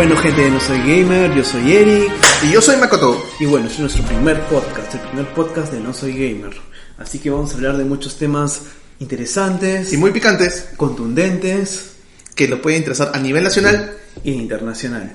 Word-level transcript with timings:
Bueno, 0.00 0.16
gente 0.16 0.40
de 0.40 0.50
No 0.50 0.58
Soy 0.60 0.78
Gamer, 0.78 1.34
yo 1.34 1.44
soy 1.44 1.72
Eric. 1.76 2.10
Y 2.42 2.52
yo 2.52 2.62
soy 2.62 2.78
Makoto. 2.78 3.22
Y 3.38 3.44
bueno, 3.44 3.66
este 3.66 3.74
es 3.74 3.80
nuestro 3.80 4.04
primer 4.04 4.40
podcast, 4.44 4.94
el 4.94 5.00
primer 5.00 5.26
podcast 5.34 5.70
de 5.74 5.80
No 5.80 5.92
Soy 5.92 6.12
Gamer. 6.12 6.56
Así 6.96 7.18
que 7.18 7.28
vamos 7.28 7.52
a 7.52 7.56
hablar 7.56 7.76
de 7.76 7.84
muchos 7.84 8.16
temas 8.16 8.62
interesantes 8.98 9.92
Y 9.92 9.98
muy 9.98 10.10
picantes, 10.10 10.70
contundentes 10.78 11.96
que 12.34 12.48
lo 12.48 12.62
pueden 12.62 12.78
interesar 12.78 13.10
a 13.12 13.18
nivel 13.18 13.44
nacional. 13.44 13.94
e 14.24 14.30
internacional. 14.30 15.12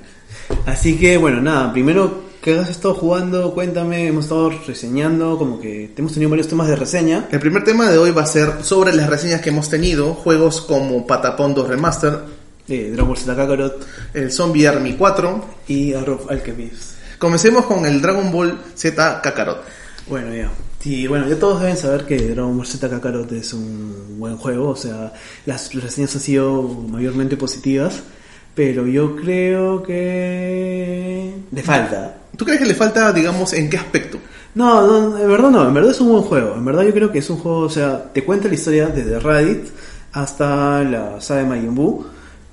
Así 0.68 0.98
que 0.98 1.18
bueno, 1.18 1.42
nada, 1.42 1.74
primero 1.74 2.26
que 2.44 2.60
has 2.60 2.70
estado 2.70 2.94
jugando, 2.94 3.56
cuéntame, 3.56 4.06
hemos 4.06 4.26
estado 4.26 4.52
reseñando, 4.68 5.36
como 5.40 5.60
que 5.60 5.96
hemos 5.98 6.14
tenido 6.14 6.30
varios 6.30 6.48
temas 6.48 6.68
de 6.68 6.76
reseña. 6.76 7.28
El 7.32 7.40
primer 7.40 7.64
tema 7.64 7.90
de 7.90 7.98
hoy 7.98 8.12
va 8.12 8.22
a 8.22 8.28
ser 8.28 8.64
sobre 8.64 8.94
las 8.94 9.10
reseñas 9.10 9.42
que 9.42 9.50
hemos 9.50 9.68
tenido, 9.68 10.14
juegos 10.14 10.62
como 10.62 11.08
Patapon 11.08 11.56
2 11.56 11.70
Remaster, 11.70 12.35
De 12.68 12.92
Dragon 12.92 13.08
Ball 13.08 13.18
Z 13.18 13.36
Kakarot 13.36 13.86
el 14.14 14.32
Zombie 14.32 14.68
Army 14.68 14.94
4. 14.94 15.46
y 15.68 15.94
Arrow 15.94 16.16
of 16.16 16.32
Alchemist. 16.32 16.96
Comencemos 17.18 17.66
con 17.66 17.86
el 17.86 18.02
Dragon 18.02 18.32
Ball 18.32 18.60
Z 18.76 19.22
Kakarot. 19.22 19.64
Bueno, 20.08 20.34
ya. 20.34 20.50
Sí, 20.80 21.08
bueno, 21.08 21.28
ya 21.28 21.40
todos 21.40 21.62
deben 21.62 21.78
saber 21.78 22.06
que 22.06 22.16
Dragon 22.16 22.56
Ball 22.56 22.68
Z 22.68 22.88
Kakarot 22.90 23.32
es 23.32 23.54
un 23.54 24.20
buen 24.20 24.38
juego, 24.38 24.70
o 24.70 24.76
sea, 24.76 25.14
las 25.48 25.74
reseñas 25.74 26.14
han 26.16 26.22
sido 26.22 26.62
mayormente 26.62 27.38
positivas, 27.38 28.04
pero 28.54 28.86
yo 28.86 29.16
creo 29.16 29.82
que 29.82 31.34
le 31.52 31.64
falta. 31.64 32.18
¿Tú 32.38 32.46
crees 32.46 32.60
que 32.60 32.68
le 32.68 32.76
falta, 32.76 33.12
digamos, 33.12 33.54
en 33.54 33.68
qué 33.68 33.78
aspecto? 33.78 34.20
No, 34.54 34.86
no, 34.86 35.18
en 35.18 35.28
verdad 35.28 35.50
no, 35.50 35.68
en 35.68 35.74
verdad 35.74 35.92
es 35.92 36.00
un 36.02 36.10
buen 36.10 36.24
juego, 36.24 36.54
en 36.56 36.64
verdad 36.64 36.84
yo 36.84 36.94
creo 36.94 37.12
que 37.12 37.20
es 37.20 37.30
un 37.30 37.38
juego, 37.38 37.60
o 37.60 37.70
sea, 37.70 38.12
te 38.14 38.24
cuenta 38.24 38.48
la 38.48 38.54
historia 38.54 38.88
desde 38.88 39.20
Raditz 39.20 39.72
hasta 40.14 40.84
la 40.84 41.20
saga 41.20 41.42
de 41.42 41.48
Majin 41.48 41.74
Buu, 41.74 42.06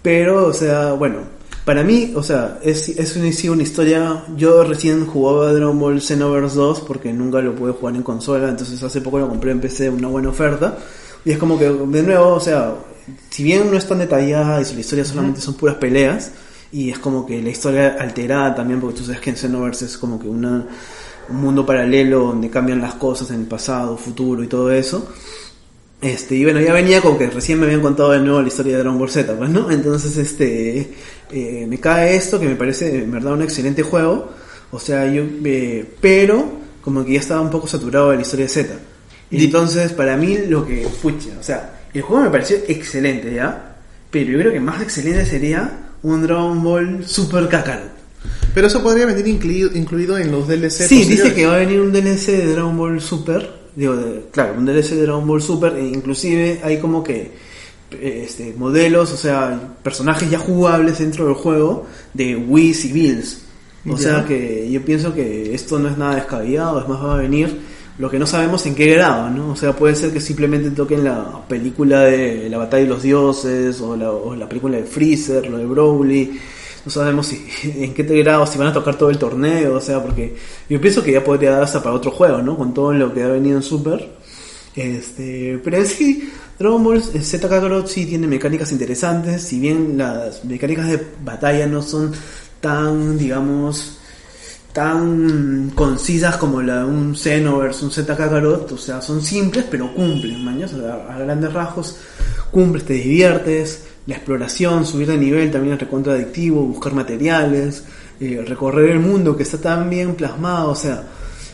pero, 0.02 0.46
o 0.46 0.52
sea, 0.52 0.92
bueno, 0.92 1.18
para 1.64 1.84
mí, 1.84 2.12
o 2.16 2.22
sea, 2.22 2.58
es, 2.62 2.88
es 2.88 3.16
una, 3.16 3.30
sí 3.32 3.48
una 3.48 3.62
historia. 3.62 4.24
Yo 4.36 4.64
recién 4.64 5.06
jugaba 5.06 5.52
Dragon 5.52 5.78
Ball 5.78 6.00
Xenoverse 6.00 6.56
2 6.56 6.80
porque 6.80 7.12
nunca 7.12 7.40
lo 7.40 7.54
pude 7.54 7.72
jugar 7.72 7.94
en 7.94 8.02
consola, 8.02 8.48
entonces 8.48 8.82
hace 8.82 9.00
poco 9.00 9.18
lo 9.20 9.28
compré 9.28 9.52
en 9.52 9.60
PC, 9.60 9.88
una 9.88 10.08
buena 10.08 10.30
oferta. 10.30 10.76
Y 11.24 11.30
es 11.30 11.38
como 11.38 11.58
que, 11.58 11.66
de 11.66 12.02
nuevo, 12.02 12.34
o 12.34 12.40
sea, 12.40 12.74
si 13.30 13.44
bien 13.44 13.70
no 13.70 13.76
es 13.76 13.86
tan 13.86 13.98
detallada 13.98 14.60
y 14.60 14.64
si 14.64 14.74
la 14.74 14.80
historia 14.80 15.04
solamente 15.04 15.40
son 15.40 15.54
puras 15.54 15.76
peleas, 15.76 16.32
y 16.72 16.90
es 16.90 16.98
como 16.98 17.24
que 17.24 17.40
la 17.40 17.50
historia 17.50 17.96
alterada 18.00 18.56
también, 18.56 18.80
porque 18.80 18.98
tú 18.98 19.04
sabes 19.04 19.20
que 19.20 19.30
en 19.30 19.36
Xenoverse 19.36 19.84
es 19.84 19.96
como 19.98 20.18
que 20.18 20.26
una, 20.26 20.66
un 21.28 21.36
mundo 21.36 21.64
paralelo 21.64 22.26
donde 22.26 22.50
cambian 22.50 22.80
las 22.80 22.94
cosas 22.94 23.30
en 23.30 23.40
el 23.40 23.46
pasado, 23.46 23.96
futuro 23.96 24.42
y 24.42 24.48
todo 24.48 24.72
eso. 24.72 25.06
Este, 26.02 26.34
y 26.34 26.42
bueno, 26.42 26.60
ya 26.60 26.72
venía 26.72 27.00
como 27.00 27.16
que 27.16 27.30
recién 27.30 27.60
me 27.60 27.66
habían 27.66 27.80
contado 27.80 28.10
de 28.10 28.18
nuevo 28.18 28.42
la 28.42 28.48
historia 28.48 28.72
de 28.72 28.82
Dragon 28.82 28.98
Ball 28.98 29.08
Z, 29.08 29.36
pues, 29.36 29.48
¿no? 29.50 29.70
Entonces, 29.70 30.16
este, 30.16 30.94
eh, 31.30 31.66
me 31.68 31.78
cae 31.78 32.16
esto 32.16 32.40
que 32.40 32.48
me 32.48 32.56
parece, 32.56 33.04
en 33.04 33.12
verdad, 33.12 33.34
un 33.34 33.42
excelente 33.42 33.84
juego. 33.84 34.32
O 34.72 34.80
sea, 34.80 35.06
yo, 35.06 35.22
eh, 35.44 35.88
pero, 36.00 36.58
como 36.82 37.04
que 37.04 37.12
ya 37.12 37.20
estaba 37.20 37.40
un 37.40 37.50
poco 37.50 37.68
saturado 37.68 38.10
de 38.10 38.16
la 38.16 38.22
historia 38.22 38.46
de 38.46 38.50
Z. 38.50 38.74
Y 39.30 39.44
entonces, 39.44 39.92
para 39.92 40.16
mí, 40.16 40.38
lo 40.48 40.66
que, 40.66 40.88
pucha, 41.00 41.30
o 41.38 41.42
sea, 41.42 41.82
el 41.94 42.02
juego 42.02 42.24
me 42.24 42.30
pareció 42.30 42.56
excelente, 42.66 43.32
¿ya? 43.32 43.76
Pero 44.10 44.32
yo 44.32 44.38
creo 44.40 44.52
que 44.52 44.60
más 44.60 44.82
excelente 44.82 45.24
sería 45.24 45.90
un 46.02 46.22
Dragon 46.22 46.62
Ball 46.64 47.06
Super 47.06 47.48
Kakarot. 47.48 47.92
Pero 48.54 48.66
eso 48.66 48.82
podría 48.82 49.06
venir 49.06 49.28
incluido, 49.28 49.70
incluido 49.72 50.18
en 50.18 50.32
los 50.32 50.48
DLC. 50.48 50.88
Sí, 50.88 51.04
dice 51.04 51.32
que 51.32 51.46
va 51.46 51.54
a 51.54 51.58
venir 51.58 51.80
un 51.80 51.92
DLC 51.92 52.32
de 52.32 52.46
Dragon 52.52 52.76
Ball 52.76 53.00
Super. 53.00 53.61
Digo, 53.74 53.96
de- 53.96 54.24
claro, 54.30 54.54
un 54.58 54.64
DLC 54.66 54.90
de 54.96 55.02
Dragon 55.02 55.26
Ball 55.26 55.42
Super. 55.42 55.76
E 55.76 55.86
inclusive 55.86 56.60
hay 56.62 56.78
como 56.78 57.02
que 57.02 57.30
este, 58.00 58.54
modelos, 58.56 59.12
o 59.12 59.16
sea, 59.16 59.74
personajes 59.82 60.30
ya 60.30 60.38
jugables 60.38 60.98
dentro 60.98 61.26
del 61.26 61.34
juego 61.34 61.86
de 62.14 62.36
Wii 62.36 62.76
y 62.84 62.92
Bills. 62.92 63.38
O 63.88 63.96
sea 63.98 64.24
que 64.24 64.70
yo 64.70 64.80
pienso 64.84 65.12
que 65.12 65.54
esto 65.54 65.78
no 65.78 65.88
es 65.88 65.98
nada 65.98 66.14
descabellado, 66.14 66.80
es 66.80 66.88
más 66.88 67.02
va 67.02 67.14
a 67.14 67.18
venir. 67.18 67.58
Lo 67.98 68.08
que 68.08 68.18
no 68.18 68.26
sabemos 68.26 68.64
en 68.64 68.74
qué 68.74 68.86
grado, 68.94 69.28
¿no? 69.28 69.50
O 69.50 69.56
sea, 69.56 69.74
puede 69.76 69.94
ser 69.94 70.12
que 70.12 70.20
simplemente 70.20 70.70
toquen 70.70 71.04
la 71.04 71.42
película 71.48 72.00
de 72.04 72.48
la 72.48 72.56
batalla 72.58 72.84
de 72.84 72.88
los 72.88 73.02
dioses 73.02 73.80
o 73.80 73.96
la, 73.96 74.10
o 74.10 74.34
la 74.34 74.48
película 74.48 74.76
de 74.78 74.84
Freezer, 74.84 75.46
lo 75.50 75.58
de 75.58 75.66
Broly. 75.66 76.40
No 76.84 76.90
sabemos 76.90 77.26
si, 77.28 77.44
en 77.62 77.94
qué 77.94 78.02
grado, 78.02 78.46
si 78.46 78.58
van 78.58 78.68
a 78.68 78.72
tocar 78.72 78.96
todo 78.96 79.10
el 79.10 79.18
torneo, 79.18 79.74
o 79.76 79.80
sea, 79.80 80.02
porque 80.02 80.36
yo 80.68 80.80
pienso 80.80 81.02
que 81.02 81.12
ya 81.12 81.22
podría 81.22 81.52
dar 81.52 81.62
hasta 81.62 81.82
para 81.82 81.94
otro 81.94 82.10
juego, 82.10 82.38
¿no? 82.42 82.56
Con 82.56 82.74
todo 82.74 82.92
lo 82.92 83.12
que 83.12 83.22
ha 83.22 83.28
venido 83.28 83.56
en 83.56 83.62
Super. 83.62 84.22
Este, 84.74 85.60
pero 85.62 85.76
en 85.76 85.86
sí, 85.86 86.32
Dragon 86.58 86.82
Ball 86.82 87.02
Z 87.02 87.48
Kakarot 87.48 87.86
sí 87.86 88.06
tiene 88.06 88.26
mecánicas 88.26 88.72
interesantes, 88.72 89.42
si 89.42 89.60
bien 89.60 89.98
las 89.98 90.44
mecánicas 90.44 90.88
de 90.88 91.06
batalla 91.22 91.66
no 91.66 91.82
son 91.82 92.12
tan, 92.60 93.18
digamos, 93.18 93.98
tan 94.72 95.70
concisas 95.74 96.38
como 96.38 96.62
la 96.62 96.78
de 96.78 96.84
un 96.84 97.14
Xenoverse, 97.14 97.84
un 97.84 97.90
Z 97.90 98.16
Kakarot, 98.16 98.72
o 98.72 98.78
sea, 98.78 99.02
son 99.02 99.22
simples 99.22 99.66
pero 99.70 99.92
cumplen, 99.94 100.42
mañas, 100.42 100.72
a, 100.72 101.14
a 101.14 101.18
grandes 101.18 101.52
rasgos 101.52 101.96
cumples, 102.50 102.84
te 102.84 102.94
diviertes, 102.94 103.84
la 104.06 104.16
exploración, 104.16 104.84
subir 104.84 105.08
de 105.08 105.16
nivel 105.16 105.50
también 105.50 105.74
es 105.74 105.80
recontra 105.80 106.14
adictivo, 106.14 106.62
buscar 106.62 106.94
materiales, 106.94 107.84
eh, 108.20 108.44
recorrer 108.46 108.90
el 108.90 109.00
mundo 109.00 109.36
que 109.36 109.44
está 109.44 109.58
tan 109.58 109.88
bien 109.88 110.14
plasmado, 110.14 110.70
o 110.70 110.76
sea, 110.76 111.04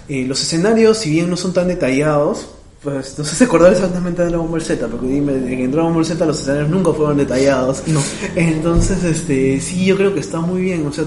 eh, 0.09 0.25
los 0.27 0.43
escenarios, 0.43 0.99
si 0.99 1.11
bien 1.11 1.29
no 1.29 1.37
son 1.37 1.53
tan 1.53 1.69
detallados, 1.69 2.49
pues 2.83 3.19
no 3.19 3.25
sé 3.25 3.35
si 3.35 3.45
acordar 3.45 3.73
exactamente 3.73 4.23
de 4.23 4.29
Dragon 4.29 4.51
Ball 4.51 4.63
Z, 4.63 4.87
porque 4.87 5.07
dime, 5.07 5.33
en 5.35 5.71
Dragon 5.71 5.93
Ball 5.93 6.07
Z 6.07 6.25
los 6.25 6.41
escenarios 6.41 6.71
nunca 6.71 6.93
fueron 6.93 7.17
detallados. 7.17 7.83
No. 7.89 8.01
Entonces, 8.37 9.03
este, 9.03 9.61
sí, 9.61 9.85
yo 9.85 9.97
creo 9.97 10.15
que 10.15 10.21
está 10.21 10.41
muy 10.41 10.63
bien, 10.63 10.87
o 10.87 10.93
sea, 10.93 11.05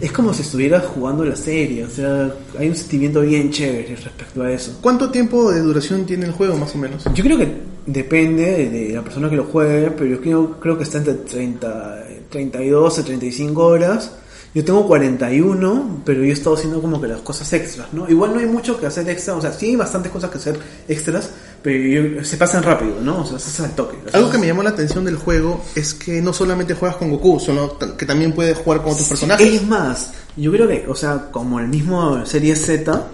es 0.00 0.12
como 0.12 0.32
si 0.32 0.42
estuvieras 0.42 0.86
jugando 0.86 1.24
la 1.24 1.34
serie, 1.34 1.84
o 1.84 1.90
sea, 1.90 2.32
hay 2.58 2.68
un 2.68 2.76
sentimiento 2.76 3.20
bien 3.22 3.50
chévere 3.50 3.96
respecto 3.96 4.42
a 4.42 4.52
eso. 4.52 4.78
¿Cuánto 4.80 5.10
tiempo 5.10 5.50
de 5.50 5.60
duración 5.60 6.06
tiene 6.06 6.26
el 6.26 6.32
juego, 6.32 6.56
más 6.56 6.74
o 6.74 6.78
menos? 6.78 7.04
Yo 7.12 7.24
creo 7.24 7.36
que 7.36 7.77
depende 7.92 8.68
de 8.68 8.92
la 8.94 9.02
persona 9.02 9.30
que 9.30 9.36
lo 9.36 9.44
juegue, 9.44 9.90
pero 9.92 10.06
yo 10.10 10.20
creo, 10.20 10.60
creo 10.60 10.76
que 10.76 10.84
está 10.84 10.98
entre 10.98 11.14
30, 11.14 12.04
32 12.30 12.98
a 12.98 13.02
35 13.04 13.64
horas. 13.66 14.12
Yo 14.54 14.64
tengo 14.64 14.86
41, 14.86 16.00
pero 16.04 16.20
yo 16.22 16.30
he 16.30 16.32
estado 16.32 16.56
haciendo 16.56 16.80
como 16.80 17.00
que 17.00 17.06
las 17.06 17.20
cosas 17.20 17.52
extras, 17.52 17.88
¿no? 17.92 18.08
Igual 18.08 18.32
no 18.32 18.40
hay 18.40 18.46
mucho 18.46 18.78
que 18.80 18.86
hacer 18.86 19.08
extra, 19.08 19.34
o 19.36 19.40
sea, 19.42 19.52
sí 19.52 19.66
hay 19.66 19.76
bastantes 19.76 20.10
cosas 20.10 20.30
que 20.30 20.38
hacer 20.38 20.58
extras, 20.88 21.30
pero 21.62 21.78
yo- 22.16 22.24
se 22.24 22.36
pasan 22.38 22.62
rápido, 22.62 22.94
¿no? 23.02 23.20
O 23.22 23.26
sea, 23.26 23.38
se 23.38 23.50
hacen 23.50 23.66
al 23.66 23.74
toque. 23.74 23.96
Algo 24.12 24.30
que 24.30 24.38
me 24.38 24.46
llamó 24.46 24.62
la 24.62 24.70
atención 24.70 25.04
del 25.04 25.16
juego 25.16 25.62
es 25.74 25.92
que 25.94 26.22
no 26.22 26.32
solamente 26.32 26.74
juegas 26.74 26.96
con 26.96 27.10
Goku, 27.10 27.38
sino 27.40 27.76
que 27.78 28.06
también 28.06 28.32
puedes 28.32 28.56
jugar 28.58 28.82
con 28.82 28.92
otros 28.92 29.06
personajes. 29.08 29.46
Es 29.46 29.66
más, 29.66 30.12
yo 30.36 30.50
creo 30.50 30.66
que, 30.66 30.86
o 30.88 30.94
sea, 30.94 31.30
como 31.30 31.60
el 31.60 31.68
mismo 31.68 32.24
serie 32.24 32.56
Z, 32.56 33.06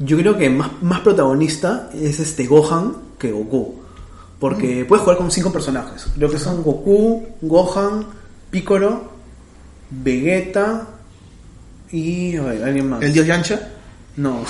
yo 0.00 0.16
creo 0.18 0.36
que 0.36 0.50
más, 0.50 0.70
más 0.82 1.00
protagonista 1.00 1.88
es 1.94 2.18
este 2.18 2.46
Gohan 2.46 2.94
que 3.18 3.30
Goku. 3.30 3.76
Porque 4.44 4.84
puedes 4.84 5.02
jugar 5.02 5.16
con 5.16 5.30
cinco 5.30 5.50
personajes. 5.50 6.06
Creo 6.14 6.28
que 6.30 6.38
son 6.38 6.62
Goku, 6.62 7.24
Gohan, 7.40 8.04
Piccolo, 8.50 9.04
Vegeta 9.88 10.86
y 11.90 12.36
a 12.36 12.42
ver, 12.42 12.62
alguien 12.62 12.90
más. 12.90 13.00
El 13.02 13.14
dios 13.14 13.26
Yancha. 13.26 13.70
No, 14.18 14.44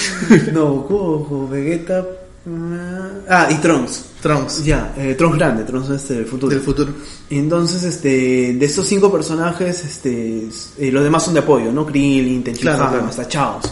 no, 0.52 0.66
Goku, 0.82 1.48
Vegeta. 1.48 2.06
mm, 2.46 3.26
Ah, 3.28 3.48
y 3.50 3.56
Trunks. 3.56 4.04
Trunks. 4.22 4.64
Ya, 4.64 4.94
eh, 4.96 5.16
Trunks 5.18 5.36
grande, 5.36 5.64
Trunks 5.64 5.90
es 5.90 6.10
el 6.12 6.26
futuro. 6.26 6.50
Del 6.50 6.60
futuro. 6.60 6.92
Entonces, 7.28 7.82
este, 7.82 8.54
de 8.54 8.64
estos 8.64 8.86
cinco 8.86 9.10
personajes, 9.10 9.84
este, 9.84 10.46
eh, 10.78 10.92
los 10.92 11.02
demás 11.02 11.24
son 11.24 11.34
de 11.34 11.40
apoyo, 11.40 11.72
¿no? 11.72 11.84
Krillin, 11.84 12.44
Tenshinhan, 12.44 12.76
Claro, 12.76 12.90
claro. 12.92 13.06
hasta 13.08 13.26
Chaos. 13.26 13.64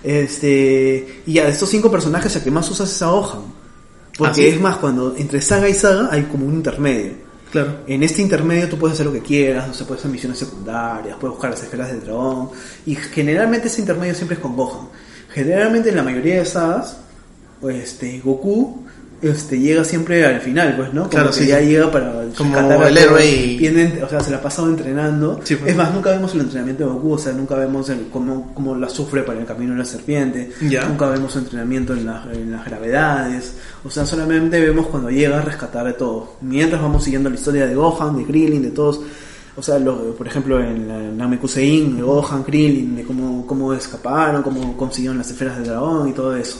Este, 0.00 1.22
y 1.26 1.32
ya 1.32 1.44
de 1.46 1.50
estos 1.50 1.68
cinco 1.70 1.90
personajes, 1.90 2.36
el 2.36 2.42
que 2.44 2.52
más 2.52 2.70
usas 2.70 2.88
es 2.88 3.02
a 3.02 3.06
Gohan. 3.08 3.63
Porque 4.16 4.48
es 4.48 4.60
más, 4.60 4.76
cuando 4.76 5.16
entre 5.16 5.40
saga 5.40 5.68
y 5.68 5.74
saga 5.74 6.08
hay 6.10 6.22
como 6.24 6.46
un 6.46 6.54
intermedio. 6.54 7.12
Claro. 7.50 7.78
En 7.86 8.02
este 8.02 8.20
intermedio 8.22 8.68
tú 8.68 8.78
puedes 8.78 8.94
hacer 8.94 9.06
lo 9.06 9.12
que 9.12 9.20
quieras, 9.20 9.68
o 9.68 9.74
sea, 9.74 9.86
puedes 9.86 10.00
hacer 10.00 10.10
misiones 10.10 10.38
secundarias, 10.38 11.16
puedes 11.20 11.34
buscar 11.34 11.50
las 11.50 11.62
esferas 11.62 11.88
del 11.88 12.00
dragón. 12.00 12.50
Y 12.86 12.96
generalmente 12.96 13.68
ese 13.68 13.80
intermedio 13.80 14.14
siempre 14.14 14.36
es 14.36 14.42
con 14.42 14.56
Gohan. 14.56 14.88
Generalmente 15.30 15.90
en 15.90 15.96
la 15.96 16.02
mayoría 16.02 16.38
de 16.38 16.46
sagas, 16.46 16.98
este, 17.62 18.20
Goku 18.20 18.83
este, 19.28 19.58
llega 19.58 19.84
siempre 19.84 20.24
al 20.24 20.40
final, 20.40 20.74
pues, 20.76 20.92
¿no? 20.94 21.02
Como 21.02 21.10
Claro, 21.10 21.30
que 21.30 21.36
sí. 21.36 21.46
ya 21.46 21.60
llega 21.60 21.90
para 21.90 22.12
Como 22.36 22.56
el 22.84 22.96
héroe 22.98 23.26
y- 23.26 23.66
o 24.02 24.08
sea, 24.08 24.20
se 24.20 24.30
la 24.30 24.36
ha 24.38 24.40
pasado 24.42 24.68
entrenando. 24.68 25.40
Sí, 25.44 25.56
pues. 25.56 25.70
Es 25.72 25.76
más, 25.76 25.92
nunca 25.92 26.10
vemos 26.10 26.34
el 26.34 26.40
entrenamiento 26.42 26.84
de 26.84 26.90
Goku, 26.90 27.12
o 27.12 27.18
sea, 27.18 27.32
nunca 27.32 27.54
vemos 27.56 27.88
el, 27.90 28.08
cómo, 28.12 28.52
cómo 28.54 28.74
la 28.76 28.88
sufre 28.88 29.22
para 29.22 29.40
el 29.40 29.46
camino 29.46 29.72
de 29.72 29.78
la 29.80 29.84
serpiente. 29.84 30.50
Ya. 30.62 30.86
Nunca 30.86 31.08
vemos 31.08 31.32
su 31.32 31.38
entrenamiento 31.38 31.92
en, 31.94 32.06
las- 32.06 32.26
en 32.32 32.50
las 32.52 32.64
gravedades. 32.64 33.54
O 33.84 33.90
sea, 33.90 34.06
solamente 34.06 34.60
vemos 34.60 34.86
cuando 34.86 35.10
llega 35.10 35.38
a 35.38 35.42
rescatar 35.42 35.86
a 35.86 35.96
todos. 35.96 36.28
Mientras 36.40 36.80
vamos 36.80 37.04
siguiendo 37.04 37.28
la 37.30 37.36
historia 37.36 37.66
de 37.66 37.74
Gohan, 37.74 38.16
de 38.18 38.24
Krillin, 38.24 38.62
de 38.62 38.70
todos. 38.70 39.00
O 39.56 39.62
sea, 39.62 39.78
lo- 39.78 40.14
por 40.16 40.26
ejemplo, 40.26 40.58
en 40.60 40.88
la 40.88 40.98
Namekusein, 40.98 41.96
de 41.96 42.02
Gohan, 42.02 42.42
Krillin, 42.42 42.96
de 42.96 43.04
cómo, 43.04 43.46
cómo 43.46 43.72
escaparon, 43.72 44.42
cómo 44.42 44.76
consiguieron 44.76 45.16
las 45.18 45.30
esferas 45.30 45.56
del 45.58 45.66
dragón 45.66 46.08
y 46.08 46.12
todo 46.12 46.34
eso. 46.36 46.58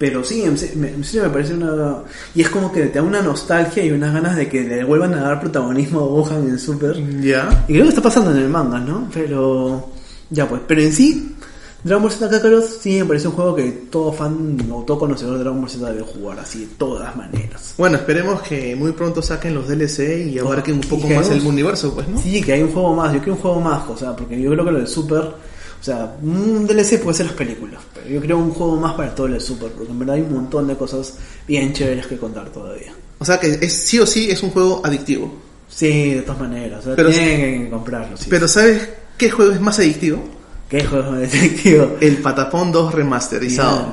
Pero 0.00 0.24
sí, 0.24 0.42
en 0.42 0.56
serio 0.56 1.24
me 1.24 1.28
parece 1.28 1.52
una... 1.52 1.98
Y 2.34 2.40
es 2.40 2.48
como 2.48 2.72
que 2.72 2.86
te 2.86 2.98
da 2.98 3.02
una 3.02 3.20
nostalgia 3.20 3.84
y 3.84 3.90
unas 3.92 4.14
ganas 4.14 4.34
de 4.34 4.48
que 4.48 4.62
le 4.62 4.82
vuelvan 4.82 5.12
a 5.12 5.20
dar 5.20 5.40
protagonismo 5.40 6.00
a 6.00 6.06
Gohan 6.06 6.48
en 6.48 6.58
Super. 6.58 6.96
Ya. 7.20 7.66
Y 7.68 7.74
creo 7.74 7.82
que 7.82 7.90
está 7.90 8.00
pasando 8.00 8.30
en 8.30 8.38
el 8.38 8.48
manga, 8.48 8.78
¿no? 8.80 9.10
Pero... 9.12 9.90
Ya 10.30 10.48
pues, 10.48 10.62
pero 10.66 10.80
en 10.80 10.92
sí, 10.92 11.36
Dragon 11.82 12.04
Ball 12.04 12.12
Z 12.12 12.30
Kakarot 12.30 12.64
sí 12.64 13.00
me 13.00 13.06
parece 13.06 13.26
un 13.26 13.34
juego 13.34 13.56
que 13.56 13.70
todo 13.90 14.12
fan 14.12 14.56
o 14.72 14.84
todo 14.84 15.00
conocedor 15.00 15.34
de 15.34 15.40
Dragon 15.40 15.60
Ball 15.60 15.68
Z 15.68 15.92
debe 15.92 16.02
jugar 16.02 16.38
así 16.38 16.60
de 16.60 16.66
todas 16.78 17.16
maneras. 17.16 17.74
Bueno, 17.76 17.96
esperemos 17.96 18.40
que 18.42 18.76
muy 18.76 18.92
pronto 18.92 19.20
saquen 19.20 19.54
los 19.54 19.66
DLC 19.66 20.28
y 20.28 20.38
abarquen 20.38 20.76
un 20.76 20.82
poco 20.82 21.08
más 21.08 21.30
el 21.30 21.44
universo, 21.44 21.92
pues, 21.94 22.06
¿no? 22.08 22.18
Sí, 22.18 22.40
que 22.40 22.52
hay 22.52 22.62
un 22.62 22.72
juego 22.72 22.94
más, 22.94 23.12
yo 23.12 23.18
quiero 23.18 23.34
un 23.34 23.40
juego 23.40 23.60
más, 23.60 23.88
o 23.88 23.96
sea, 23.96 24.14
porque 24.14 24.40
yo 24.40 24.50
creo 24.52 24.64
que 24.64 24.70
lo 24.70 24.78
del 24.78 24.88
Super, 24.88 25.32
o 25.80 25.82
sea, 25.82 26.16
un 26.22 26.66
DLC 26.66 27.00
puede 27.00 27.16
ser 27.16 27.26
las 27.26 27.34
películas, 27.34 27.80
pero 27.94 28.08
yo 28.08 28.20
creo 28.20 28.36
un 28.38 28.50
juego 28.50 28.76
más 28.76 28.94
para 28.94 29.14
todo 29.14 29.26
el 29.28 29.40
Super, 29.40 29.70
porque 29.72 29.90
en 29.90 29.98
verdad 29.98 30.16
hay 30.16 30.22
un 30.22 30.34
montón 30.34 30.66
de 30.68 30.76
cosas 30.76 31.14
bien 31.48 31.72
chéveres 31.72 32.06
que 32.06 32.18
contar 32.18 32.50
todavía. 32.50 32.92
O 33.18 33.24
sea 33.24 33.40
que 33.40 33.58
es, 33.60 33.72
sí 33.72 33.98
o 33.98 34.06
sí 34.06 34.30
es 34.30 34.42
un 34.42 34.50
juego 34.50 34.82
adictivo. 34.84 35.32
Sí, 35.68 36.14
de 36.14 36.22
todas 36.22 36.40
maneras, 36.40 36.80
o 36.80 36.82
sea, 36.82 36.96
Pero- 36.96 37.10
tienen 37.10 37.64
que 37.64 37.70
comprarlo, 37.70 38.16
sí. 38.16 38.26
Pero 38.28 38.46
¿sabes 38.48 38.88
qué 39.16 39.30
juego 39.30 39.52
es 39.52 39.60
más 39.60 39.78
adictivo? 39.78 40.22
¿Qué 40.68 40.84
juego 40.84 41.12
de 41.12 41.22
detective? 41.26 41.96
El 42.00 42.18
Patapón 42.18 42.70
2 42.70 42.94
remasterizado. 42.94 43.92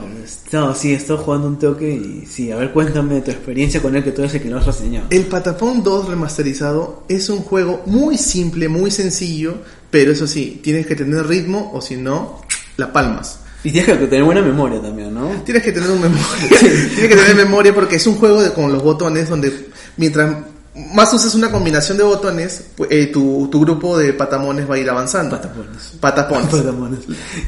No, 0.51 0.75
sí, 0.75 0.93
estoy 0.93 1.17
jugando 1.17 1.47
un 1.47 1.57
toque 1.57 1.89
y 1.89 2.25
sí, 2.25 2.51
a 2.51 2.57
ver, 2.57 2.71
cuéntame 2.71 3.21
tu 3.21 3.31
experiencia 3.31 3.81
con 3.81 3.95
él, 3.95 4.03
que 4.03 4.11
tú 4.11 4.21
eres 4.21 4.35
el 4.35 4.41
que 4.41 4.49
lo 4.49 4.57
has 4.59 4.65
reseñado. 4.65 5.07
El 5.09 5.25
Patapón 5.25 5.81
2 5.83 6.07
remasterizado 6.07 7.03
es 7.07 7.29
un 7.29 7.39
juego 7.39 7.81
muy 7.85 8.17
simple, 8.17 8.67
muy 8.69 8.91
sencillo, 8.91 9.55
pero 9.89 10.11
eso 10.11 10.27
sí, 10.27 10.59
tienes 10.63 10.85
que 10.85 10.95
tener 10.95 11.27
ritmo 11.27 11.71
o 11.73 11.81
si 11.81 11.95
no, 11.95 12.41
la 12.77 12.91
palmas. 12.91 13.39
Y 13.63 13.71
tienes 13.71 13.97
que 13.97 14.07
tener 14.07 14.23
buena 14.23 14.41
memoria 14.41 14.81
también, 14.81 15.13
¿no? 15.13 15.29
Tienes 15.43 15.63
que 15.63 15.71
tener 15.71 15.89
un 15.89 16.01
memoria. 16.01 16.25
tienes 16.49 17.07
que 17.07 17.15
tener 17.15 17.35
memoria 17.35 17.73
porque 17.73 17.95
es 17.95 18.07
un 18.07 18.15
juego 18.15 18.41
de, 18.41 18.53
con 18.53 18.71
los 18.71 18.83
botones 18.83 19.29
donde 19.29 19.67
mientras 19.97 20.37
más 20.93 21.13
usas 21.13 21.33
una 21.35 21.49
combinación 21.51 21.97
de 21.97 22.03
botones, 22.03 22.63
pu- 22.77 22.87
eh, 22.89 23.07
tu, 23.07 23.47
tu 23.51 23.59
grupo 23.61 23.97
de 23.97 24.13
patamones 24.13 24.69
va 24.69 24.75
a 24.75 24.77
ir 24.77 24.89
avanzando. 24.89 25.35
Patapones. 25.35 25.93
Patapones. 25.99 26.47
Patapones. 26.51 26.99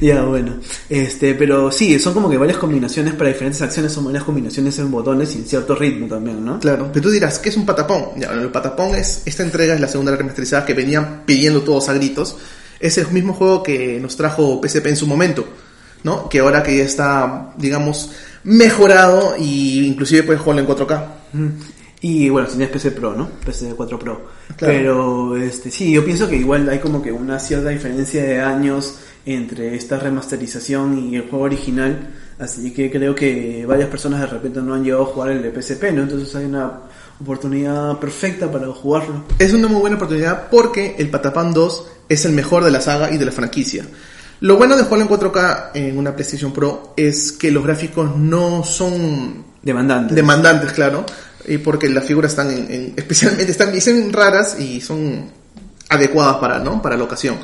Ya, 0.01 0.21
bueno. 0.23 0.55
Este, 0.89 1.35
pero 1.35 1.71
sí, 1.71 1.99
son 1.99 2.13
como 2.13 2.29
que 2.29 2.37
varias 2.37 2.57
combinaciones 2.57 3.13
para 3.13 3.29
diferentes 3.29 3.61
acciones, 3.61 3.91
son 3.91 4.05
varias 4.05 4.23
combinaciones 4.23 4.77
en 4.79 4.89
botones 4.91 5.33
y 5.35 5.39
en 5.39 5.45
cierto 5.45 5.75
ritmo 5.75 6.07
también, 6.07 6.43
¿no? 6.43 6.59
Claro, 6.59 6.89
pero 6.91 7.03
tú 7.03 7.11
dirás, 7.11 7.39
¿qué 7.39 7.49
es 7.49 7.57
un 7.57 7.65
patapón? 7.65 8.05
Ya, 8.17 8.27
bueno, 8.27 8.41
el 8.43 8.49
patapón 8.51 8.95
es, 8.95 9.21
esta 9.25 9.43
entrega 9.43 9.73
es 9.75 9.79
la 9.81 9.87
segunda 9.87 10.15
remasterizada 10.15 10.65
que 10.65 10.73
venían 10.73 11.23
pidiendo 11.25 11.61
todos 11.61 11.87
a 11.89 11.93
gritos. 11.93 12.35
Es 12.79 12.97
el 12.97 13.07
mismo 13.11 13.33
juego 13.33 13.61
que 13.61 13.99
nos 14.01 14.15
trajo 14.15 14.59
PSP 14.63 14.87
en 14.87 14.95
su 14.97 15.05
momento, 15.05 15.45
¿no? 16.03 16.29
Que 16.29 16.39
ahora 16.39 16.63
que 16.63 16.77
ya 16.77 16.83
está, 16.83 17.53
digamos, 17.57 18.09
mejorado 18.43 19.35
y 19.37 19.85
inclusive 19.85 20.23
puedes 20.23 20.41
jugarlo 20.41 20.61
en 20.61 20.67
4K. 20.67 21.03
Y 22.01 22.29
bueno, 22.29 22.47
tenías 22.47 22.69
PC 22.69 22.91
Pro, 22.91 23.13
¿no? 23.13 23.29
PC 23.45 23.73
4 23.75 23.99
Pro. 23.99 24.21
Claro. 24.55 24.73
Pero 24.73 25.37
este, 25.37 25.69
sí, 25.69 25.91
yo 25.91 26.05
pienso 26.05 26.29
que 26.29 26.37
igual 26.37 26.67
hay 26.69 26.79
como 26.79 27.01
que 27.01 27.11
una 27.11 27.39
cierta 27.39 27.69
diferencia 27.69 28.23
de 28.23 28.41
años 28.41 28.99
entre 29.25 29.75
esta 29.75 29.99
remasterización 29.99 30.97
y 31.11 31.15
el 31.17 31.23
juego 31.29 31.45
original. 31.45 32.09
Así 32.39 32.73
que 32.73 32.89
creo 32.89 33.13
que 33.13 33.65
varias 33.67 33.89
personas 33.89 34.21
de 34.21 34.27
repente 34.27 34.61
no 34.61 34.73
han 34.73 34.83
llegado 34.83 35.03
a 35.03 35.07
jugar 35.07 35.31
el 35.31 35.41
de 35.41 35.61
PSP, 35.61 35.91
¿no? 35.91 36.03
Entonces 36.03 36.33
hay 36.35 36.45
una 36.45 36.71
oportunidad 37.19 37.99
perfecta 37.99 38.49
para 38.49 38.67
jugarlo. 38.67 39.25
Es 39.37 39.51
una 39.53 39.67
muy 39.67 39.81
buena 39.81 39.97
oportunidad 39.97 40.47
porque 40.49 40.95
el 40.97 41.09
Patapán 41.09 41.53
2 41.53 41.91
es 42.07 42.23
el 42.23 42.31
mejor 42.31 42.63
de 42.63 42.71
la 42.71 42.79
saga 42.79 43.11
y 43.11 43.17
de 43.17 43.25
la 43.25 43.33
franquicia. 43.33 43.85
Lo 44.39 44.55
bueno 44.55 44.77
de 44.77 44.83
jugarlo 44.83 45.05
en 45.05 45.11
4K 45.11 45.71
en 45.73 45.97
una 45.97 46.15
PlayStation 46.15 46.53
Pro 46.53 46.93
es 46.95 47.33
que 47.33 47.51
los 47.51 47.61
gráficos 47.61 48.15
no 48.15 48.63
son 48.63 49.43
Demandante. 49.61 50.15
demandantes, 50.15 50.71
claro, 50.71 51.05
y 51.49 51.57
porque 51.57 51.89
las 51.89 52.05
figuras 52.05 52.31
están 52.31 52.51
en, 52.51 52.71
en- 52.71 52.93
especialmente 52.95 53.51
están 53.51 54.13
raras 54.13 54.59
y 54.59 54.79
son 54.81 55.31
adecuadas 55.89 56.37
para, 56.37 56.59
¿no? 56.59 56.81
Para 56.81 56.95
la 56.95 57.03
ocasión. 57.03 57.37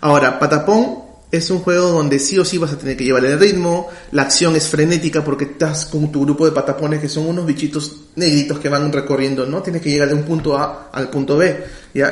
Ahora, 0.00 0.38
Patapón 0.38 1.12
es 1.30 1.50
un 1.50 1.60
juego 1.60 1.88
donde 1.90 2.18
sí 2.18 2.38
o 2.38 2.44
sí 2.44 2.58
vas 2.58 2.72
a 2.72 2.78
tener 2.78 2.94
que 2.96 3.04
llevar 3.04 3.24
el 3.24 3.38
ritmo, 3.38 3.88
la 4.10 4.22
acción 4.22 4.54
es 4.54 4.68
frenética 4.68 5.24
porque 5.24 5.44
estás 5.44 5.86
con 5.86 6.12
tu 6.12 6.22
grupo 6.22 6.44
de 6.44 6.52
patapones 6.52 7.00
que 7.00 7.08
son 7.08 7.26
unos 7.26 7.46
bichitos 7.46 7.96
negritos 8.16 8.58
que 8.58 8.68
van 8.68 8.92
recorriendo, 8.92 9.46
¿no? 9.46 9.62
Tienes 9.62 9.80
que 9.80 9.90
llegar 9.90 10.08
de 10.08 10.14
un 10.14 10.24
punto 10.24 10.58
A 10.58 10.90
al 10.92 11.08
punto 11.08 11.38
B. 11.38 11.64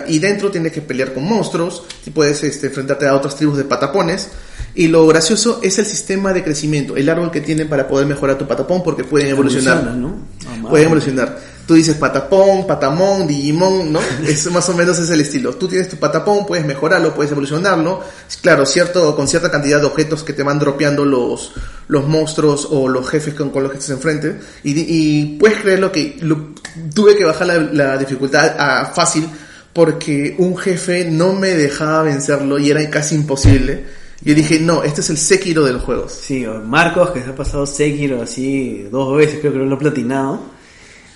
Y 0.08 0.18
dentro 0.18 0.50
tienes 0.50 0.72
que 0.72 0.80
pelear 0.80 1.12
con 1.12 1.24
monstruos, 1.24 1.82
y 2.06 2.10
puedes 2.10 2.42
este, 2.44 2.68
enfrentarte 2.68 3.06
a 3.06 3.14
otras 3.14 3.36
tribus 3.36 3.58
de 3.58 3.64
patapones. 3.64 4.28
Y 4.74 4.88
lo 4.88 5.06
gracioso 5.06 5.60
es 5.62 5.78
el 5.78 5.86
sistema 5.86 6.32
de 6.32 6.44
crecimiento, 6.44 6.96
el 6.96 7.08
árbol 7.08 7.30
que 7.30 7.40
tienen 7.40 7.68
para 7.68 7.88
poder 7.88 8.06
mejorar 8.06 8.38
tu 8.38 8.46
patapón 8.46 8.82
porque 8.82 9.04
pueden 9.04 9.28
evolucionar. 9.28 9.78
Evoluciona, 9.78 10.00
¿no? 10.08 10.16
Ah. 10.46 10.68
Pueden 10.70 10.86
evolucionar. 10.86 11.50
Tú 11.66 11.74
dices 11.74 11.94
patapón, 11.96 12.66
patamón, 12.66 13.26
digimon, 13.28 13.92
¿no? 13.92 14.00
Es 14.26 14.50
más 14.50 14.68
o 14.68 14.74
menos 14.74 14.98
es 14.98 15.08
el 15.10 15.20
estilo. 15.20 15.54
Tú 15.54 15.68
tienes 15.68 15.88
tu 15.88 15.96
patapón, 15.96 16.44
puedes 16.46 16.64
mejorarlo, 16.66 17.14
puedes 17.14 17.30
evolucionarlo. 17.30 18.00
Claro, 18.42 18.66
cierto, 18.66 19.14
con 19.14 19.28
cierta 19.28 19.50
cantidad 19.50 19.78
de 19.80 19.86
objetos 19.86 20.24
que 20.24 20.32
te 20.32 20.42
van 20.42 20.58
dropeando 20.58 21.04
los, 21.04 21.52
los 21.88 22.06
monstruos 22.08 22.66
o 22.70 22.88
los 22.88 23.08
jefes 23.08 23.34
con, 23.34 23.50
con 23.50 23.62
los 23.64 23.70
que 23.72 23.78
estás 23.78 23.94
enfrente. 23.94 24.38
Y, 24.64 24.72
y 24.78 25.36
puedes 25.38 25.58
creerlo 25.60 25.92
que 25.92 26.16
lo- 26.22 26.54
tuve 26.94 27.16
que 27.16 27.24
bajar 27.24 27.46
la, 27.46 27.58
la 27.58 27.98
dificultad 27.98 28.56
a 28.58 28.86
fácil 28.86 29.28
porque 29.72 30.34
un 30.38 30.56
jefe 30.56 31.04
no 31.04 31.32
me 31.34 31.48
dejaba 31.54 32.02
vencerlo 32.02 32.58
y 32.58 32.70
era 32.70 32.88
casi 32.90 33.14
imposible. 33.14 33.99
Yo 34.22 34.34
dije, 34.34 34.60
no, 34.60 34.82
este 34.82 35.00
es 35.00 35.10
el 35.10 35.16
Sekiro 35.16 35.64
de 35.64 35.72
los 35.72 35.82
juegos. 35.82 36.12
Sí, 36.12 36.44
Marcos, 36.64 37.10
que 37.10 37.22
se 37.22 37.30
ha 37.30 37.34
pasado 37.34 37.66
Sekiro 37.66 38.20
así 38.20 38.82
dos 38.90 39.16
veces, 39.16 39.40
creo 39.40 39.52
que 39.52 39.58
lo 39.58 39.74
ha 39.74 39.78
platinado, 39.78 40.40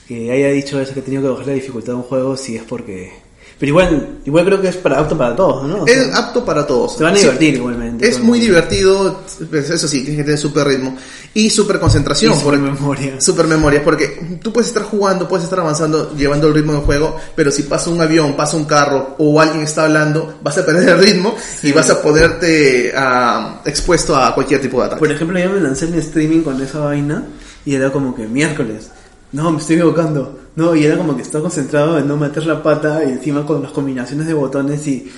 que 0.08 0.30
haya 0.32 0.48
dicho 0.48 0.80
eso, 0.80 0.94
que 0.94 1.00
ha 1.00 1.04
tenido 1.04 1.22
que 1.22 1.28
bajar 1.28 1.46
la 1.48 1.52
dificultad 1.52 1.92
de 1.92 1.96
un 1.96 2.02
juego, 2.02 2.36
si 2.36 2.56
es 2.56 2.62
porque... 2.62 3.23
Pero 3.58 3.70
igual, 3.70 4.18
igual 4.24 4.44
creo 4.44 4.60
que 4.60 4.68
es 4.68 4.76
para 4.76 4.98
apto 4.98 5.16
para 5.16 5.34
todos, 5.36 5.66
¿no? 5.68 5.84
O 5.84 5.86
sea, 5.86 5.94
Es 5.96 6.12
apto 6.14 6.44
para 6.44 6.66
todos. 6.66 6.96
se 6.96 7.04
van 7.04 7.14
a 7.14 7.16
Sí. 7.16 7.22
divertir 7.22 7.54
igualmente. 7.54 8.08
Es 8.08 8.18
muy 8.20 8.40
divertido, 8.40 9.20
pues, 9.48 9.70
eso 9.70 9.86
sí, 9.86 10.00
tienes 10.00 10.16
que 10.18 10.24
tener 10.24 10.38
super 10.38 10.66
ritmo 10.66 10.96
y 11.34 11.48
super 11.50 11.78
concentración, 11.78 12.32
Y 12.32 12.36
super 12.36 12.58
porque- 12.58 12.72
memoria. 12.72 13.20
super 13.20 13.46
memoria, 13.46 13.82
porque 13.84 14.38
tú 14.42 14.52
puedes 14.52 14.68
estar 14.68 14.82
jugando, 14.82 15.28
puedes 15.28 15.44
estar 15.44 15.60
avanzando, 15.60 16.14
llevando 16.16 16.48
el 16.48 16.54
ritmo 16.54 16.72
del 16.72 16.82
juego, 16.82 17.16
pero 17.36 17.50
si 17.52 17.62
pasa 17.62 17.90
un 17.90 18.00
avión, 18.00 18.34
pasa 18.34 18.56
un 18.56 18.64
carro 18.64 19.14
o 19.18 19.40
alguien 19.40 19.62
está 19.62 19.84
hablando, 19.84 20.34
vas 20.42 20.58
a 20.58 20.66
perder 20.66 20.88
el 20.88 20.98
ritmo 20.98 21.34
y 21.62 21.70
vas 21.72 21.88
a 21.90 22.02
poderte 22.02 22.92
ah, 22.96 23.60
expuesto 23.64 24.16
a 24.16 24.34
cualquier 24.34 24.60
tipo 24.60 24.80
de 24.80 24.86
ataque. 24.86 24.98
Por 25.00 25.12
ejemplo, 25.12 25.38
yo 25.38 25.50
me 25.50 25.60
lancé 25.60 25.86
en 25.86 25.94
streaming 25.94 26.40
con 26.42 26.60
esa 26.60 26.80
vaina 26.80 27.22
y 27.64 27.74
era 27.76 27.90
como 27.92 28.14
que 28.14 28.26
miércoles. 28.26 28.90
No, 29.32 29.50
me 29.52 29.58
estoy 29.58 29.76
equivocando. 29.76 30.40
No, 30.56 30.74
y 30.76 30.84
era 30.86 30.96
como 30.96 31.16
que 31.16 31.22
estaba 31.22 31.42
concentrado 31.42 31.98
en 31.98 32.06
no 32.06 32.16
meter 32.16 32.46
la 32.46 32.62
pata 32.62 33.02
y 33.04 33.10
encima 33.10 33.44
con 33.44 33.62
las 33.62 33.72
combinaciones 33.72 34.26
de 34.26 34.34
botones 34.34 34.86
y... 34.86 35.10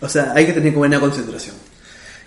O 0.00 0.08
sea, 0.08 0.32
hay 0.34 0.46
que 0.46 0.52
tener 0.52 0.72
buena 0.74 0.98
concentración. 1.00 1.54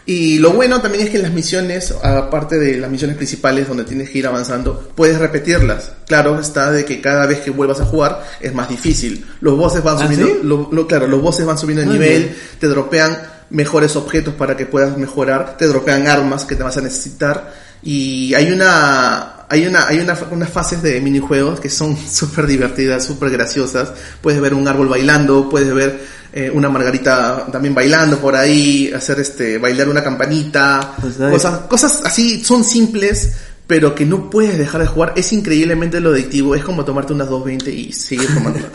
Y 0.07 0.37
lo 0.37 0.51
bueno 0.51 0.79
también 0.81 1.03
es 1.05 1.09
que 1.09 1.17
las 1.17 1.31
misiones, 1.33 1.91
aparte 2.03 2.57
de 2.59 2.77
las 2.77 2.89
misiones 2.91 3.17
principales 3.17 3.67
donde 3.67 3.83
tienes 3.85 4.09
que 4.09 4.19
ir 4.19 4.27
avanzando, 4.27 4.91
puedes 4.95 5.17
repetirlas. 5.19 5.91
Claro 6.07 6.39
está 6.39 6.71
de 6.71 6.85
que 6.85 7.01
cada 7.01 7.25
vez 7.25 7.39
que 7.39 7.49
vuelvas 7.51 7.81
a 7.81 7.85
jugar 7.85 8.23
es 8.39 8.53
más 8.53 8.69
difícil. 8.69 9.25
Los 9.41 9.57
bosses 9.57 9.83
van 9.83 9.97
¿Ah, 9.97 10.03
subiendo, 10.03 10.27
sí? 10.27 10.33
lo- 10.43 10.69
lo- 10.71 10.87
claro, 10.87 11.07
los 11.07 11.21
bosses 11.21 11.45
van 11.45 11.57
subiendo 11.57 11.81
de 11.83 11.89
Ah, 11.89 11.93
nivel, 11.93 12.23
bien. 12.23 12.35
te 12.59 12.67
dropean 12.67 13.17
mejores 13.49 13.95
objetos 13.95 14.33
para 14.35 14.55
que 14.55 14.65
puedas 14.67 14.95
mejorar, 14.97 15.57
te 15.57 15.67
dropean 15.67 16.07
armas 16.07 16.45
que 16.45 16.55
te 16.55 16.63
vas 16.63 16.77
a 16.77 16.81
necesitar 16.81 17.51
y 17.83 18.33
hay 18.35 18.51
una 18.51 19.34
hay 19.49 19.65
una 19.67 19.87
hay 19.87 19.99
una, 19.99 20.17
unas 20.31 20.49
fases 20.49 20.81
de 20.81 20.99
minijuegos 21.01 21.59
que 21.59 21.69
son 21.69 21.97
súper 22.09 22.47
divertidas, 22.47 23.05
súper 23.05 23.29
graciosas. 23.29 23.91
Puedes 24.21 24.41
ver 24.41 24.53
un 24.53 24.67
árbol 24.67 24.87
bailando, 24.87 25.49
puedes 25.49 25.73
ver 25.73 25.99
eh, 26.33 26.51
una 26.53 26.69
margarita 26.69 27.47
también 27.51 27.73
bailando 27.73 28.17
por 28.19 28.35
ahí, 28.35 28.91
hacer 28.93 29.19
este 29.19 29.57
bailar 29.57 29.89
una 29.89 30.03
campanita, 30.03 30.95
Pues, 30.99 31.15
cosas 31.15 31.59
cosas 31.67 32.01
así 32.05 32.43
son 32.43 32.63
simples 32.63 33.33
pero 33.67 33.95
que 33.95 34.05
no 34.05 34.29
puedes 34.29 34.57
dejar 34.57 34.81
de 34.81 34.87
jugar. 34.87 35.13
Es 35.15 35.33
increíblemente 35.33 35.99
lo 35.99 36.11
adictivo, 36.11 36.55
es 36.55 36.63
como 36.63 36.85
tomarte 36.85 37.13
unas 37.13 37.29
220 37.29 37.71
y 37.71 37.91
seguir 37.91 38.33
tomando. 38.33 38.59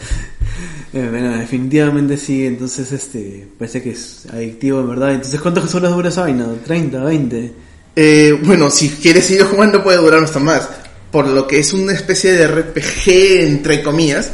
Eh, 0.92 1.06
bueno, 1.08 1.36
definitivamente 1.36 2.16
sí, 2.16 2.44
entonces 2.44 2.90
este 2.90 3.46
parece 3.56 3.80
que 3.80 3.90
es 3.90 4.26
adictivo 4.32 4.80
en 4.80 4.88
verdad. 4.88 5.14
Entonces, 5.14 5.40
¿cuántas 5.40 5.72
horas 5.72 5.92
dura 5.92 6.08
esa 6.08 6.22
vaina? 6.22 6.46
¿30, 6.66 7.04
20? 7.04 7.52
Eh, 7.96 8.38
bueno, 8.44 8.70
si 8.70 8.88
quieres 8.90 9.26
seguir 9.26 9.44
jugando 9.44 9.82
puede 9.82 9.98
durar 9.98 10.22
hasta 10.22 10.38
más. 10.38 10.68
Por 11.10 11.26
lo 11.26 11.46
que 11.46 11.58
es 11.58 11.72
una 11.72 11.92
especie 11.92 12.32
de 12.32 12.46
RPG 12.46 13.08
entre 13.46 13.82
comillas. 13.82 14.30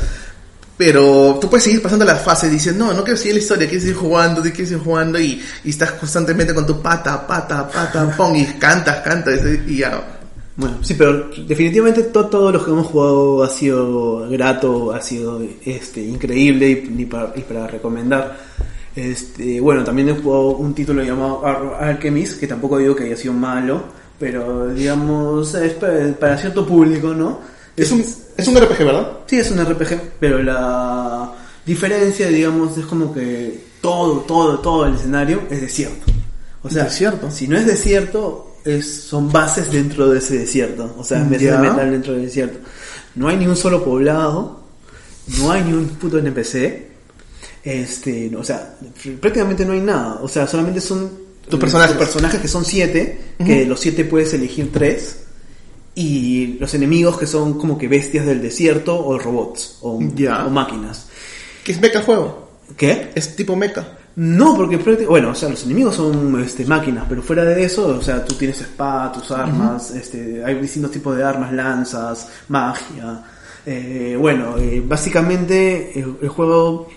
Pero 0.77 1.39
tú 1.41 1.49
puedes 1.49 1.65
seguir 1.65 1.81
pasando 1.81 2.05
la 2.05 2.17
fase 2.17 2.51
diciendo, 2.51 2.85
no, 2.85 2.93
no 2.93 3.03
quiero 3.03 3.17
seguir 3.17 3.35
la 3.37 3.41
historia, 3.41 3.67
quiero 3.67 3.81
seguir 3.81 3.97
jugando, 3.97 4.43
quiero 4.43 4.57
seguir 4.57 4.79
jugando 4.85 5.19
y, 5.19 5.43
y 5.65 5.71
estás 5.71 5.93
constantemente 5.93 6.53
con 6.53 6.67
tu 6.67 6.83
pata, 6.83 7.27
pata, 7.27 7.67
pata, 7.67 8.11
pong 8.17 8.37
y 8.37 8.45
cantas, 8.59 8.99
cantas 8.99 9.41
y 9.67 9.79
ya. 9.79 10.19
Bueno, 10.55 10.79
sí, 10.83 10.93
pero 10.93 11.31
definitivamente 11.47 12.03
to- 12.05 12.27
todos 12.27 12.53
los 12.53 12.63
que 12.63 12.71
hemos 12.73 12.87
jugado 12.89 13.43
ha 13.43 13.49
sido 13.49 14.29
grato, 14.29 14.93
ha 14.93 15.01
sido 15.01 15.41
este 15.65 16.03
increíble 16.03 16.69
y, 16.69 17.03
y 17.03 17.07
para, 17.07 17.33
y 17.35 17.41
para 17.41 17.67
recomendar. 17.69 18.37
Este, 18.97 19.61
bueno, 19.61 19.85
también 19.85 20.09
he 20.09 20.15
jugado 20.15 20.57
un 20.57 20.75
título 20.75 21.03
llamado 21.05 21.45
Ar- 21.47 21.77
Alchemist, 21.89 22.41
que 22.41 22.47
tampoco 22.47 22.79
digo 22.79 22.97
que 22.97 23.05
haya 23.05 23.17
sido 23.17 23.35
malo, 23.35 23.83
pero 24.19 24.69
digamos, 24.69 25.55
es 25.55 25.75
para, 25.75 26.13
para 26.19 26.39
cierto 26.39 26.67
público, 26.67 27.09
¿no? 27.15 27.41
Es 27.77 27.93
un, 27.93 28.01
es 28.01 28.49
un 28.49 28.57
RPG, 28.57 28.79
¿verdad? 28.79 29.19
Sí, 29.27 29.39
es 29.39 29.51
un 29.51 29.63
RPG, 29.63 30.01
pero 30.19 30.43
la 30.43 31.31
diferencia, 31.67 32.29
digamos, 32.29 32.79
es 32.79 32.87
como 32.87 33.13
que 33.13 33.61
todo, 33.83 34.21
todo, 34.21 34.59
todo 34.61 34.87
el 34.87 34.95
escenario 34.95 35.43
es 35.51 35.61
desierto. 35.61 36.11
O 36.63 36.71
sea, 36.71 36.85
Desierto. 36.85 37.31
si 37.31 37.47
no 37.47 37.57
es 37.57 37.67
desierto, 37.67 38.57
es, 38.65 39.03
son 39.03 39.31
bases 39.31 39.71
dentro 39.71 40.09
de 40.09 40.19
ese 40.19 40.39
desierto. 40.39 40.95
O 40.99 41.05
sea, 41.05 41.19
Ya. 41.39 41.61
de 41.61 41.69
metal 41.69 41.91
dentro 41.93 42.15
del 42.15 42.23
desierto. 42.23 42.59
No 43.15 43.29
hay 43.29 43.37
ni 43.37 43.47
un 43.47 43.55
solo 43.57 43.85
poblado, 43.85 44.63
no 45.39 45.53
hay 45.53 45.63
ni 45.63 45.75
un 45.75 45.87
puto 45.91 46.19
NPC. 46.19 46.96
Este, 47.67 48.31
o 48.37 48.45
sea, 48.45 48.77
prácticamente 49.21 49.65
no 49.67 49.73
hay 49.73 49.81
nada. 49.81 50.21
O 50.23 50.29
sea, 50.29 50.47
solamente 50.47 50.81
son 50.81 51.11
Tus 51.51 51.59
personajes. 51.59 51.97
tus 51.97 52.07
personajes 52.07 52.41
que 52.41 52.47
son 52.49 52.65
siete, 52.65 53.19
que 53.45 53.61
de 53.61 53.67
los 53.67 53.81
siete 53.81 54.05
puedes 54.05 54.33
elegir 54.35 54.71
tres. 54.73 55.25
Y 55.97 56.59
los 56.61 56.73
enemigos 56.75 57.19
que 57.19 57.27
son 57.27 57.55
como 57.59 57.77
que 57.77 57.89
bestias 57.89 58.25
del 58.27 58.41
desierto 58.41 59.05
o 59.05 59.19
robots 59.19 59.79
o, 59.83 59.99
Ya. 60.15 60.47
o 60.47 60.51
máquinas. 60.51 61.09
¿Qué 61.65 61.73
es 61.73 61.81
mecha 61.81 61.99
el 61.99 62.05
juego? 62.05 62.51
¿Qué? 62.77 63.11
Es 63.17 63.35
tipo 63.35 63.57
mecha. 63.57 63.97
No, 64.15 64.55
porque 64.57 64.77
bueno, 65.09 65.31
o 65.31 65.35
sea, 65.35 65.49
los 65.49 65.65
enemigos 65.65 65.97
son 65.97 66.41
este, 66.43 66.65
máquinas, 66.65 67.05
pero 67.09 67.21
fuera 67.23 67.45
de 67.45 67.65
eso, 67.65 67.89
o 67.89 68.01
sea, 68.01 68.25
tú 68.25 68.35
tienes 68.35 68.61
espada, 68.61 69.13
tus 69.13 69.31
armas, 69.31 69.91
este, 69.91 70.43
hay 70.45 70.55
distintos 70.55 70.91
tipos 70.93 71.17
de 71.17 71.23
armas, 71.25 71.53
lanzas, 71.53 72.29
magia. 72.49 73.23
Eh, 73.67 74.17
bueno, 74.19 74.57
eh, 74.59 74.83
básicamente 74.87 75.99
el, 75.99 76.17
el 76.23 76.29
juego 76.29 76.89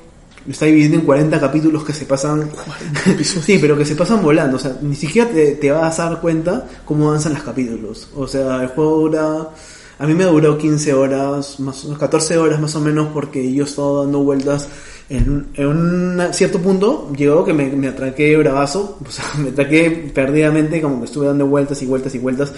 está 0.47 0.65
dividido 0.65 0.95
en 0.95 1.01
40 1.01 1.39
capítulos 1.39 1.83
que 1.83 1.93
se 1.93 2.05
pasan. 2.05 2.49
sí, 3.23 3.57
pero 3.59 3.77
que 3.77 3.85
se 3.85 3.95
pasan 3.95 4.21
volando, 4.21 4.57
o 4.57 4.59
sea, 4.59 4.77
ni 4.81 4.95
siquiera 4.95 5.29
te, 5.29 5.55
te 5.55 5.71
vas 5.71 5.99
a 5.99 6.09
dar 6.09 6.21
cuenta 6.21 6.67
cómo 6.85 7.09
avanzan 7.09 7.33
los 7.33 7.43
capítulos. 7.43 8.09
O 8.15 8.27
sea, 8.27 8.61
el 8.61 8.69
juego 8.69 8.99
dura. 8.99 9.49
A 9.97 10.07
mí 10.07 10.13
me 10.13 10.23
duró 10.23 10.57
15 10.57 10.93
horas, 10.93 11.59
más, 11.59 11.85
14 11.99 12.37
horas 12.37 12.61
más 12.61 12.73
o 12.75 12.79
menos, 12.79 13.09
porque 13.13 13.51
yo 13.51 13.65
estaba 13.65 14.03
dando 14.03 14.19
vueltas. 14.19 14.67
En, 15.09 15.47
en 15.55 15.67
un 15.67 16.21
cierto 16.33 16.59
punto 16.59 17.11
llegó 17.17 17.43
que 17.43 17.51
me, 17.51 17.65
me 17.71 17.87
atraqué 17.87 18.37
bravazo, 18.37 18.99
o 19.05 19.11
sea, 19.11 19.25
me 19.37 19.49
atraqué 19.49 20.11
perdidamente, 20.13 20.81
como 20.81 20.99
que 20.99 21.05
estuve 21.05 21.27
dando 21.27 21.47
vueltas 21.47 21.81
y 21.81 21.85
vueltas 21.85 22.15
y 22.15 22.19
vueltas. 22.19 22.53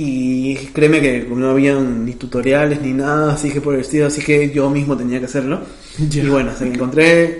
Y 0.00 0.54
créeme 0.72 1.00
que 1.00 1.26
no 1.28 1.50
habían 1.50 2.04
ni 2.06 2.12
tutoriales 2.14 2.80
ni 2.80 2.92
nada, 2.92 3.32
así 3.34 3.50
que 3.50 3.60
por 3.60 3.74
el 3.74 3.80
estilo, 3.80 4.06
así 4.06 4.22
que 4.22 4.50
yo 4.50 4.70
mismo 4.70 4.96
tenía 4.96 5.18
que 5.18 5.26
hacerlo. 5.26 5.60
Y 5.98 6.20
bueno, 6.28 6.50
hasta 6.52 6.64
que 6.64 6.74
encontré 6.74 7.38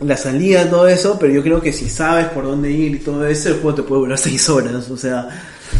la 0.00 0.16
salida, 0.16 0.68
todo 0.68 0.88
eso, 0.88 1.16
pero 1.20 1.32
yo 1.32 1.42
creo 1.42 1.60
que 1.60 1.72
si 1.72 1.88
sabes 1.88 2.26
por 2.28 2.44
dónde 2.44 2.70
ir 2.72 2.96
y 2.96 2.98
todo 2.98 3.24
eso, 3.26 3.50
el 3.50 3.54
juego 3.60 3.74
te 3.76 3.82
puede 3.84 4.00
durar 4.02 4.18
6 4.30 4.48
horas, 4.48 4.90
o 4.90 4.96
sea, 4.96 5.28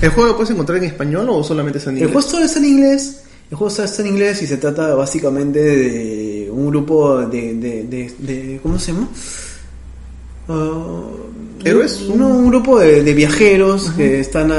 ¿El 0.01 0.11
juego 0.11 0.29
lo 0.31 0.37
puedes 0.37 0.51
encontrar 0.53 0.79
en 0.79 0.85
español 0.85 1.27
o 1.31 1.43
solamente 1.43 1.79
es 1.79 1.85
en 1.87 1.91
el 1.97 1.97
inglés? 2.05 2.13
juego 2.13 2.29
solo 2.31 2.45
está 2.45 2.59
en 2.61 2.65
inglés. 2.67 3.23
El 3.51 3.57
juego 3.57 3.71
solo 3.75 3.87
está 3.89 4.03
en 4.03 4.09
inglés 4.09 4.43
y 4.43 4.47
se 4.47 4.57
trata 4.59 4.95
básicamente 4.95 5.59
de 5.59 6.49
un 6.53 6.69
grupo 6.71 7.19
de. 7.27 7.55
de, 7.55 7.83
de, 7.83 8.13
de- 8.21 8.61
¿Cómo 8.63 8.79
se 8.79 8.93
llama? 8.93 9.09
Ah, 10.51 11.03
¿Héroes? 11.63 12.09
No, 12.17 12.27
un 12.29 12.49
grupo 12.49 12.79
de, 12.79 13.03
de 13.03 13.13
viajeros 13.13 13.91
que 13.95 14.19
están 14.21 14.51
eh, 14.51 14.55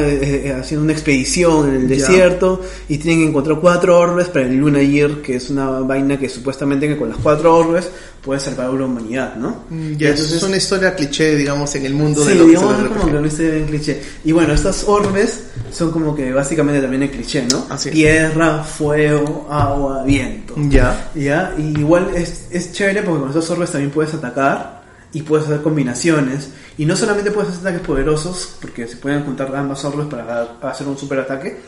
eh, 0.45 0.55
haciendo 0.59 0.83
una 0.83 0.93
expedición 0.93 1.67
en 1.69 1.75
el 1.77 1.87
Ya. 1.87 1.95
desierto 1.95 2.61
y 2.87 2.99
tienen 2.99 3.21
que 3.23 3.29
encontrar 3.29 3.59
cuatro 3.59 3.97
orbes 3.97 4.27
para 4.27 4.45
el 4.45 4.55
Luna 4.57 4.83
Year, 4.83 5.19
que 5.23 5.35
es 5.37 5.49
una 5.49 5.79
vaina 5.79 6.19
que 6.19 6.29
supuestamente 6.29 6.87
que 6.87 6.97
con 6.97 7.09
las 7.09 7.17
cuatro 7.17 7.57
orbes 7.57 7.89
puedes 8.21 8.43
salvar 8.43 8.67
a 8.67 8.73
la 8.73 8.85
humanidad, 8.85 9.35
¿no? 9.35 9.63
Mm, 9.71 9.93
Ya, 9.97 10.09
Entonces- 10.09 10.33
es 10.33 10.43
una 10.43 10.57
historia 10.57 10.93
cliché, 10.95 11.35
digamos, 11.37 11.73
en 11.73 11.87
el 11.87 11.95
mundo 11.95 12.21
Sí, 12.21 12.29
de 12.29 12.35
lo 12.35 12.43
que 12.43 12.49
digamos 12.51 12.73
como 12.75 12.85
RPG. 12.85 13.05
que 13.07 13.11
no 13.19 13.25
esté 13.27 13.57
en 13.57 13.65
cliché. 13.65 14.01
Y 14.23 14.31
bueno, 14.31 14.53
estas 14.53 14.83
orbes 14.87 15.39
son 15.71 15.89
como 15.89 16.13
que 16.15 16.31
básicamente 16.31 16.81
también 16.81 17.01
el 17.01 17.09
cliché, 17.09 17.47
¿no? 17.51 17.65
Así. 17.67 17.89
Tierra, 17.89 18.63
fuego, 18.63 19.47
agua, 19.49 20.03
viento. 20.03 20.53
Ya. 20.69 21.09
¿Ya? 21.15 21.55
Y 21.57 21.79
igual 21.79 22.11
es, 22.13 22.45
es 22.51 22.71
chévere 22.73 23.01
porque 23.01 23.21
con 23.21 23.29
estos 23.29 23.49
orbes 23.49 23.71
también 23.71 23.89
puedes 23.89 24.13
atacar 24.13 24.80
y 25.13 25.21
puedes 25.23 25.47
hacer 25.47 25.61
combinaciones. 25.61 26.51
Y 26.77 26.85
no 26.85 26.95
solamente 26.95 27.31
puedes 27.31 27.51
hacer 27.51 27.61
ataques 27.61 27.87
poderosos, 27.87 28.55
porque 28.61 28.87
se 28.87 28.97
pueden 28.97 29.23
juntar 29.23 29.55
ambas 29.55 29.83
orbes 29.85 30.07
para 30.07 30.57
hacer 30.61 30.87
un 30.87 30.97
super 30.97 31.19
ataque, 31.19 31.61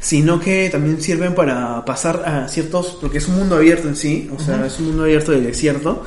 sino 0.00 0.40
que 0.40 0.70
también 0.70 1.00
sirven 1.00 1.34
para 1.34 1.84
pasar 1.84 2.22
a 2.26 2.48
ciertos, 2.48 2.98
porque 3.00 3.18
es 3.18 3.28
un 3.28 3.36
mundo 3.36 3.56
abierto 3.56 3.88
en 3.88 3.96
sí, 3.96 4.30
o 4.34 4.40
sea, 4.40 4.64
es 4.66 4.78
un 4.78 4.86
mundo 4.86 5.02
abierto 5.04 5.32
del 5.32 5.44
desierto, 5.44 6.04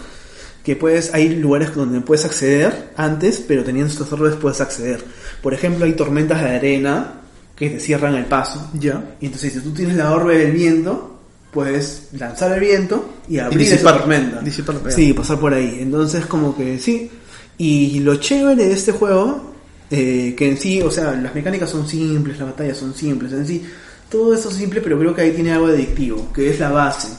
que 0.64 0.76
puedes, 0.76 1.14
hay 1.14 1.36
lugares 1.36 1.76
donde 1.76 2.00
puedes 2.02 2.26
acceder 2.26 2.92
antes, 2.96 3.44
pero 3.46 3.64
teniendo 3.64 3.92
estos 3.92 4.12
orbes 4.14 4.36
puedes 4.36 4.62
acceder. 4.62 5.04
Por 5.42 5.54
ejemplo, 5.54 5.86
hay 5.86 5.94
tormentas 5.94 6.42
de 6.42 6.56
arena 6.56 7.22
que 7.56 7.70
te 7.70 7.80
cierran 7.80 8.16
el 8.16 8.26
paso. 8.26 8.70
Ya. 8.74 9.16
Y 9.20 9.26
entonces, 9.26 9.54
si 9.54 9.60
tú 9.60 9.72
tienes 9.72 9.98
la 9.98 10.12
orbe 10.12 10.38
del 10.38 10.54
viento, 10.54 11.13
puedes 11.54 12.08
lanzar 12.14 12.52
el 12.54 12.60
viento 12.60 13.10
y 13.30 13.40
abrir 13.40 13.60
disipar- 13.68 13.74
esa 13.76 13.98
tormenta. 14.00 14.42
disipar- 14.42 14.92
sí, 14.92 15.14
pasar 15.14 15.40
por 15.40 15.54
ahí. 15.54 15.78
Entonces, 15.82 16.26
como 16.26 16.56
que 16.56 16.80
sí. 16.80 17.10
Y 17.58 18.00
lo 18.00 18.16
chévere 18.16 18.66
de 18.68 18.74
este 18.74 18.92
juego, 18.92 19.54
eh, 19.92 20.34
que 20.38 20.50
en 20.50 20.58
sí, 20.58 20.82
o 20.82 20.90
sea, 20.90 21.12
las 21.14 21.36
mecánicas 21.36 21.70
son 21.70 21.88
simples, 21.88 22.40
las 22.40 22.50
batallas 22.50 22.78
son 22.78 22.94
simples, 22.96 23.32
en 23.34 23.46
sí, 23.46 23.64
todo 24.10 24.34
eso 24.34 24.50
es 24.50 24.56
simple, 24.56 24.82
pero 24.82 24.98
creo 25.00 25.14
que 25.16 25.22
ahí 25.22 25.32
tiene 25.32 25.52
algo 25.54 25.68
adictivo, 25.68 26.32
que 26.34 26.50
es 26.50 26.60
la 26.60 26.70
base. 26.70 27.10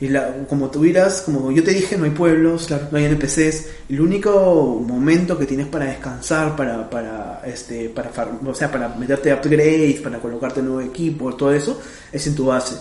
Y 0.00 0.08
la, 0.08 0.34
como 0.48 0.70
tuvieras, 0.70 1.22
como 1.22 1.52
yo 1.52 1.62
te 1.62 1.70
dije, 1.72 1.96
no 1.96 2.04
hay 2.04 2.10
pueblos, 2.10 2.68
no 2.90 2.98
hay 2.98 3.04
NPCs. 3.04 3.66
El 3.88 4.00
único 4.00 4.82
momento 4.86 5.38
que 5.38 5.46
tienes 5.46 5.66
para 5.68 5.84
descansar, 5.86 6.56
para, 6.56 6.90
para, 6.90 7.40
este, 7.46 7.88
para, 7.90 8.10
o 8.44 8.54
sea, 8.54 8.70
para 8.72 8.88
meterte 8.88 9.32
upgrades, 9.32 10.00
para 10.00 10.18
colocarte 10.18 10.60
nuevo 10.62 10.80
equipo, 10.80 11.34
todo 11.36 11.52
eso, 11.54 11.80
es 12.12 12.26
en 12.26 12.34
tu 12.34 12.46
base. 12.46 12.74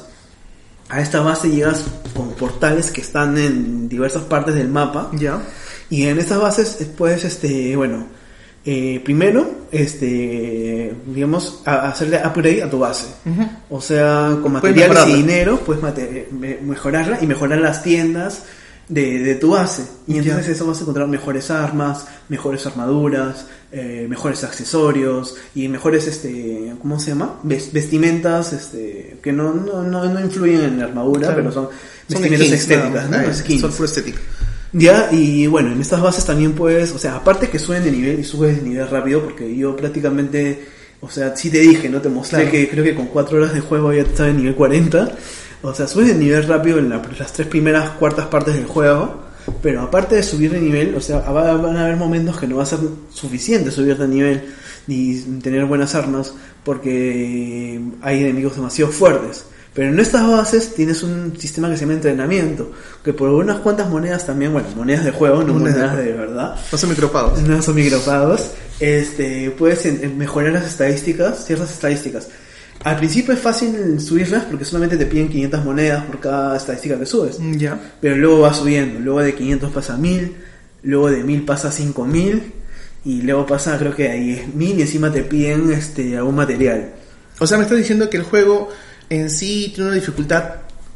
A 0.94 1.02
esta 1.02 1.22
base 1.22 1.50
llegas 1.50 1.86
con 2.16 2.30
portales 2.34 2.92
que 2.92 3.02
están 3.02 3.38
en 3.38 3.90
diversas 3.90 4.24
partes 4.24 4.54
del 4.56 4.70
mapa. 4.70 5.10
Ya. 5.14 5.42
Y 5.90 6.04
en 6.04 6.20
estas 6.20 6.40
bases 6.40 6.78
eh, 6.82 6.88
puedes, 6.98 7.24
este, 7.26 7.76
bueno, 7.76 8.06
eh, 8.66 9.02
primero, 9.04 9.50
este, 9.72 10.94
digamos, 11.08 11.62
a- 11.66 11.90
hacerle 11.90 12.22
upgrade 12.26 12.64
a 12.64 12.70
tu 12.70 12.80
base. 12.80 13.08
O 13.70 13.82
sea, 13.82 14.38
con 14.42 14.54
materiales 14.54 14.98
y 15.08 15.14
dinero, 15.18 15.60
puedes 15.66 15.84
me- 16.32 16.58
mejorarla 16.62 17.20
y 17.22 17.28
mejorar 17.28 17.60
las 17.60 17.82
tiendas 17.84 18.44
de, 18.90 19.20
de 19.20 19.36
tu 19.36 19.52
base. 19.52 19.84
Y 20.08 20.18
entonces 20.18 20.50
eso 20.50 20.66
vas 20.68 20.78
a 20.80 20.82
encontrar 20.82 21.08
mejores 21.08 21.50
armas, 21.52 22.06
mejores 22.30 22.66
armaduras, 22.66 23.46
eh, 23.72 24.06
mejores 24.10 24.44
accesorios 24.44 25.36
y 25.56 25.68
mejores, 25.68 26.08
este, 26.08 26.74
¿cómo 26.82 27.00
se 27.00 27.10
llama? 27.12 27.40
Ves- 27.44 27.72
vestimentas, 27.74 28.54
este, 28.54 29.18
que 29.24 29.32
no, 29.32 29.54
no, 29.54 29.84
no, 29.84 30.06
no 30.06 30.20
influyen 30.20 30.62
en 30.64 30.80
la 30.80 30.86
armadura, 30.86 31.20
Claro. 31.28 31.36
pero 31.36 31.52
son 31.52 31.64
Son 31.66 32.22
vestimentas 32.22 32.48
skins, 32.48 32.62
estéticas, 32.62 33.10
¿no? 33.10 33.34
Skins. 33.34 33.62
Son 33.62 33.72
full 33.74 33.86
estética. 33.86 34.20
Ya, 34.74 35.10
y 35.12 35.46
bueno, 35.48 35.72
en 35.72 35.80
estas 35.82 36.02
bases 36.02 36.26
también 36.26 36.54
puedes, 36.54 36.92
o 36.92 36.98
sea, 36.98 37.16
aparte 37.16 37.48
que 37.50 37.60
suben 37.60 37.84
de 37.84 37.92
nivel 37.92 38.20
y 38.20 38.24
subes 38.24 38.58
de 38.58 38.68
nivel 38.68 38.88
rápido, 38.90 39.24
porque 39.24 39.56
yo 39.56 39.76
prácticamente, 39.76 40.66
o 41.00 41.10
sea, 41.12 41.36
sí 41.38 41.50
te 41.52 41.60
dije, 41.60 41.90
¿no? 41.90 42.02
Te 42.02 42.10
mostré 42.10 42.40
Claro. 42.44 42.52
que 42.52 42.70
creo 42.70 42.84
que 42.84 42.96
con 42.96 43.06
4 43.08 43.38
horas 43.38 43.54
de 43.54 43.60
juego 43.62 43.94
ya 43.94 44.02
estaba 44.02 44.30
en 44.30 44.38
nivel 44.38 44.56
40. 44.56 45.12
O 45.64 45.74
sea, 45.74 45.88
subes 45.88 46.10
de 46.10 46.16
nivel 46.16 46.44
rápido 46.48 46.78
en 46.78 46.90
la- 46.90 47.02
las 47.18 47.34
tres 47.34 47.48
primeras 47.48 47.90
cuartas 47.92 48.28
partes 48.28 48.54
del 48.54 48.66
juego, 48.66 49.24
pero 49.62 49.82
aparte 49.82 50.16
de 50.16 50.24
subir 50.24 50.52
de 50.52 50.60
nivel, 50.60 50.94
o 50.96 51.02
sea, 51.02 51.20
va- 51.20 51.54
van 51.58 51.78
a 51.78 51.86
haber 51.86 51.96
momentos 51.96 52.38
que 52.40 52.48
no 52.48 52.58
va 52.58 52.64
a 52.64 52.66
ser 52.68 52.80
suficiente 53.12 53.72
subir 53.72 53.98
de 53.98 54.08
nivel 54.08 54.44
ni 54.88 55.16
tener 55.42 55.66
buenas 55.66 55.96
armas, 55.96 56.34
porque 56.64 57.80
hay 58.02 58.22
enemigos 58.22 58.56
demasiado 58.56 58.92
fuertes. 58.92 59.46
Pero 59.74 59.90
en 59.90 60.00
estas 60.00 60.28
bases 60.30 60.76
tienes 60.76 61.02
un 61.02 61.34
sistema 61.40 61.68
que 61.68 61.76
se 61.78 61.82
llama 61.82 61.94
entrenamiento, 61.94 62.72
que 63.04 63.12
por 63.12 63.30
unas 63.30 63.58
cuantas 63.60 63.90
monedas 63.90 64.24
también, 64.26 64.54
bueno, 64.54 64.68
monedas 64.76 65.04
de 65.04 65.12
juego, 65.12 65.42
no 65.44 65.54
Monedas 65.54 65.74
de 65.76 65.82
monedas 65.82 65.98
de, 65.98 66.04
juego. 66.04 66.20
verdad, 66.20 66.56
No 66.72 66.78
son 66.78 66.90
micropagos. 66.92 67.42
no 67.42 67.62
son 67.62 67.76
micropagos, 67.76 68.52
este, 68.80 69.50
puedes 69.58 69.84
mejorar 70.16 70.52
las 70.54 70.66
estadísticas, 70.68 71.46
ciertas 71.46 71.72
estadísticas. 71.72 72.28
Al 72.84 72.98
principio 72.98 73.34
es 73.34 73.40
fácil 73.40 74.00
subirlas 74.00 74.44
porque 74.46 74.66
solamente 74.66 74.98
te 74.98 75.06
piden 75.06 75.30
500 75.30 75.64
monedas 75.64 76.04
por 76.06 76.20
cada 76.20 76.58
estadística 76.58 76.98
que 77.00 77.06
subes. 77.06 77.40
Mm, 77.40 77.54
Ya. 77.58 77.80
Pero 78.02 78.16
luego 78.18 78.40
va 78.42 78.54
subiendo, 78.54 79.00
luego 79.00 79.22
de 79.22 79.34
500 79.36 79.72
pasa 79.72 79.94
a 79.94 79.98
1000, 79.98 80.36
luego 80.84 81.10
de 81.10 81.24
1000 81.24 81.46
pasa 81.46 81.70
a 81.70 81.72
5000 81.72 82.52
y 83.06 83.22
luego 83.22 83.46
pasa 83.46 83.78
creo 83.78 83.96
que 83.96 84.10
a 84.10 84.16
10000 84.16 84.80
y 84.80 84.82
encima 84.82 85.12
te 85.12 85.24
piden 85.24 85.72
este 85.72 86.18
algún 86.18 86.36
material. 86.36 86.92
O 87.40 87.48
sea, 87.48 87.58
me 87.58 87.64
estás 87.64 87.78
diciendo 87.78 88.10
que 88.10 88.18
el 88.18 88.24
juego 88.24 88.70
en 89.10 89.30
sí 89.30 89.72
tiene 89.74 89.90
una 89.92 89.96
dificultad. 90.00 90.44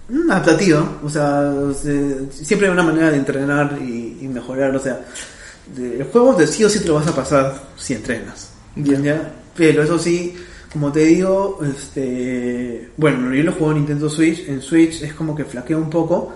Mm, 0.10 0.32
adaptativa, 0.32 1.00
o 1.04 1.10
sea, 1.10 1.54
se- 1.82 2.32
siempre 2.32 2.68
hay 2.68 2.74
una 2.74 2.84
manera 2.84 3.12
de 3.12 3.18
entrenar 3.18 3.78
y, 3.82 4.18
y 4.22 4.28
mejorar, 4.30 4.74
o 4.76 4.80
sea, 4.80 5.02
el 5.78 6.04
juego 6.06 6.34
de 6.34 6.48
sí 6.48 6.64
o 6.64 6.70
sí 6.70 6.80
te 6.80 6.88
lo 6.88 6.94
vas 6.96 7.08
a 7.08 7.16
pasar 7.16 7.62
si 7.78 7.94
entrenas, 7.94 8.50
Ya. 8.78 9.00
¿ya? 9.00 9.32
Pero 9.56 9.84
eso 9.84 10.00
sí, 10.00 10.34
como 10.78 10.92
te 10.92 11.06
digo, 11.06 11.60
este, 11.64 12.90
bueno, 12.98 13.34
yo 13.34 13.44
lo 13.44 13.52
juego 13.54 13.72
en 13.72 13.78
Nintendo 13.80 14.10
Switch, 14.10 14.48
en 14.48 14.62
Switch 14.62 15.02
es 15.02 15.12
como 15.14 15.36
que 15.36 15.44
flaquea 15.44 15.76
un 15.78 15.90
poco, 15.90 16.32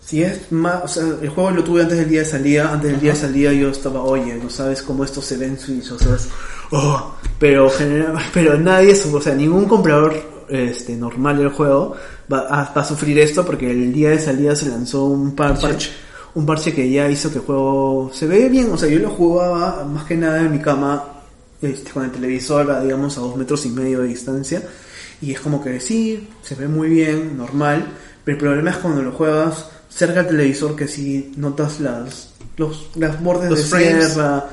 si 0.00 0.22
es 0.22 0.52
más, 0.52 0.84
o 0.84 0.88
sea, 0.88 1.02
el 1.20 1.28
juego 1.28 1.50
lo 1.50 1.64
tuve 1.64 1.82
antes 1.82 1.98
del 1.98 2.08
día 2.08 2.20
de 2.20 2.26
salida, 2.26 2.72
antes 2.72 2.92
del 2.92 3.00
día 3.00 3.12
de 3.12 3.18
salida 3.18 3.52
yo 3.52 3.70
estaba, 3.70 4.00
oye, 4.02 4.36
no 4.40 4.48
sabes 4.48 4.80
cómo 4.82 5.02
esto 5.02 5.20
se 5.20 5.36
ve 5.36 5.46
en 5.46 5.58
Switch, 5.58 5.90
o 5.90 5.98
sea, 5.98 6.14
es 6.14 6.28
oh, 6.70 7.16
pero, 7.38 7.68
genera- 7.68 8.14
pero 8.32 8.56
nadie, 8.58 8.92
o 9.12 9.20
sea, 9.20 9.34
ningún 9.34 9.64
comprador 9.64 10.14
este, 10.48 10.94
normal 10.94 11.38
del 11.38 11.48
juego 11.48 11.96
va 12.32 12.40
a, 12.42 12.72
va 12.72 12.82
a 12.82 12.84
sufrir 12.84 13.18
esto 13.18 13.44
porque 13.44 13.70
el 13.70 13.92
día 13.92 14.10
de 14.10 14.20
salida 14.20 14.54
se 14.54 14.68
lanzó 14.68 15.06
un 15.06 15.34
parche, 15.34 15.66
Parche. 15.66 15.90
un 16.36 16.46
parche 16.46 16.72
que 16.72 16.88
ya 16.88 17.10
hizo 17.10 17.30
que 17.32 17.38
el 17.38 17.44
juego 17.44 18.10
se 18.14 18.28
ve 18.28 18.48
bien, 18.48 18.70
o 18.72 18.76
sea, 18.78 18.88
yo 18.88 19.00
lo 19.00 19.10
jugaba 19.10 19.84
más 19.84 20.04
que 20.04 20.16
nada 20.16 20.40
en 20.42 20.52
mi 20.52 20.58
cama 20.60 21.02
este, 21.64 21.90
con 21.90 22.04
el 22.04 22.10
televisor, 22.12 22.70
a, 22.70 22.80
digamos, 22.80 23.16
a 23.18 23.20
dos 23.20 23.36
metros 23.36 23.64
y 23.66 23.70
medio 23.70 24.00
de 24.02 24.08
distancia. 24.08 24.62
Y 25.20 25.32
es 25.32 25.40
como 25.40 25.62
que 25.62 25.80
sí, 25.80 26.28
se 26.42 26.54
ve 26.54 26.68
muy 26.68 26.88
bien, 26.88 27.36
normal. 27.36 27.86
Pero 28.24 28.36
el 28.36 28.42
problema 28.44 28.70
es 28.70 28.76
cuando 28.78 29.02
lo 29.02 29.12
juegas 29.12 29.66
cerca 29.88 30.22
del 30.22 30.28
televisor 30.36 30.74
que 30.76 30.88
sí 30.88 31.32
notas 31.36 31.80
las, 31.80 32.30
los, 32.56 32.90
las 32.96 33.22
bordes 33.22 33.50
Los 33.50 33.58
de 33.58 33.64
frames. 33.66 34.12
sierra. 34.12 34.44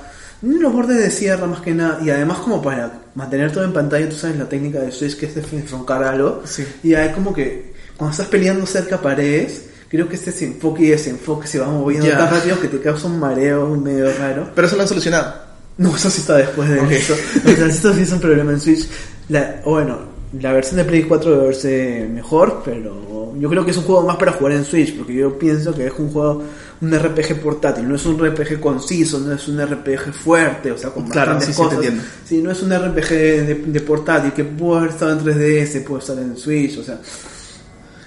Los 0.41 0.73
bordes 0.73 0.97
de 0.97 1.11
sierra 1.11 1.45
más 1.47 1.61
que 1.61 1.73
nada. 1.73 1.99
Y 2.03 2.09
además 2.09 2.39
como 2.39 2.61
para 2.61 3.01
mantener 3.15 3.51
todo 3.51 3.63
en 3.63 3.73
pantalla, 3.73 4.09
tú 4.09 4.15
sabes 4.15 4.37
la 4.37 4.49
técnica 4.49 4.79
de 4.79 4.91
Switch 4.91 5.17
que 5.17 5.27
es 5.27 5.35
de 5.35 5.41
enfocar 5.57 6.03
algo. 6.03 6.41
Sí. 6.45 6.65
Y 6.83 6.93
hay 6.95 7.11
como 7.13 7.33
que 7.33 7.73
cuando 7.97 8.11
estás 8.11 8.27
peleando 8.27 8.65
cerca 8.65 8.95
a 8.95 9.01
paredes, 9.01 9.65
creo 9.89 10.07
que 10.09 10.15
este 10.15 10.31
desenfoque 10.31 10.83
y 10.83 10.87
desenfoque 10.89 11.47
se 11.47 11.59
va 11.59 11.67
moviendo 11.67 12.07
Ya. 12.07 12.17
tan 12.17 12.31
rápido 12.31 12.59
que 12.59 12.67
te 12.69 12.79
causa 12.79 13.07
un 13.07 13.19
mareo 13.19 13.67
medio 13.75 14.11
raro. 14.17 14.49
Pero 14.55 14.67
eso 14.67 14.75
lo 14.75 14.81
han 14.83 14.87
solucionado. 14.87 15.50
No, 15.81 15.95
eso 15.95 16.09
sí 16.09 16.21
está 16.21 16.37
después 16.37 16.69
de 16.69 16.97
eso. 16.97 17.15
O 17.45 17.49
sea, 17.49 17.65
esto 17.67 17.93
sí 17.93 18.01
es 18.01 18.11
un 18.11 18.19
problema 18.19 18.51
en 18.51 18.59
Switch. 18.59 18.87
La, 19.29 19.61
bueno, 19.65 19.97
la 20.39 20.53
versión 20.53 20.77
de 20.77 20.85
Play 20.85 21.03
4 21.03 21.31
debe 21.31 21.43
verse 21.45 22.07
mejor, 22.13 22.61
pero 22.63 23.33
yo 23.39 23.49
creo 23.49 23.65
que 23.65 23.71
es 23.71 23.77
un 23.77 23.83
juego 23.83 24.03
más 24.03 24.17
para 24.17 24.33
jugar 24.33 24.53
en 24.53 24.63
Switch, 24.65 24.95
porque 24.95 25.13
yo 25.13 25.39
pienso 25.39 25.73
que 25.73 25.87
es 25.87 25.93
un 25.97 26.11
juego, 26.11 26.43
un 26.81 26.91
RPG 26.99 27.41
portátil, 27.41 27.87
no 27.89 27.95
es 27.95 28.05
un 28.05 28.17
RPG 28.23 28.59
conciso, 28.59 29.19
no 29.19 29.33
es 29.33 29.47
un 29.47 29.59
RPG 29.59 30.13
fuerte, 30.13 30.71
o 30.71 30.77
sea, 30.77 30.89
con 30.91 31.07
Claro, 31.09 31.33
bastantes 31.35 31.47
sí, 31.47 31.53
sí, 31.53 31.57
cosas. 31.61 31.73
entiendo. 31.75 32.03
Sí, 32.25 32.41
no 32.41 32.51
es 32.51 32.61
un 32.61 32.73
RPG 32.73 33.09
de, 33.09 33.63
de 33.67 33.79
portátil 33.81 34.33
que 34.33 34.43
puede 34.43 34.79
haber 34.79 34.91
estado 34.91 35.11
en 35.13 35.19
3DS, 35.25 35.83
puede 35.83 35.99
estar 36.01 36.17
en 36.19 36.37
Switch, 36.37 36.77
o 36.77 36.83
sea. 36.83 36.99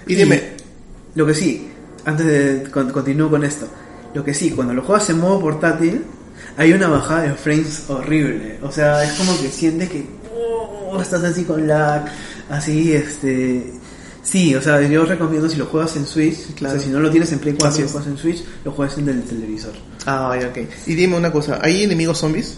Y 0.07 0.15
dime, 0.15 0.51
Lo 1.15 1.25
que 1.25 1.33
sí, 1.33 1.67
antes 2.05 2.25
de 2.25 2.63
con- 2.71 2.91
continúo 2.91 3.29
con 3.29 3.43
esto, 3.43 3.67
lo 4.13 4.23
que 4.23 4.33
sí, 4.33 4.51
cuando 4.51 4.73
lo 4.73 4.83
juegas 4.83 5.09
en 5.09 5.19
modo 5.19 5.39
portátil, 5.41 6.03
hay 6.57 6.73
una 6.73 6.87
bajada 6.87 7.23
de 7.23 7.33
frames 7.33 7.83
horrible. 7.87 8.59
O 8.63 8.71
sea, 8.71 9.03
es 9.03 9.13
como 9.13 9.39
que 9.41 9.49
sientes 9.49 9.89
que 9.89 10.05
oh, 10.33 10.99
estás 11.01 11.23
así 11.23 11.43
con 11.43 11.67
lag, 11.67 12.05
así, 12.49 12.93
este. 12.93 13.73
Sí, 14.23 14.55
o 14.55 14.61
sea, 14.61 14.81
yo 14.81 15.05
recomiendo 15.05 15.47
si 15.49 15.55
lo 15.57 15.67
juegas 15.67 15.95
en 15.97 16.05
Switch, 16.07 16.55
Claro. 16.55 16.75
o 16.75 16.77
sea, 16.79 16.87
si 16.87 16.91
no 16.91 16.99
lo 16.99 17.11
tienes 17.11 17.31
en 17.31 17.37
Play 17.39 17.53
4, 17.53 17.69
Así 17.69 17.81
lo 17.83 17.89
juegas 17.89 18.07
en 18.07 18.17
Switch, 18.17 18.43
lo 18.63 18.71
juegas 18.71 18.97
en 18.97 19.09
el 19.09 19.21
televisor. 19.23 19.73
ah, 20.07 20.35
ok. 20.49 20.57
Y 20.87 20.95
dime 20.95 21.15
una 21.15 21.31
cosa, 21.31 21.59
¿hay 21.61 21.83
enemigos 21.83 22.17
zombies? 22.17 22.57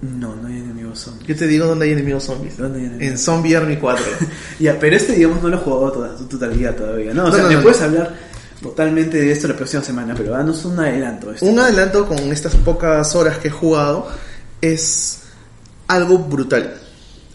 No, 0.00 0.34
no 0.36 0.46
hay 0.48 0.58
enemigos 0.58 1.00
zombies. 1.00 1.26
Yo 1.28 1.36
te 1.36 1.46
digo 1.46 1.66
dónde 1.66 1.86
hay 1.86 1.92
enemigos 1.92 2.24
zombies. 2.24 2.56
¿Dónde 2.56 2.78
hay 2.78 2.86
enemigos? 2.86 3.10
En 3.12 3.18
Zombie 3.18 3.56
Army 3.56 3.76
4. 3.76 4.04
Ya, 4.60 4.78
pero 4.80 4.96
este, 4.96 5.12
digamos, 5.14 5.42
no 5.42 5.48
lo 5.50 5.56
he 5.56 5.60
jugado 5.60 5.92
toda 5.92 6.16
totalidad 6.16 6.74
todavía, 6.74 7.12
¿no? 7.12 7.24
O 7.24 7.26
No, 7.28 7.32
sea, 7.34 7.42
no, 7.42 7.48
me 7.48 7.54
no, 7.56 7.62
puedes 7.62 7.80
hablar 7.82 8.14
totalmente 8.62 9.18
de 9.18 9.30
esto 9.32 9.48
la 9.48 9.56
próxima 9.56 9.82
semana, 9.82 10.14
pero 10.16 10.32
danos 10.32 10.64
un 10.64 10.78
adelanto. 10.80 11.32
Este. 11.32 11.44
Un 11.46 11.58
adelanto 11.58 12.06
con 12.06 12.18
estas 12.32 12.54
pocas 12.56 13.14
horas 13.14 13.38
que 13.38 13.48
he 13.48 13.50
jugado 13.50 14.08
es 14.60 15.20
algo 15.86 16.18
brutal. 16.18 16.74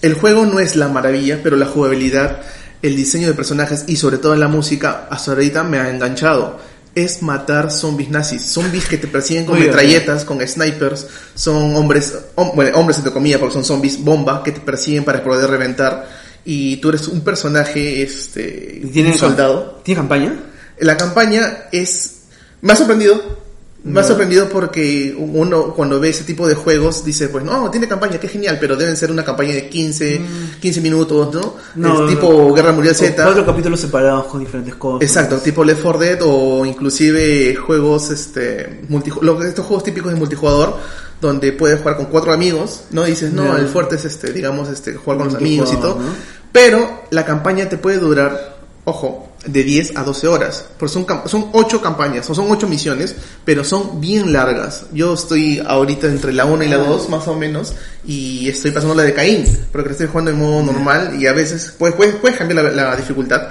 El 0.02 0.14
juego 0.16 0.46
no 0.46 0.60
es 0.60 0.76
la 0.76 0.90
maravilla, 0.90 1.40
pero 1.42 1.56
la 1.56 1.66
jugabilidad, 1.66 2.42
el 2.82 2.96
diseño 2.96 3.28
de 3.28 3.34
personajes 3.34 3.86
y 3.88 3.96
sobre 3.96 4.18
todo 4.18 4.36
la 4.36 4.48
música 4.50 5.08
hasta 5.10 5.32
ahorita 5.32 5.64
me 5.64 5.78
ha 5.80 5.90
enganchado. 5.90 6.60
Es 6.96 7.24
matar 7.24 7.72
zombies 7.72 8.10
nazis, 8.12 8.44
zombies 8.46 8.86
que 8.86 8.98
te 9.00 9.08
persiguen 9.08 9.46
con 9.46 9.58
metralletas, 9.68 10.26
con 10.26 10.46
snipers, 10.48 11.08
son 11.34 11.76
hombres, 11.76 12.14
hom- 12.36 12.54
bueno, 12.54 12.78
hombres 12.78 12.98
entre 12.98 13.12
comillas, 13.12 13.40
porque 13.40 13.54
son 13.56 13.64
zombies 13.66 14.00
bomba 14.04 14.44
que 14.44 14.52
te 14.52 14.60
persiguen 14.60 15.04
para 15.04 15.24
poder 15.24 15.50
reventar 15.50 16.08
y 16.46 16.78
tú 16.78 16.90
eres 16.90 17.08
un 17.08 17.22
personaje, 17.22 18.04
este, 18.04 18.82
¿Y 18.84 18.88
¿Tiene 18.88 19.12
un 19.14 19.18
soldado. 19.18 19.82
¿Tiene 19.84 20.02
campaña? 20.02 20.36
La 20.80 20.98
campaña 20.98 21.66
es... 21.72 22.22
Me 22.62 22.74
ha 22.74 22.76
sorprendido. 22.76 23.44
Me 23.86 24.00
ha 24.00 24.04
sorprendido 24.04 24.48
porque 24.48 25.14
uno 25.18 25.74
cuando 25.74 26.00
ve 26.00 26.08
ese 26.08 26.24
tipo 26.24 26.48
de 26.48 26.56
juegos 26.56 27.04
dice, 27.04 27.28
pues 27.28 27.44
no, 27.44 27.70
tiene 27.70 27.86
campaña, 27.86 28.18
qué 28.18 28.30
genial, 28.30 28.58
pero 28.58 28.78
deben 28.78 28.96
ser 28.96 29.12
una 29.12 29.26
campaña 29.26 29.54
de 29.54 29.68
15, 29.68 30.22
15 30.62 30.80
minutos, 30.80 31.34
¿no? 31.34 31.56
Mm. 31.76 31.82
No, 31.82 32.06
tipo 32.08 32.32
no. 32.32 32.54
Guerra 32.54 32.72
Mundial 32.72 32.96
Z. 32.96 33.22
Cuatro 33.22 33.46
capítulos 33.46 33.82
separados 33.82 34.28
con 34.28 34.40
diferentes 34.40 34.76
cosas. 34.76 35.02
Exacto, 35.02 35.36
tipo 35.40 35.66
Left 35.66 35.82
4 35.82 36.00
Dead 36.00 36.20
o 36.24 36.66
inclusive 36.66 37.56
juegos, 37.56 38.10
este, 38.10 38.84
multi, 38.88 39.12
estos 39.46 39.66
juegos 39.66 39.84
típicos 39.84 40.14
de 40.14 40.18
multijugador 40.18 40.78
donde 41.20 41.52
puedes 41.52 41.80
jugar 41.80 41.98
con 41.98 42.06
cuatro 42.06 42.32
amigos, 42.32 42.86
¿no? 42.92 43.04
Dices, 43.04 43.34
no, 43.34 43.44
Ya. 43.46 43.58
el 43.60 43.68
fuerte 43.68 43.96
es 43.96 44.06
este, 44.06 44.32
digamos, 44.32 44.70
este, 44.70 44.94
jugar 44.94 45.18
con 45.18 45.28
los 45.28 45.36
amigos 45.36 45.74
y 45.74 45.76
todo. 45.78 45.96
¿no? 45.96 46.06
Pero 46.54 47.04
la 47.10 47.26
campaña 47.26 47.68
te 47.68 47.78
puede 47.78 47.98
durar, 47.98 48.58
ojo, 48.86 49.33
de 49.46 49.64
10 49.64 49.98
a 49.98 50.04
12 50.04 50.28
horas. 50.28 50.66
Porque 50.78 50.94
son, 50.94 51.06
son 51.26 51.50
8 51.54 51.82
campañas, 51.82 52.26
son 52.26 52.52
8 52.52 52.68
misiones, 52.68 53.16
pero 53.46 53.64
son 53.64 54.00
bien 54.00 54.34
largas. 54.34 54.86
Yo 54.94 55.14
estoy 55.14 55.62
ahorita 55.66 56.08
entre 56.08 56.34
la 56.34 56.46
1 56.46 56.64
y 56.64 56.68
la 56.70 56.78
2, 56.78 57.10
más 57.10 57.28
o 57.28 57.36
menos, 57.36 57.74
y 58.06 58.48
estoy 58.50 58.72
pasando 58.72 58.96
la 58.96 59.04
de 59.04 59.14
Caín, 59.14 59.46
porque 59.72 59.90
la 59.90 59.92
estoy 59.94 60.08
jugando 60.08 60.32
en 60.32 60.40
modo 60.40 60.64
normal, 60.64 61.18
y 61.20 61.28
a 61.28 61.34
veces 61.34 61.74
puedes, 61.78 61.96
puedes, 61.96 62.16
puedes 62.16 62.38
cambiar 62.38 62.64
la, 62.64 62.72
la 62.72 62.96
dificultad. 62.96 63.50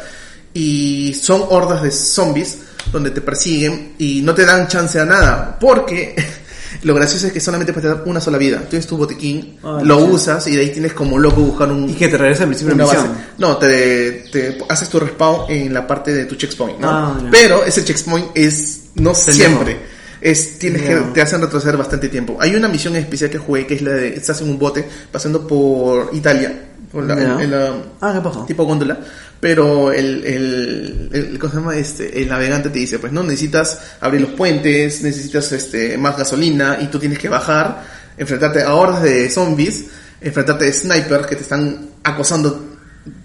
Y 0.54 1.14
son 1.14 1.44
hordas 1.48 1.82
de 1.82 1.90
zombies 1.90 2.58
donde 2.90 3.10
te 3.10 3.20
persiguen 3.20 3.94
y 3.98 4.20
no 4.22 4.34
te 4.34 4.44
dan 4.44 4.68
chance 4.68 4.98
a 4.98 5.04
nada, 5.04 5.56
porque 5.58 6.14
lo 6.82 6.94
gracioso 6.94 7.26
es 7.26 7.32
que 7.32 7.40
solamente 7.40 7.72
puedes 7.72 7.90
dar 7.90 8.02
una 8.06 8.20
sola 8.20 8.38
vida. 8.38 8.62
Tienes 8.68 8.86
tu 8.86 8.96
botiquín, 8.96 9.58
Ah, 9.62 9.80
lo 9.84 9.98
usas 9.98 10.46
y 10.46 10.56
de 10.56 10.62
ahí 10.62 10.70
tienes 10.70 10.92
como 10.92 11.18
loco 11.18 11.40
buscar 11.42 11.70
un, 11.70 11.88
Y 11.88 11.94
que 11.94 12.08
te 12.08 12.18
regresa 12.18 12.42
al 12.44 12.48
principio 12.48 12.74
de 12.74 12.82
una 12.82 12.92
la 12.92 12.98
base. 12.98 13.08
misión. 13.08 13.26
No, 13.38 13.56
te, 13.56 14.10
te 14.32 14.58
haces 14.68 14.88
tu 14.88 14.98
respawn 14.98 15.50
en 15.50 15.72
la 15.72 15.86
parte 15.86 16.12
de 16.12 16.24
tu 16.24 16.34
checkpoint, 16.36 16.78
¿no? 16.80 16.88
Ah. 16.90 17.20
Pero 17.30 17.64
ese 17.64 17.84
checkpoint 17.84 18.28
es 18.34 18.82
no 18.94 19.14
siempre. 19.14 19.92
Es, 20.20 20.58
tienes 20.58 20.82
que, 20.82 20.94
te 21.12 21.20
hacen 21.20 21.40
retroceder 21.40 21.76
bastante 21.76 22.08
tiempo. 22.08 22.36
Hay 22.40 22.54
una 22.54 22.68
misión 22.68 22.94
especial 22.94 23.28
que 23.28 23.38
jugué 23.38 23.66
que 23.66 23.74
es 23.74 23.82
la 23.82 23.90
de, 23.90 24.14
estás 24.14 24.40
en 24.40 24.50
un 24.50 24.58
bote 24.58 24.84
pasando 25.10 25.46
por 25.48 26.10
Italia, 26.12 26.71
por 26.92 27.04
la- 27.04 27.42
en 27.42 27.50
la, 27.50 27.72
Ah, 28.00 28.12
¿qué 28.14 28.20
pasó? 28.20 28.44
tipo 28.44 28.64
góndola, 28.64 28.98
pero 29.40 29.90
el, 29.92 30.24
el, 30.24 31.08
el, 31.12 31.38
¿cómo 31.38 31.50
se 31.52 31.58
llama? 31.58 31.76
Este, 31.76 32.20
el 32.20 32.28
navegante 32.28 32.68
te 32.70 32.78
dice, 32.78 32.98
pues 32.98 33.12
no, 33.12 33.22
necesitas 33.22 33.80
abrir 34.00 34.20
los 34.20 34.30
puentes, 34.32 35.02
necesitas 35.02 35.50
este, 35.52 35.96
más 35.98 36.16
gasolina 36.16 36.78
y 36.80 36.86
tú 36.88 36.98
tienes 36.98 37.18
que 37.18 37.28
bajar, 37.28 37.82
enfrentarte 38.16 38.62
a 38.62 38.74
hordas 38.74 39.02
de 39.02 39.28
zombies, 39.30 39.86
enfrentarte 40.20 40.68
a 40.68 40.72
snipers 40.72 41.26
que 41.26 41.36
te 41.36 41.42
están 41.42 41.88
acosando 42.04 42.76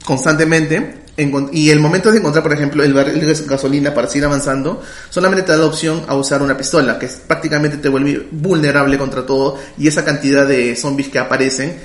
constantemente 0.06 1.04
y 1.52 1.72
el 1.72 1.80
momento 1.80 2.12
de 2.12 2.20
encontrar, 2.20 2.44
por 2.44 2.54
ejemplo, 2.54 2.84
el 2.84 2.94
barril 2.94 3.20
de 3.20 3.34
gasolina 3.48 3.92
para 3.92 4.08
seguir 4.08 4.26
avanzando, 4.26 4.84
solamente 5.10 5.44
te 5.44 5.52
da 5.52 5.58
la 5.58 5.66
opción 5.66 6.04
a 6.08 6.16
usar 6.16 6.44
una 6.44 6.56
pistola, 6.56 7.00
que 7.00 7.08
prácticamente 7.08 7.78
te 7.78 7.90
vuelve 7.90 8.28
vulnerable 8.32 9.00
contra 9.00 9.26
todo 9.26 9.58
y 9.80 9.88
esa 9.88 10.06
cantidad 10.06 10.48
de 10.48 10.76
zombies 10.76 11.10
que 11.10 11.18
aparecen 11.18 11.76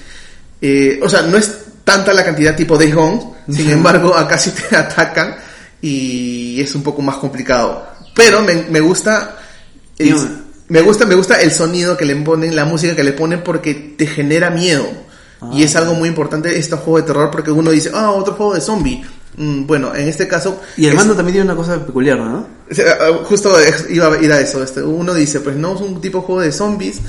eh, 0.60 1.00
o 1.02 1.08
sea, 1.08 1.22
no 1.22 1.36
es 1.38 1.50
tanta 1.84 2.12
la 2.12 2.24
cantidad 2.24 2.54
tipo 2.56 2.76
Days 2.78 2.94
Gone, 2.94 3.22
sin 3.48 3.70
embargo, 3.70 4.14
acá 4.16 4.38
sí 4.38 4.50
te 4.50 4.76
atacan 4.76 5.34
y 5.80 6.60
es 6.60 6.74
un 6.74 6.82
poco 6.82 7.02
más 7.02 7.16
complicado. 7.16 7.86
Pero 8.14 8.42
me, 8.42 8.54
me 8.70 8.80
gusta, 8.80 9.36
el- 9.98 10.16
me 10.68 10.80
gusta, 10.82 11.04
me 11.06 11.14
gusta 11.14 11.40
el 11.40 11.50
sonido 11.52 11.96
que 11.96 12.04
le 12.04 12.16
ponen, 12.16 12.54
la 12.56 12.64
música 12.64 12.94
que 12.94 13.02
le 13.04 13.12
ponen 13.12 13.42
porque 13.42 13.74
te 13.96 14.06
genera 14.06 14.50
miedo. 14.50 14.86
Y 15.52 15.62
Ah. 15.62 15.64
es 15.64 15.74
algo 15.74 15.94
muy 15.94 16.08
importante 16.08 16.56
este 16.56 16.76
juego 16.76 16.98
de 16.98 17.02
terror 17.06 17.30
porque 17.30 17.50
uno 17.50 17.70
dice, 17.72 17.90
ah, 17.92 18.12
otro 18.12 18.34
juego 18.34 18.54
de 18.54 18.60
zombie. 18.60 19.04
Mm, 19.36 19.66
bueno, 19.66 19.92
en 19.94 20.06
este 20.08 20.28
caso... 20.28 20.60
Y 20.76 20.84
el 20.84 20.90
es- 20.92 20.96
mando 20.96 21.16
también 21.16 21.34
tiene 21.34 21.50
una 21.50 21.56
cosa 21.56 21.84
peculiar, 21.84 22.18
¿no? 22.18 22.46
ah, 22.70 23.18
Justo 23.24 23.50
iba 23.90 24.06
a 24.14 24.18
ir 24.22 24.30
a 24.30 24.38
eso. 24.40 24.62
Este, 24.62 24.82
uno 24.82 25.12
dice, 25.14 25.40
pues 25.40 25.56
no, 25.56 25.74
es 25.74 25.80
un 25.80 26.00
tipo 26.00 26.18
de 26.20 26.24
juego 26.24 26.40
de 26.42 26.52
zombies. 26.52 27.00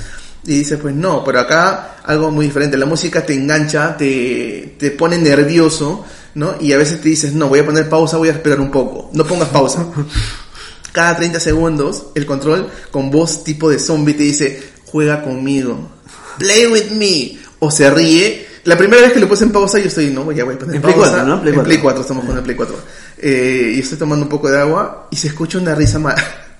Y 0.46 0.58
dice, 0.58 0.76
pues 0.78 0.94
no, 0.94 1.24
pero 1.24 1.40
acá 1.40 1.96
algo 2.04 2.30
muy 2.30 2.46
diferente. 2.46 2.76
La 2.76 2.86
música 2.86 3.24
te 3.24 3.32
engancha, 3.34 3.96
te, 3.96 4.74
te 4.78 4.90
pone 4.90 5.16
nervioso, 5.18 6.04
¿no? 6.34 6.56
Y 6.60 6.72
a 6.72 6.76
veces 6.78 7.00
te 7.00 7.08
dices, 7.08 7.32
no, 7.32 7.48
voy 7.48 7.60
a 7.60 7.64
poner 7.66 7.88
pausa, 7.88 8.18
voy 8.18 8.28
a 8.28 8.32
esperar 8.32 8.60
un 8.60 8.70
poco. 8.70 9.10
No 9.14 9.24
pongas 9.26 9.48
pausa. 9.48 9.86
Cada 10.92 11.16
30 11.16 11.40
segundos, 11.40 12.06
el 12.14 12.24
control 12.26 12.68
con 12.90 13.10
voz 13.10 13.42
tipo 13.42 13.68
de 13.68 13.78
zombie 13.78 14.14
te 14.14 14.22
dice, 14.22 14.62
juega 14.84 15.22
conmigo. 15.24 15.90
Play 16.38 16.66
with 16.66 16.90
me. 16.92 17.38
O 17.58 17.70
se 17.70 17.90
ríe. 17.90 18.46
La 18.64 18.78
primera 18.78 19.02
vez 19.02 19.12
que 19.12 19.20
lo 19.20 19.28
puse 19.28 19.44
en 19.44 19.50
pausa, 19.52 19.78
yo 19.78 19.86
estoy, 19.88 20.10
no, 20.10 20.30
ya 20.32 20.44
voy 20.44 20.54
a 20.54 20.58
poner 20.58 20.76
En 20.76 20.82
Play 20.82 20.94
pausa. 20.94 21.10
4, 21.10 21.26
¿no? 21.26 21.40
Play 21.40 21.50
en 21.50 21.54
4. 21.56 21.64
Play 21.68 21.78
4, 21.78 22.00
estamos 22.02 22.24
con 22.24 22.36
el 22.36 22.42
Play 22.42 22.56
4. 22.56 22.76
Eh, 23.18 23.72
y 23.76 23.80
estoy 23.80 23.98
tomando 23.98 24.24
un 24.24 24.28
poco 24.30 24.50
de 24.50 24.58
agua 24.60 25.08
y 25.10 25.16
se 25.16 25.28
escucha 25.28 25.58
una 25.58 25.74
risa 25.74 25.98
ma- 25.98 26.14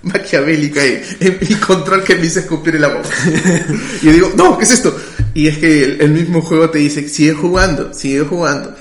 maquiavélica 0.05 0.83
en 0.83 1.37
mi 1.41 1.55
control 1.55 2.03
que 2.03 2.15
me 2.15 2.25
hizo 2.25 2.39
escupir 2.39 2.75
en 2.75 2.81
la 2.81 2.87
boca. 2.89 3.09
y 4.01 4.05
yo 4.05 4.13
digo, 4.13 4.31
no, 4.35 4.57
¿qué 4.57 4.63
es 4.65 4.71
esto? 4.71 4.95
Y 5.33 5.47
es 5.47 5.57
que 5.57 5.83
el, 5.83 6.01
el 6.01 6.11
mismo 6.11 6.41
juego 6.41 6.69
te 6.69 6.79
dice, 6.79 7.07
sigue 7.09 7.33
jugando, 7.33 7.93
sigue 7.93 8.21
jugando. 8.21 8.73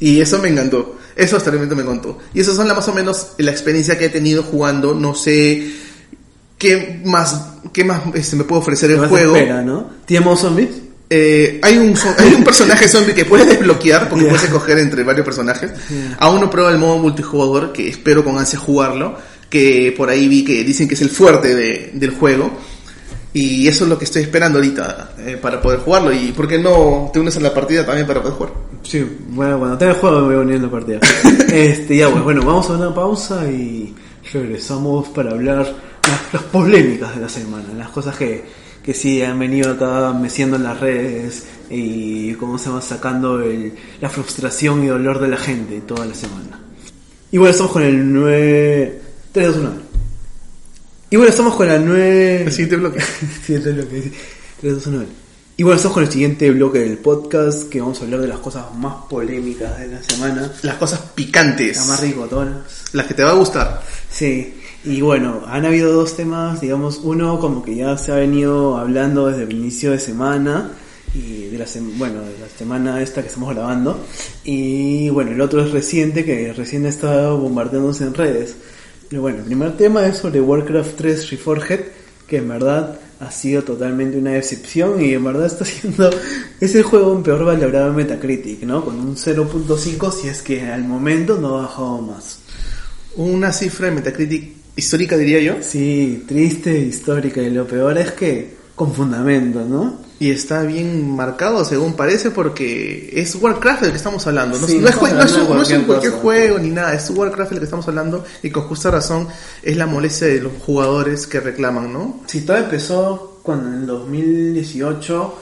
Y 0.00 0.20
eso 0.20 0.38
me 0.38 0.48
encantó. 0.48 0.96
Eso 1.16 1.36
hasta 1.36 1.50
el 1.50 1.56
momento 1.56 1.74
me 1.76 1.84
contó. 1.84 2.18
Y 2.32 2.40
esas 2.40 2.54
son 2.54 2.68
la, 2.68 2.74
más 2.74 2.86
o 2.88 2.94
menos 2.94 3.32
la 3.38 3.50
experiencia 3.50 3.98
que 3.98 4.06
he 4.06 4.08
tenido 4.08 4.42
jugando. 4.44 4.94
No 4.94 5.14
sé 5.14 5.72
qué 6.56 7.00
más, 7.04 7.40
qué 7.72 7.82
más 7.84 8.02
este, 8.14 8.36
me 8.36 8.44
puede 8.44 8.62
ofrecer 8.62 8.90
el 8.92 9.06
juego. 9.06 9.34
espera, 9.36 9.62
¿no? 9.62 9.90
¿Tiene 10.06 10.24
modo 10.24 10.36
zombies? 10.36 10.70
Eh, 11.10 11.58
hay, 11.62 11.78
un, 11.78 11.94
hay 12.18 12.34
un 12.34 12.44
personaje 12.44 12.86
zombie 12.86 13.14
que 13.14 13.24
puedes 13.24 13.48
desbloquear 13.48 14.08
porque 14.08 14.24
Yeah. 14.26 14.30
puedes 14.32 14.44
escoger 14.46 14.78
entre 14.78 15.02
varios 15.02 15.24
personajes. 15.24 15.72
Yeah. 15.88 16.16
Aún 16.20 16.40
no 16.40 16.50
prueba 16.50 16.70
el 16.70 16.78
modo 16.78 16.98
multijugador, 16.98 17.72
que 17.72 17.88
espero 17.88 18.22
con 18.24 18.38
ansia 18.38 18.58
jugarlo, 18.58 19.16
que 19.50 19.94
por 19.96 20.08
ahí 20.10 20.28
vi 20.28 20.44
que 20.44 20.64
dicen 20.64 20.86
que 20.88 20.94
es 20.94 21.02
el 21.02 21.10
fuerte 21.10 21.54
de- 21.54 21.90
del 21.94 22.10
juego. 22.10 22.50
Y 23.32 23.68
eso 23.68 23.84
es 23.84 23.90
lo 23.90 23.98
que 23.98 24.04
estoy 24.06 24.22
esperando 24.22 24.58
ahorita 24.58 25.14
eh, 25.18 25.38
para 25.40 25.60
poder 25.60 25.80
jugarlo. 25.80 26.12
¿Y 26.12 26.32
por 26.32 26.48
qué 26.48 26.58
no 26.58 27.10
te 27.12 27.20
unes 27.20 27.36
a 27.36 27.40
la 27.40 27.52
partida 27.54 27.84
también 27.84 28.06
para 28.06 28.20
poder 28.22 28.36
jugar? 28.36 28.52
Sí, 28.82 29.06
bueno, 29.28 29.58
cuando 29.58 29.76
tenga 29.78 29.92
el 29.92 29.98
juego 29.98 30.20
me 30.22 30.34
voy 30.34 30.44
uniendo 30.44 30.66
a 30.66 30.70
la 30.70 30.76
partida. 30.78 31.00
este, 31.54 31.96
ya, 31.98 32.10
pues 32.10 32.24
bueno, 32.24 32.42
vamos 32.42 32.68
a 32.70 32.72
una 32.74 32.94
pausa 32.94 33.48
y 33.50 33.94
regresamos 34.32 35.08
para 35.08 35.30
hablar 35.32 35.58
las, 36.02 36.20
las 36.32 36.42
polémicas 36.44 37.14
de 37.14 37.20
la 37.22 37.28
semana, 37.28 37.64
las 37.76 37.90
cosas 37.90 38.16
que, 38.16 38.42
que 38.82 38.94
sí 38.94 39.22
han 39.22 39.38
venido 39.38 39.72
acá 39.72 40.12
meciendo 40.18 40.56
en 40.56 40.62
las 40.64 40.80
redes 40.80 41.44
y 41.70 42.32
cómo 42.34 42.58
se 42.58 42.70
va 42.70 42.80
sacando 42.80 43.40
el, 43.42 43.72
la 44.00 44.08
frustración 44.08 44.82
y 44.84 44.86
dolor 44.88 45.20
de 45.20 45.28
la 45.28 45.36
gente 45.36 45.80
toda 45.82 46.06
la 46.06 46.14
semana. 46.14 46.58
Y 47.30 47.36
bueno, 47.36 47.50
estamos 47.52 47.72
con 47.72 47.82
el 47.82 48.12
9... 48.12 49.02
3, 49.38 49.54
2, 49.54 49.56
1. 49.56 49.72
Y 51.10 51.16
bueno, 51.16 51.30
estamos 51.30 51.54
con 51.54 51.68
la 51.68 51.78
9... 51.78 52.42
El 52.42 52.50
siguiente 52.50 52.74
bloque. 52.74 53.00
Siguiente 53.46 53.70
bloque, 53.70 54.02
sí. 54.02 54.12
3, 54.60 54.74
2, 54.74 54.86
1. 54.88 55.04
Y 55.58 55.62
bueno, 55.62 55.76
estamos 55.76 55.94
con 55.94 56.02
el 56.02 56.10
siguiente 56.10 56.50
bloque 56.50 56.80
del 56.80 56.98
podcast, 56.98 57.68
que 57.68 57.80
vamos 57.80 58.00
a 58.00 58.04
hablar 58.04 58.20
de 58.20 58.26
las 58.26 58.40
cosas 58.40 58.64
más 58.74 59.04
polémicas 59.08 59.78
de 59.78 59.86
la 59.86 60.02
semana, 60.02 60.52
Las 60.62 60.74
cosas 60.74 60.98
picantes. 61.14 61.76
las 61.76 61.86
más 61.86 62.00
ricotonas. 62.00 62.56
Las 62.92 63.06
que 63.06 63.14
te 63.14 63.22
va 63.22 63.30
a 63.30 63.34
gustar. 63.34 63.80
Sí, 64.10 64.54
y 64.82 65.00
bueno, 65.02 65.42
han 65.46 65.64
habido 65.64 65.92
dos 65.92 66.16
temas, 66.16 66.60
digamos, 66.60 66.98
uno 67.04 67.38
como 67.38 67.62
que 67.62 67.76
ya 67.76 67.96
se 67.96 68.10
ha 68.10 68.16
venido 68.16 68.76
hablando 68.76 69.28
desde 69.28 69.44
el 69.44 69.52
inicio 69.52 69.92
de 69.92 70.00
semana, 70.00 70.72
y 71.14 71.46
de 71.46 71.58
la 71.58 71.66
bueno, 71.96 72.22
de 72.22 72.38
la 72.40 72.48
semana 72.58 73.00
esta 73.00 73.22
que 73.22 73.28
estamos 73.28 73.54
grabando, 73.54 74.04
y 74.42 75.10
bueno, 75.10 75.30
el 75.30 75.40
otro 75.40 75.62
es 75.64 75.70
reciente, 75.70 76.24
que 76.24 76.52
recién 76.52 76.86
está 76.86 77.30
bombardeándose 77.30 78.02
en 78.02 78.14
redes. 78.14 78.56
Pero 79.08 79.22
bueno, 79.22 79.38
el 79.38 79.44
primer 79.44 79.76
tema 79.76 80.06
es 80.06 80.18
sobre 80.18 80.40
Warcraft 80.40 80.96
3 80.96 81.30
Reforged, 81.30 81.80
que 82.26 82.36
en 82.36 82.48
verdad 82.48 82.98
ha 83.20 83.30
sido 83.30 83.64
totalmente 83.64 84.16
una 84.18 84.32
decepción 84.32 85.00
y 85.02 85.12
en 85.12 85.24
verdad 85.24 85.46
está 85.46 85.64
siendo 85.64 86.10
es 86.60 86.74
el 86.74 86.82
juego 86.82 87.22
peor 87.22 87.44
valorado 87.44 87.88
en 87.88 87.96
Metacritic, 87.96 88.62
¿no? 88.62 88.84
Con 88.84 88.98
un 88.98 89.16
0.5 89.16 90.12
si 90.12 90.28
es 90.28 90.42
que 90.42 90.62
al 90.70 90.84
momento 90.84 91.38
no 91.38 91.58
ha 91.58 91.62
bajado 91.62 92.02
más. 92.02 92.40
Una 93.16 93.52
cifra 93.52 93.88
de 93.88 93.94
Metacritic 93.94 94.52
histórica, 94.76 95.16
diría 95.16 95.40
yo. 95.40 95.56
Sí, 95.62 96.24
triste, 96.28 96.78
histórica 96.78 97.42
y 97.42 97.50
lo 97.50 97.66
peor 97.66 97.98
es 97.98 98.12
que 98.12 98.56
con 98.74 98.94
fundamento, 98.94 99.64
¿no? 99.64 100.07
Y 100.20 100.32
está 100.32 100.62
bien 100.62 101.14
marcado, 101.14 101.64
según 101.64 101.94
parece, 101.94 102.32
porque 102.32 103.10
es 103.12 103.36
Warcraft 103.36 103.82
del 103.82 103.90
que 103.92 103.96
estamos 103.98 104.26
hablando. 104.26 104.58
No, 104.58 104.66
Sí, 104.66 104.78
no 104.78 104.88
es, 104.88 105.00
no 105.00 105.06
es 105.06 105.14
no 105.48 105.62
es 105.62 105.70
un 105.70 105.84
cualquier 105.84 106.10
cosa. 106.12 106.22
juego 106.22 106.58
ni 106.58 106.70
nada, 106.70 106.92
es 106.94 107.08
Warcraft 107.10 107.50
del 107.50 107.58
que 107.60 107.64
estamos 107.66 107.86
hablando 107.86 108.24
y 108.42 108.50
con 108.50 108.64
justa 108.64 108.90
razón 108.90 109.28
es 109.62 109.76
la 109.76 109.86
molestia 109.86 110.26
de 110.26 110.40
los 110.40 110.52
jugadores 110.60 111.26
que 111.28 111.38
reclaman, 111.38 111.92
¿no? 111.92 112.20
Si 112.26 112.40
todo 112.40 112.56
empezó 112.56 113.38
cuando 113.44 113.68
en 113.68 113.74
el 113.74 113.86
2018, 113.86 115.34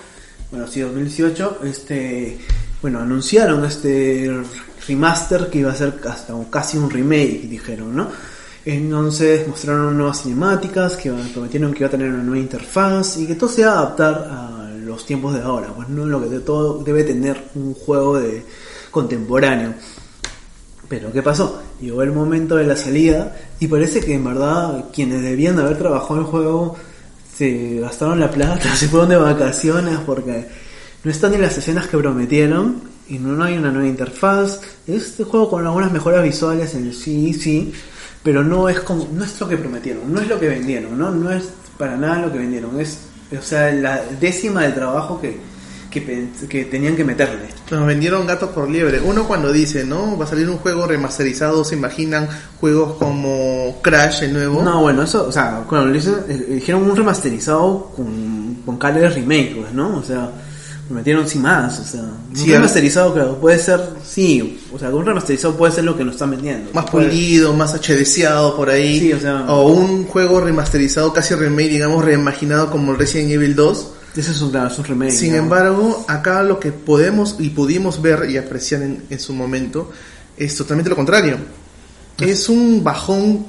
bueno, 0.51 0.67
sí, 0.69 0.81
2018, 0.81 1.61
este, 1.65 2.39
bueno, 2.83 3.01
anunciaron 3.01 3.65
este 3.65 4.31
remaster 4.87 5.49
que 5.49 5.59
iba 5.61 5.73
a 5.73 5.75
ser 5.75 5.95
hasta 6.09 6.35
un- 6.35 6.45
casi 6.47 6.77
un 6.77 6.91
remake, 6.91 7.49
dijeron, 7.49 7.97
¿no? 7.97 8.09
Entonces 8.65 9.47
mostraron 9.47 9.97
nuevas 9.97 10.23
cinemáticas, 10.23 10.97
que 10.97 11.11
prometieron 11.33 11.73
que 11.73 11.79
iba 11.81 11.87
a 11.89 11.91
tener 11.91 12.09
una 12.11 12.23
nueva 12.23 12.39
interfaz 12.43 13.17
y 13.17 13.27
que 13.27 13.37
todo 13.37 13.49
se 13.49 13.61
iba 13.63 13.73
a 13.73 13.79
adaptar 13.79 14.29
a 14.31 14.56
los 14.97 15.05
tiempos 15.05 15.35
de 15.35 15.43
ahora, 15.43 15.69
pues 15.77 15.91
no 15.91 16.07
lo 16.07 16.23
que 16.23 16.39
todo 16.39 16.83
debe 16.83 17.05
tener 17.05 17.51
un 17.55 17.75
juego 17.75 18.19
de 18.19 18.43
contemporáneo. 18.91 19.75
Pero 20.89 21.13
¿qué 21.13 21.23
pasó? 21.23 21.63
Llegó 21.83 22.03
el 22.03 22.13
momento 22.13 22.57
de 22.57 22.65
la 22.65 22.77
salida 22.77 23.37
y 23.61 23.67
parece 23.67 24.01
que 24.01 24.15
en 24.15 24.25
verdad 24.25 24.87
quienes 24.95 25.21
debían 25.21 25.57
de 25.57 25.65
haber 25.65 25.77
trabajado 25.77 26.21
el 26.21 26.25
juego 26.25 26.77
se 27.37 27.79
gastaron 27.81 28.21
la 28.21 28.31
plata, 28.31 28.75
se 28.75 28.89
fueron 28.89 29.11
de 29.11 29.17
vacaciones 29.17 29.99
porque 30.07 30.49
no 31.05 31.11
están 31.11 31.33
ni 31.33 31.39
las 31.39 31.59
escenas 31.59 31.89
que 31.89 31.99
prometieron 31.99 32.81
y 33.07 33.19
no, 33.19 33.33
no 33.33 33.45
hay 33.45 33.59
una 33.59 33.71
nueva 33.71 33.89
interfaz. 33.89 34.63
Este 34.87 35.25
juego 35.25 35.51
con 35.51 35.67
algunas 35.67 35.93
mejoras 35.93 36.23
visuales 36.23 36.75
en 36.75 36.91
sí, 36.95 37.35
sí, 37.35 37.71
pero 38.23 38.43
no 38.43 38.71
es 38.71 38.81
como 38.81 39.07
no 39.13 39.25
es 39.25 39.39
lo 39.39 39.47
que 39.47 39.59
prometieron, 39.59 40.11
no 40.11 40.23
es 40.23 40.29
lo 40.29 40.41
que 40.41 40.49
vendieron, 40.49 40.97
no 40.97 41.11
no 41.11 41.31
es 41.31 41.51
para 41.77 41.99
nada 41.99 42.23
lo 42.23 42.33
que 42.33 42.39
vendieron, 42.39 42.81
es 42.81 43.01
o 43.33 43.43
sea, 43.43 43.73
la 43.73 44.03
décima 44.21 44.63
de 44.65 44.73
trabajo 44.73 45.21
que 45.21 45.39
que, 45.91 46.29
que 46.49 46.65
tenían 46.67 46.95
que 46.95 47.05
meterle. 47.05 47.47
Nos 47.71 47.87
vendieron 47.87 48.27
gato 48.27 48.51
por 48.51 48.69
liebre. 48.69 49.01
Uno 49.01 49.27
cuando 49.27 49.51
dice, 49.51 49.85
¿no? 49.85 50.19
Va 50.19 50.27
a 50.27 50.29
salir 50.29 50.47
un 50.51 50.59
juego 50.59 50.87
remasterizado, 50.87 51.65
se 51.65 51.75
imaginan 51.75 52.29
juegos 52.61 52.97
como 52.99 53.79
Crash, 53.83 54.25
el 54.25 54.35
nuevo. 54.35 54.63
No, 54.63 54.83
bueno, 54.83 55.03
eso, 55.03 55.27
o 55.27 55.33
sea, 55.33 55.65
cuando 55.67 55.91
dicen- 55.93 56.25
eh, 56.29 56.47
dijeron 56.57 56.83
un 56.83 56.95
remasterizado 56.97 57.93
con, 57.97 58.57
con 58.67 58.79
de 58.79 59.09
remake, 59.09 59.57
pues, 59.59 59.73
¿no? 59.73 59.97
O 59.97 60.03
sea, 60.03 60.31
lo 60.89 60.95
metieron 60.95 61.29
sin 61.29 61.43
más, 61.43 61.81
o 61.81 61.85
sea, 61.85 62.03
un 62.03 62.37
Sí, 62.37 62.51
remasterizado, 62.51 63.13
claro, 63.13 63.41
puede 63.41 63.59
ser, 63.59 63.81
sí, 64.05 64.61
o 64.73 64.79
sea, 64.79 64.91
un 64.91 65.05
remasterizado 65.05 65.57
puede 65.57 65.73
ser 65.73 65.85
lo 65.85 65.97
que 65.97 66.05
nos 66.05 66.15
están 66.15 66.31
vendiendo. 66.31 66.71
más 66.73 66.89
Puede- 66.91 67.09
pulido, 67.09 67.53
más 67.55 67.75
HDceado 67.75 68.55
por 68.57 68.71
ahí. 68.71 69.01
Sí, 69.01 69.13
o 69.13 69.19
sea- 69.21 69.43
un 69.53 70.05
juego 70.07 70.41
remasterizado, 70.41 71.13
casi 71.13 71.35
remake, 71.35 71.71
digamos, 71.71 72.05
reimaginado 72.05 72.71
como 72.71 72.93
el 72.93 72.99
Resident 72.99 73.33
Evil 73.33 73.57
2. 73.57 73.93
Ese 74.17 74.31
es 74.31 74.41
un, 74.41 74.55
es 74.57 74.79
un 74.79 74.85
remake. 74.85 75.11
Sin 75.11 75.33
¿no? 75.33 75.39
embargo, 75.39 76.05
acá 76.09 76.43
lo 76.43 76.59
que 76.61 76.73
podemos 76.73 77.37
y 77.39 77.51
pudimos 77.51 78.01
ver 78.01 78.31
y 78.31 78.37
apreciar 78.39 78.83
en, 78.83 79.03
en 79.11 79.19
su 79.21 79.35
momento 79.35 79.91
es 80.37 80.57
totalmente 80.57 80.89
lo 80.89 80.97
contrario. 80.97 81.37
Es 82.21 82.49
un 82.49 82.83
bajón 82.83 83.45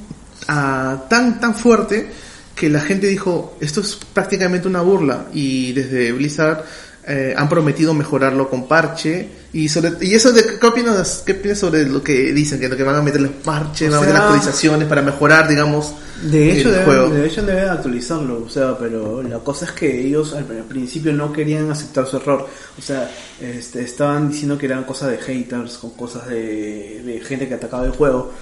ah, 0.47 1.05
tan 1.09 1.39
tan 1.39 1.55
fuerte 1.55 2.09
que 2.55 2.69
la 2.69 2.81
gente 2.81 3.07
dijo 3.07 3.55
esto 3.61 3.81
es 3.81 3.97
prácticamente 4.13 4.67
una 4.67 4.81
burla 4.81 5.27
y 5.33 5.71
desde 5.73 6.11
Blizzard 6.11 6.63
eh, 7.07 7.33
han 7.37 7.47
prometido 7.49 7.93
mejorarlo 7.93 8.49
con 8.49 8.67
parche. 8.67 9.29
Y 9.53 9.69
sobre 9.69 9.93
y 10.05 10.13
eso 10.13 10.31
de 10.33 10.59
qué 10.59 10.67
opinas 10.67 11.23
qué 11.25 11.31
opinas 11.31 11.57
sobre 11.57 11.85
lo 11.87 12.03
que 12.03 12.33
dicen 12.33 12.59
que, 12.59 12.69
que 12.69 12.83
van 12.83 12.95
a 12.95 13.01
meterle 13.01 13.29
parche 13.29 13.87
O 13.87 13.91
van 13.91 13.97
a 13.99 14.01
meter 14.01 14.15
sea- 14.15 14.23
actualizaciones 14.25 14.87
para 14.89 15.01
mejorar 15.01 15.47
digamos 15.47 15.93
De 16.21 16.51
hecho, 16.51 16.67
el 16.67 16.73
deben, 16.75 16.85
juego. 16.85 17.09
de 17.09 17.25
hecho 17.25 17.41
deben 17.43 17.69
actualizarlo, 17.69 18.43
o 18.45 18.49
sea, 18.49 18.77
pero 18.77 19.23
la 19.23 19.39
cosa 19.39 19.65
es 19.65 19.71
que 19.71 20.01
ellos 20.05 20.33
al 20.33 20.39
al 20.51 20.65
principio 20.67 21.13
no 21.13 21.31
querían 21.31 21.71
aceptar 21.71 22.05
su 22.05 22.17
error, 22.17 22.45
o 22.77 22.81
sea, 22.81 23.09
este, 23.41 23.81
estaban 23.83 24.29
diciendo 24.29 24.57
que 24.57 24.65
eran 24.65 24.83
cosas 24.83 25.11
de 25.11 25.17
haters, 25.17 25.77
con 25.77 25.91
cosas 25.91 26.27
de, 26.27 27.01
de 27.05 27.21
gente 27.25 27.47
que 27.47 27.53
atacaba 27.53 27.85
el 27.85 27.91
juego, 27.93 28.33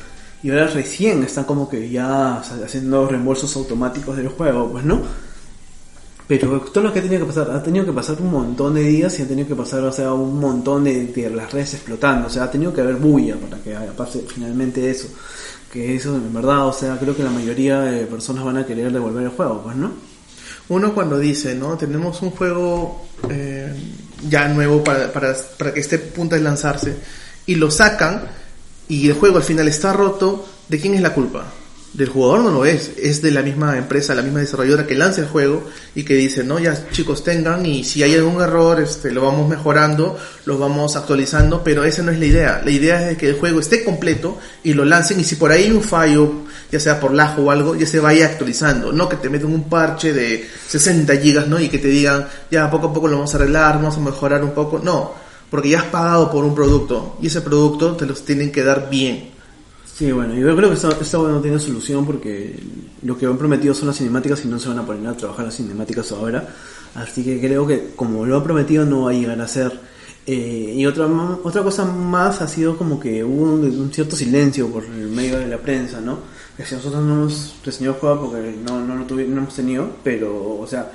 y 0.41 0.49
ahora 0.49 0.67
recién 0.67 1.21
están 1.23 1.43
como 1.45 1.69
que 1.69 1.88
ya 1.89 2.38
haciendo 2.39 3.08
reembolsos 3.08 3.56
automáticos 3.56 4.17
del 4.17 4.28
juego, 4.30 4.71
pues 4.71 4.84
no. 4.84 5.01
Pero 6.27 6.59
todo 6.61 6.85
lo 6.85 6.93
que 6.93 6.99
ha 6.99 7.03
tenido 7.03 7.21
que 7.21 7.33
pasar, 7.33 7.51
ha 7.51 7.61
tenido 7.61 7.85
que 7.85 7.91
pasar 7.91 8.19
un 8.19 8.31
montón 8.31 8.73
de 8.73 8.81
días 8.81 9.19
y 9.19 9.21
ha 9.21 9.27
tenido 9.27 9.47
que 9.47 9.55
pasar, 9.55 9.83
o 9.83 9.91
sea, 9.91 10.11
un 10.13 10.39
montón 10.39 10.83
de, 10.83 11.05
de 11.05 11.29
las 11.29 11.51
redes 11.53 11.75
explotando, 11.75 12.27
o 12.27 12.29
sea, 12.29 12.45
ha 12.45 12.51
tenido 12.51 12.73
que 12.73 12.81
haber 12.81 12.95
bulla 12.95 13.35
para 13.35 13.61
que 13.61 13.75
pase 13.95 14.25
finalmente 14.27 14.89
eso. 14.89 15.07
Que 15.71 15.95
eso, 15.95 16.15
en 16.15 16.33
verdad, 16.33 16.67
o 16.67 16.73
sea, 16.73 16.97
creo 16.97 17.15
que 17.15 17.23
la 17.23 17.29
mayoría 17.29 17.81
de 17.81 18.05
personas 18.05 18.43
van 18.43 18.57
a 18.57 18.65
querer 18.65 18.91
devolver 18.91 19.23
el 19.23 19.29
juego, 19.29 19.61
pues, 19.63 19.75
¿no? 19.75 19.91
Uno 20.69 20.95
cuando 20.95 21.19
dice, 21.19 21.53
¿no? 21.53 21.77
Tenemos 21.77 22.21
un 22.23 22.31
juego 22.31 23.05
eh, 23.29 23.71
ya 24.27 24.47
nuevo 24.47 24.83
para, 24.83 25.11
para, 25.13 25.35
para 25.57 25.73
que 25.73 25.81
esté 25.81 25.97
a 25.97 26.13
punto 26.13 26.35
de 26.35 26.41
lanzarse 26.41 26.95
y 27.45 27.55
lo 27.55 27.69
sacan 27.69 28.23
y 28.88 29.07
el 29.09 29.15
juego 29.15 29.38
al 29.38 29.43
final 29.43 29.67
está 29.67 29.93
roto, 29.93 30.45
¿de 30.67 30.79
quién 30.79 30.95
es 30.95 31.01
la 31.01 31.13
culpa? 31.13 31.45
Del 31.95 32.10
jugador 32.10 32.41
no 32.41 32.51
lo 32.51 32.65
es, 32.65 32.91
es 33.01 33.21
de 33.21 33.31
la 33.31 33.41
misma 33.41 33.77
empresa, 33.77 34.13
la 34.13 34.21
misma 34.21 34.41
desarrolladora 34.41 34.86
que 34.86 34.95
lanza 34.95 35.21
el 35.21 35.27
juego 35.27 35.63
y 35.95 36.03
que 36.03 36.15
dice, 36.15 36.43
no, 36.43 36.60
ya 36.60 36.89
chicos 36.91 37.23
tengan 37.23 37.65
y 37.65 37.86
si 37.86 38.03
hay 38.03 38.15
algún 38.15 38.41
error, 38.41 38.81
este, 38.81 39.13
lo 39.13 39.21
vamos 39.21 39.47
mejorando, 39.47 40.17
lo 40.43 40.58
vamos 40.58 40.97
actualizando, 40.97 41.63
pero 41.63 41.86
esa 41.86 42.03
no 42.03 42.12
es 42.12 42.19
la 42.19 42.25
idea. 42.25 42.62
La 42.65 42.71
idea 42.71 43.01
es 43.01 43.08
de 43.08 43.17
que 43.17 43.29
el 43.29 43.39
juego 43.39 43.62
esté 43.62 43.86
completo 43.86 44.38
y 44.62 44.73
lo 44.73 44.84
lancen 44.84 45.21
y 45.21 45.23
si 45.23 45.38
por 45.38 45.51
ahí 45.51 45.63
hay 45.63 45.71
un 45.71 45.81
fallo, 45.81 46.34
ya 46.69 46.81
sea 46.81 46.99
por 46.99 47.13
lag 47.13 47.39
o 47.39 47.49
algo, 47.49 47.77
ya 47.77 47.86
se 47.86 48.01
vaya 48.01 48.25
actualizando, 48.25 48.91
no 48.91 49.08
que 49.08 49.15
te 49.15 49.29
meten 49.29 49.53
un 49.53 49.69
parche 49.69 50.12
de 50.12 50.49
60 50.67 51.15
gigas, 51.15 51.47
¿no? 51.47 51.62
Y 51.62 51.69
que 51.69 51.77
te 51.77 51.88
digan, 51.88 52.27
ya 52.51 52.69
poco 52.69 52.88
a 52.88 52.93
poco 52.93 53.08
lo 53.08 53.15
vamos 53.15 53.34
a 53.34 53.38
arreglar, 53.38 53.75
vamos 53.75 53.95
a 53.95 54.01
mejorar 54.01 54.43
un 54.43 54.51
poco, 54.51 54.79
no, 54.79 55.13
porque 55.49 55.69
ya 55.69 55.79
has 55.79 55.86
pagado 55.86 56.29
por 56.29 56.43
un 56.43 56.53
producto 56.53 57.17
y 57.21 57.27
ese 57.27 57.39
producto 57.39 57.95
te 57.95 58.05
los 58.05 58.25
tienen 58.25 58.51
que 58.51 58.65
dar 58.65 58.89
bien. 58.89 59.35
Sí, 59.97 60.12
bueno, 60.12 60.34
yo 60.34 60.53
creo 60.58 60.69
que 60.69 60.75
esto, 60.75 60.89
esto 60.99 61.27
no 61.29 61.39
tiene 61.39 61.58
solución 61.58 62.05
porque 62.05 62.60
lo 63.03 63.17
que 63.17 63.25
han 63.27 63.38
prometido 63.38 63.73
son 63.73 63.88
las 63.88 63.97
cinemáticas 63.97 64.43
y 64.43 64.47
no 64.49 64.60
se 64.60 64.67
van 64.67 64.79
a 64.79 64.86
poner 64.86 65.08
a 65.08 65.15
trabajar 65.15 65.45
las 65.45 65.55
cinemáticas 65.55 66.12
ahora. 66.12 66.49
Así 66.95 67.23
que 67.23 67.39
creo 67.39 67.65
que 67.65 67.91
como 67.95 68.25
lo 68.25 68.36
han 68.36 68.43
prometido 68.43 68.86
no 68.86 69.03
va 69.03 69.12
a 69.12 69.13
llegar 69.13 69.39
a 69.39 69.47
ser. 69.47 69.71
Eh, 70.27 70.73
y 70.75 70.86
otra 70.86 71.05
otra 71.43 71.63
cosa 71.63 71.86
más 71.86 72.41
ha 72.41 72.47
sido 72.47 72.77
como 72.77 72.99
que 72.99 73.23
hubo 73.23 73.43
un, 73.53 73.89
cierto 73.93 74.15
silencio 74.17 74.67
por 74.69 74.84
el 74.84 75.08
medio 75.10 75.39
de 75.39 75.47
la 75.47 75.60
prensa, 75.60 76.01
¿no? 76.01 76.17
Que 76.58 76.65
si 76.65 76.75
nosotros 76.75 77.01
no 77.03 77.13
hemos 77.13 77.55
reseñado 77.63 77.95
el 77.95 77.99
porque 78.19 78.55
no, 78.65 78.81
no 78.86 78.95
lo 78.95 79.08
tuvi- 79.08 79.27
no 79.27 79.41
hemos 79.43 79.55
tenido, 79.55 79.88
pero, 80.03 80.60
o 80.60 80.67
sea, 80.67 80.91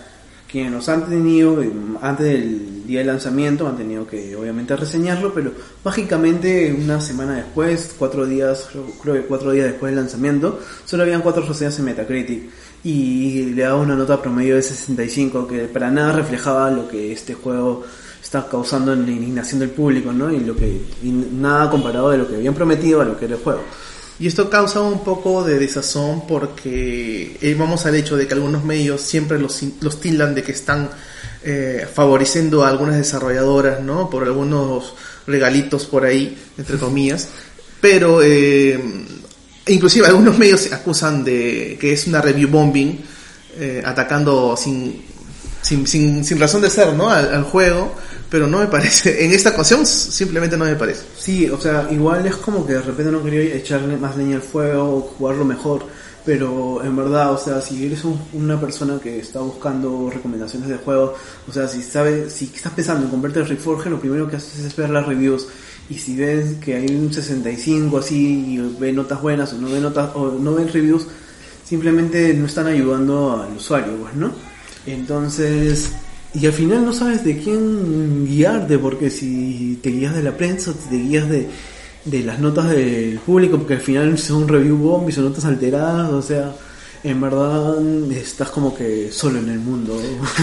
quienes 0.50 0.72
los 0.72 0.88
han 0.88 1.08
tenido 1.08 1.62
eh, 1.62 1.70
antes 2.02 2.26
del 2.26 2.86
día 2.86 3.00
de 3.00 3.04
lanzamiento 3.06 3.68
han 3.68 3.76
tenido 3.76 4.06
que 4.06 4.34
obviamente 4.34 4.74
reseñarlo, 4.76 5.32
pero 5.32 5.52
mágicamente 5.84 6.76
una 6.76 7.00
semana 7.00 7.36
después, 7.36 7.94
cuatro 7.96 8.26
días, 8.26 8.68
creo 9.00 9.14
que 9.14 9.22
cuatro 9.22 9.52
días 9.52 9.66
después 9.66 9.92
del 9.92 10.02
lanzamiento, 10.02 10.58
solo 10.84 11.04
habían 11.04 11.22
cuatro 11.22 11.44
reseñas 11.46 11.78
en 11.78 11.84
Metacritic 11.84 12.50
y 12.82 13.44
le 13.54 13.62
daba 13.62 13.80
una 13.80 13.94
nota 13.94 14.20
promedio 14.20 14.56
de 14.56 14.62
65 14.62 15.46
que 15.46 15.64
para 15.66 15.90
nada 15.90 16.12
reflejaba 16.12 16.70
lo 16.70 16.88
que 16.88 17.12
este 17.12 17.34
juego 17.34 17.84
está 18.22 18.46
causando 18.48 18.92
en 18.92 19.06
la 19.06 19.12
indignación 19.12 19.60
del 19.60 19.70
público, 19.70 20.12
¿no? 20.12 20.32
Y 20.32 20.40
lo 20.40 20.56
que 20.56 20.80
y 21.02 21.10
nada 21.10 21.70
comparado 21.70 22.10
de 22.10 22.18
lo 22.18 22.28
que 22.28 22.36
habían 22.36 22.54
prometido 22.54 23.00
a 23.00 23.04
lo 23.04 23.18
que 23.18 23.26
era 23.26 23.34
el 23.34 23.42
juego. 23.42 23.62
Y 24.20 24.26
esto 24.26 24.50
causa 24.50 24.82
un 24.82 25.02
poco 25.02 25.44
de 25.44 25.58
desazón 25.58 26.26
porque 26.26 27.38
eh, 27.40 27.56
vamos 27.58 27.86
al 27.86 27.94
hecho 27.94 28.18
de 28.18 28.26
que 28.26 28.34
algunos 28.34 28.62
medios 28.64 29.00
siempre 29.00 29.38
los, 29.38 29.62
los 29.80 29.98
tildan 29.98 30.34
de 30.34 30.42
que 30.42 30.52
están 30.52 30.90
eh, 31.42 31.88
favoreciendo 31.90 32.62
a 32.62 32.68
algunas 32.68 32.98
desarrolladoras, 32.98 33.80
¿no? 33.80 34.10
Por 34.10 34.24
algunos 34.24 34.92
regalitos 35.26 35.86
por 35.86 36.04
ahí, 36.04 36.36
entre 36.58 36.76
comillas. 36.76 37.28
Pero 37.80 38.20
eh, 38.22 38.78
inclusive 39.68 40.06
algunos 40.06 40.36
medios 40.36 40.70
acusan 40.70 41.24
de 41.24 41.78
que 41.80 41.94
es 41.94 42.06
una 42.06 42.20
review 42.20 42.50
bombing, 42.50 43.02
atacando 43.84 44.56
sin, 44.56 45.02
sin, 45.62 45.86
sin, 45.86 46.24
sin, 46.24 46.38
razón 46.38 46.62
de 46.62 46.70
ser, 46.70 46.94
¿no? 46.94 47.10
Al, 47.10 47.44
juego 47.44 47.94
pero 48.30 48.46
no 48.46 48.60
me 48.60 48.66
parece, 48.66 49.24
en 49.24 49.32
esta 49.32 49.50
ocasión 49.50 49.84
simplemente 49.84 50.56
no 50.56 50.64
me 50.64 50.76
parece. 50.76 51.02
Sí, 51.18 51.50
o 51.50 51.60
sea, 51.60 51.88
igual 51.90 52.26
es 52.26 52.36
como 52.36 52.64
que 52.64 52.74
de 52.74 52.82
repente 52.82 53.10
no 53.10 53.22
quería 53.22 53.56
echarle 53.56 53.96
más 53.96 54.16
leña 54.16 54.36
al 54.36 54.42
fuego 54.42 54.96
o 54.96 55.00
jugarlo 55.00 55.44
mejor, 55.44 55.84
pero 56.24 56.84
en 56.84 56.94
verdad, 56.94 57.32
o 57.32 57.38
sea, 57.38 57.60
si 57.60 57.84
eres 57.84 58.04
un, 58.04 58.20
una 58.34 58.60
persona 58.60 59.00
que 59.02 59.18
está 59.18 59.40
buscando 59.40 60.10
recomendaciones 60.14 60.68
de 60.68 60.76
juego, 60.76 61.14
o 61.48 61.52
sea, 61.52 61.66
si 61.66 61.82
sabes, 61.82 62.32
si 62.32 62.52
estás 62.54 62.72
pensando 62.72 63.04
en 63.04 63.10
comprarte 63.10 63.40
el 63.40 63.48
Reforge, 63.48 63.90
lo 63.90 63.98
primero 63.98 64.28
que 64.28 64.36
haces 64.36 64.64
es 64.64 64.76
ver 64.76 64.90
las 64.90 65.06
reviews 65.06 65.48
y 65.88 65.98
si 65.98 66.16
ves 66.16 66.54
que 66.60 66.76
hay 66.76 66.86
un 66.94 67.12
65 67.12 67.98
así 67.98 68.54
y 68.54 68.76
ve 68.78 68.92
notas 68.92 69.20
buenas 69.20 69.52
o 69.52 69.56
no 69.56 69.68
ve 69.68 69.80
notas 69.80 70.10
o 70.14 70.30
no 70.30 70.54
ven 70.54 70.68
reviews, 70.72 71.06
simplemente 71.64 72.32
no 72.34 72.46
están 72.46 72.68
ayudando 72.68 73.42
al 73.42 73.56
usuario, 73.56 73.96
pues, 73.96 74.14
¿no? 74.14 74.49
Entonces, 74.86 75.90
y 76.34 76.46
al 76.46 76.52
final 76.52 76.84
no 76.84 76.92
sabes 76.92 77.24
de 77.24 77.38
quién 77.38 78.26
guiarte, 78.26 78.78
porque 78.78 79.10
si 79.10 79.78
te 79.82 79.90
guías 79.90 80.14
de 80.14 80.22
la 80.22 80.36
prensa 80.36 80.72
te 80.88 80.96
guías 80.96 81.28
de, 81.28 81.48
de 82.04 82.22
las 82.22 82.38
notas 82.38 82.70
del 82.70 83.18
público, 83.18 83.58
porque 83.58 83.74
al 83.74 83.80
final 83.80 84.18
son 84.18 84.48
review 84.48 84.76
bomb 84.76 85.08
y 85.08 85.12
son 85.12 85.24
notas 85.24 85.44
alteradas, 85.44 86.10
o 86.10 86.22
sea, 86.22 86.54
en 87.02 87.20
verdad 87.20 87.80
estás 88.12 88.50
como 88.50 88.74
que 88.74 89.10
solo 89.10 89.38
en 89.38 89.48
el 89.48 89.58
mundo. 89.58 89.98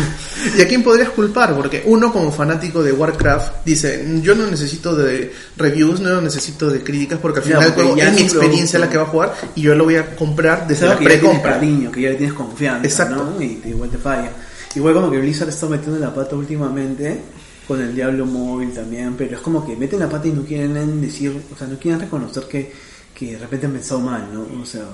¿Y 0.58 0.62
a 0.62 0.68
quién 0.68 0.84
podrías 0.84 1.10
culpar? 1.10 1.56
Porque 1.56 1.84
uno 1.86 2.12
como 2.12 2.32
fanático 2.32 2.82
de 2.82 2.92
Warcraft 2.92 3.66
dice, 3.66 4.20
yo 4.24 4.34
no 4.34 4.48
necesito 4.48 4.96
de 4.96 5.32
reviews, 5.56 6.00
no 6.00 6.20
necesito 6.20 6.70
de 6.70 6.84
críticas, 6.84 7.20
porque 7.20 7.40
al 7.40 7.46
final 7.46 7.74
juego 7.74 7.96
es 7.96 8.14
mi 8.14 8.22
experiencia 8.22 8.80
la 8.80 8.90
que 8.90 8.98
va 8.98 9.04
a 9.04 9.08
jugar 9.08 9.36
y 9.56 9.62
yo 9.62 9.76
lo 9.76 9.84
voy 9.84 9.98
a 9.98 10.16
comprar 10.16 10.68
desde 10.68 10.88
la 10.88 10.98
precompra. 10.98 11.60
que 11.60 12.02
ya 12.02 12.10
le 12.10 12.16
tienes 12.16 12.34
confianza, 12.34 12.88
Exacto. 12.88 13.16
¿no? 13.16 13.42
Y 13.42 13.62
igual 13.66 13.90
te 13.90 13.98
falla. 13.98 14.32
Igual 14.76 14.94
como 14.96 15.12
que 15.12 15.20
Blizzard 15.20 15.50
está 15.50 15.68
metiendo 15.68 16.00
la 16.00 16.14
pata 16.14 16.36
últimamente 16.36 17.22
con 17.68 17.82
el 17.82 17.94
Diablo 17.94 18.26
móvil 18.26 18.74
también, 18.74 19.16
pero 19.16 19.36
es 19.36 19.42
como 19.42 19.66
que 19.66 19.76
meten 19.76 20.00
la 20.00 20.10
pata 20.10 20.28
y 20.28 20.32
no 20.32 20.44
quieren 20.44 21.02
decir, 21.02 21.40
o 21.54 21.58
sea, 21.58 21.68
no 21.68 21.78
quieren 21.78 22.00
reconocer 22.00 22.44
que, 22.44 22.72
que 23.14 23.34
de 23.34 23.40
repente 23.40 23.66
han 23.66 23.74
pensado 23.74 24.00
mal, 24.00 24.30
¿no? 24.34 24.62
O 24.62 24.66
sea, 24.66 24.86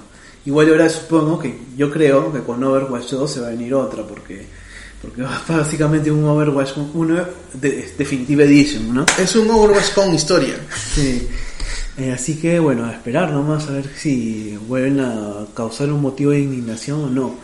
igual 0.45 0.69
ahora 0.69 0.89
supongo 0.89 1.39
que 1.39 1.57
yo 1.77 1.91
creo 1.91 2.31
que 2.31 2.41
con 2.41 2.63
Overwatch 2.63 3.11
2 3.11 3.31
se 3.31 3.39
va 3.39 3.47
a 3.47 3.51
venir 3.51 3.73
otra, 3.73 4.03
porque 4.03 4.45
porque 5.03 5.21
básicamente 5.47 6.09
un 6.09 6.23
Overwatch 6.23 6.77
1 6.93 7.25
de, 7.53 7.93
Definitive 7.97 8.45
Edition, 8.45 8.93
¿no? 8.93 9.05
Es 9.19 9.35
un 9.35 9.49
Overwatch 9.49 9.93
con 9.93 10.13
historia. 10.13 10.55
Sí. 10.93 11.27
Eh, 11.97 12.11
así 12.11 12.37
que 12.37 12.59
bueno, 12.59 12.85
a 12.85 12.93
esperar 12.93 13.31
nomás 13.31 13.67
a 13.67 13.73
ver 13.73 13.87
si 13.95 14.57
vuelven 14.67 14.99
a 15.01 15.45
causar 15.53 15.91
un 15.91 16.01
motivo 16.01 16.31
de 16.31 16.39
indignación 16.39 17.03
o 17.03 17.09
no. 17.09 17.35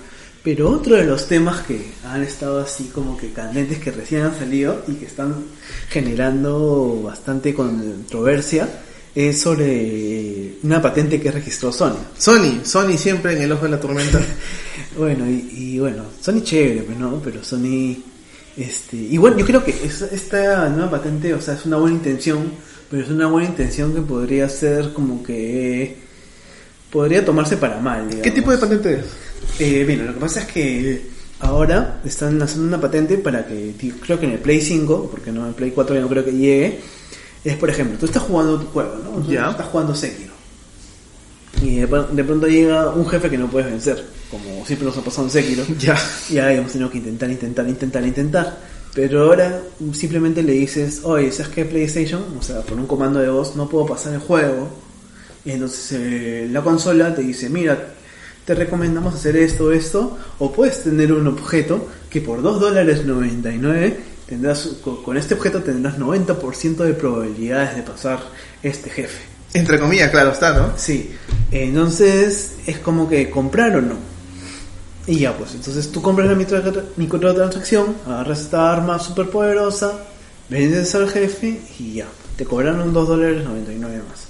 Pero 0.41 0.69
otro 0.69 0.95
de 0.95 1.03
los 1.03 1.27
temas 1.27 1.59
que 1.65 1.91
han 2.05 2.23
estado 2.23 2.61
así 2.61 2.85
como 2.85 3.17
que 3.17 3.31
candentes, 3.33 3.79
que 3.79 3.91
recién 3.91 4.21
han 4.21 4.35
salido 4.35 4.83
y 4.87 4.93
que 4.93 5.05
están 5.05 5.35
generando 5.89 7.01
bastante 7.03 7.53
controversia, 7.53 8.69
es 9.27 9.41
sobre 9.41 10.53
una 10.63 10.81
patente 10.81 11.19
que 11.19 11.29
registró 11.29 11.73
Sony. 11.73 11.97
Sony, 12.17 12.63
Sony 12.63 12.97
siempre 12.97 13.33
en 13.33 13.41
el 13.41 13.51
ojo 13.51 13.65
de 13.65 13.71
la 13.71 13.79
tormenta. 13.79 14.21
bueno, 14.97 15.29
y, 15.29 15.49
y, 15.51 15.79
bueno, 15.79 16.03
Sony 16.21 16.41
chévere, 16.41 16.83
pues, 16.83 16.97
¿no? 16.97 17.19
Pero 17.21 17.43
Sony... 17.43 17.97
Este, 18.55 18.95
y 18.95 19.17
bueno, 19.17 19.37
yo 19.37 19.45
creo 19.45 19.63
que 19.63 19.71
esta 19.71 20.69
nueva 20.69 20.91
patente, 20.91 21.33
o 21.33 21.41
sea, 21.41 21.55
es 21.55 21.65
una 21.65 21.77
buena 21.77 21.97
intención, 21.97 22.51
pero 22.89 23.03
es 23.03 23.09
una 23.09 23.27
buena 23.27 23.49
intención 23.49 23.93
que 23.93 24.01
podría 24.01 24.47
ser 24.47 24.93
como 24.93 25.21
que... 25.21 25.97
Podría 26.89 27.23
tomarse 27.23 27.57
para 27.57 27.79
mal. 27.79 28.07
Digamos. 28.07 28.23
¿Qué 28.23 28.31
tipo 28.31 28.51
de 28.51 28.57
patente 28.57 28.93
es? 28.93 29.05
Eh, 29.59 29.83
bien, 29.83 30.07
lo 30.07 30.13
que 30.13 30.19
pasa 30.19 30.41
es 30.41 30.47
que 30.47 31.01
ahora 31.39 32.01
están 32.05 32.41
haciendo 32.41 32.67
una 32.67 32.81
patente 32.81 33.17
para 33.17 33.45
que, 33.45 33.73
creo 34.01 34.19
que 34.19 34.25
en 34.25 34.31
el 34.31 34.39
Play 34.39 34.61
5, 34.61 35.09
porque 35.11 35.31
no 35.31 35.41
en 35.41 35.49
el 35.49 35.53
Play 35.53 35.71
4 35.71 35.95
ya 35.95 36.01
no 36.01 36.09
creo 36.09 36.25
que 36.25 36.31
llegue, 36.31 36.79
es 37.43 37.55
por 37.57 37.69
ejemplo, 37.69 37.97
tú 37.97 38.05
estás 38.05 38.23
jugando 38.23 38.59
tu 38.59 38.67
juego, 38.67 38.95
¿no? 39.03 39.49
Estás 39.49 39.67
jugando 39.67 39.95
Sekiro. 39.95 40.33
Y 41.61 41.77
de, 41.77 41.87
de 41.87 42.23
pronto 42.23 42.47
llega 42.47 42.89
un 42.91 43.07
jefe 43.07 43.29
que 43.29 43.37
no 43.37 43.49
puedes 43.49 43.69
vencer, 43.69 44.05
como 44.29 44.65
siempre 44.65 44.85
nos 44.87 44.97
ha 44.97 45.01
pasado 45.01 45.27
en 45.27 45.31
Sekiro. 45.31 45.63
Ya. 45.79 45.97
Y 46.29 46.37
ahí 46.37 46.57
hemos 46.57 46.71
tenido 46.71 46.89
que 46.89 46.97
intentar, 46.97 47.29
intentar, 47.29 47.67
intentar, 47.67 48.05
intentar. 48.05 48.57
Pero 48.93 49.23
ahora 49.23 49.61
simplemente 49.93 50.43
le 50.43 50.53
dices, 50.53 51.01
oye, 51.03 51.31
¿sabes 51.31 51.51
qué 51.53 51.65
PlayStation? 51.65 52.23
O 52.37 52.41
sea, 52.41 52.61
por 52.61 52.77
un 52.77 52.87
comando 52.87 53.19
de 53.19 53.29
voz 53.29 53.55
no 53.55 53.69
puedo 53.69 53.85
pasar 53.85 54.13
el 54.13 54.19
juego. 54.19 54.67
Y 55.45 55.51
entonces 55.51 55.91
eh, 55.93 56.49
la 56.51 56.61
consola 56.61 57.13
te 57.15 57.21
dice, 57.21 57.49
mira, 57.49 57.93
te 58.45 58.55
recomendamos 58.55 59.13
hacer 59.13 59.37
esto, 59.37 59.71
esto, 59.71 60.17
o 60.39 60.51
puedes 60.51 60.83
tener 60.83 61.13
un 61.13 61.27
objeto 61.27 61.87
que 62.09 62.19
por 62.19 62.41
2 62.41 62.59
dólares 62.59 63.05
99 63.05 63.99
tendrás, 64.29 64.69
con, 65.03 65.17
este 65.17 65.33
objeto 65.33 65.63
tendrás 65.63 65.97
90% 65.97 66.77
de 66.77 66.93
probabilidades 66.93 67.75
de 67.75 67.81
pasar 67.81 68.19
este 68.61 68.89
jefe. 68.91 69.23
Entre 69.53 69.79
comillas, 69.79 70.11
claro 70.11 70.31
está, 70.31 70.53
¿no? 70.53 70.73
Sí, 70.77 71.11
entonces 71.51 72.53
es 72.67 72.77
como 72.77 73.09
que 73.09 73.31
comprar 73.31 73.75
o 73.75 73.81
no. 73.81 73.95
Y 75.07 75.19
ya, 75.19 75.35
pues 75.35 75.55
entonces 75.55 75.91
tú 75.91 76.03
compras 76.03 76.27
la 76.27 76.35
micro- 76.35 76.83
microtransacción, 76.95 77.95
agarras 78.05 78.41
esta 78.41 78.71
arma 78.71 78.99
super 78.99 79.27
poderosa, 79.29 79.93
vendes 80.47 80.93
al 80.93 81.09
jefe 81.09 81.59
y 81.79 81.95
ya, 81.95 82.05
te 82.37 82.45
cobraron 82.45 82.93
2 82.93 83.07
dólares 83.07 83.43
99 83.43 84.03
más. 84.07 84.27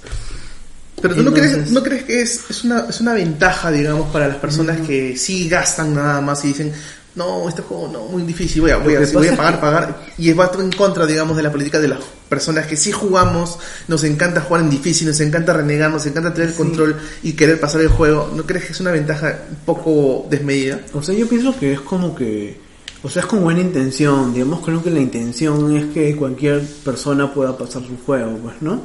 Pero 1.02 1.14
tú 1.14 1.22
no 1.22 1.32
crees, 1.32 1.70
no 1.70 1.82
crees 1.82 2.04
que 2.04 2.22
es, 2.22 2.40
es, 2.50 2.64
una, 2.64 2.86
es 2.88 3.00
una 3.00 3.14
ventaja, 3.14 3.70
digamos, 3.70 4.10
para 4.10 4.28
las 4.28 4.36
personas 4.36 4.80
que 4.86 5.16
sí 5.16 5.48
gastan 5.48 5.94
nada 5.94 6.20
más 6.20 6.44
y 6.44 6.48
dicen, 6.48 6.72
no, 7.14 7.48
este 7.48 7.62
juego 7.62 7.88
no, 7.88 8.04
muy 8.04 8.22
difícil, 8.22 8.62
voy 8.62 8.70
a, 8.70 8.76
voy 8.76 8.94
a, 8.94 9.00
voy 9.12 9.28
a 9.28 9.36
pagar, 9.36 9.60
pagar. 9.60 10.06
Y 10.16 10.32
va 10.32 10.50
en 10.58 10.70
contra, 10.70 11.06
digamos, 11.06 11.36
de 11.36 11.42
la 11.42 11.50
política 11.50 11.80
de 11.80 11.88
las 11.88 12.00
personas 12.28 12.66
que 12.66 12.76
sí 12.76 12.92
jugamos, 12.92 13.58
nos 13.88 14.04
encanta 14.04 14.40
jugar 14.42 14.62
en 14.62 14.70
difícil, 14.70 15.08
nos 15.08 15.20
encanta 15.20 15.52
renegar, 15.52 15.90
nos 15.90 16.06
encanta 16.06 16.32
tener 16.32 16.50
el 16.50 16.54
control 16.54 16.96
y 17.22 17.32
querer 17.32 17.58
pasar 17.58 17.80
el 17.80 17.88
juego. 17.88 18.30
¿No 18.34 18.44
crees 18.44 18.66
que 18.66 18.72
es 18.72 18.80
una 18.80 18.92
ventaja 18.92 19.40
un 19.50 19.56
poco 19.66 20.26
desmedida? 20.30 20.80
O 20.92 21.02
sea, 21.02 21.14
yo 21.14 21.28
pienso 21.28 21.58
que 21.58 21.72
es 21.72 21.80
como 21.80 22.14
que, 22.14 22.60
o 23.02 23.08
sea, 23.08 23.22
es 23.22 23.26
con 23.26 23.42
buena 23.42 23.60
intención, 23.60 24.32
digamos, 24.32 24.60
creo 24.60 24.82
que 24.82 24.90
la 24.90 25.00
intención 25.00 25.76
es 25.76 25.86
que 25.86 26.14
cualquier 26.14 26.64
persona 26.84 27.34
pueda 27.34 27.58
pasar 27.58 27.82
su 27.82 27.96
juego, 28.06 28.38
pues, 28.38 28.54
¿no? 28.60 28.82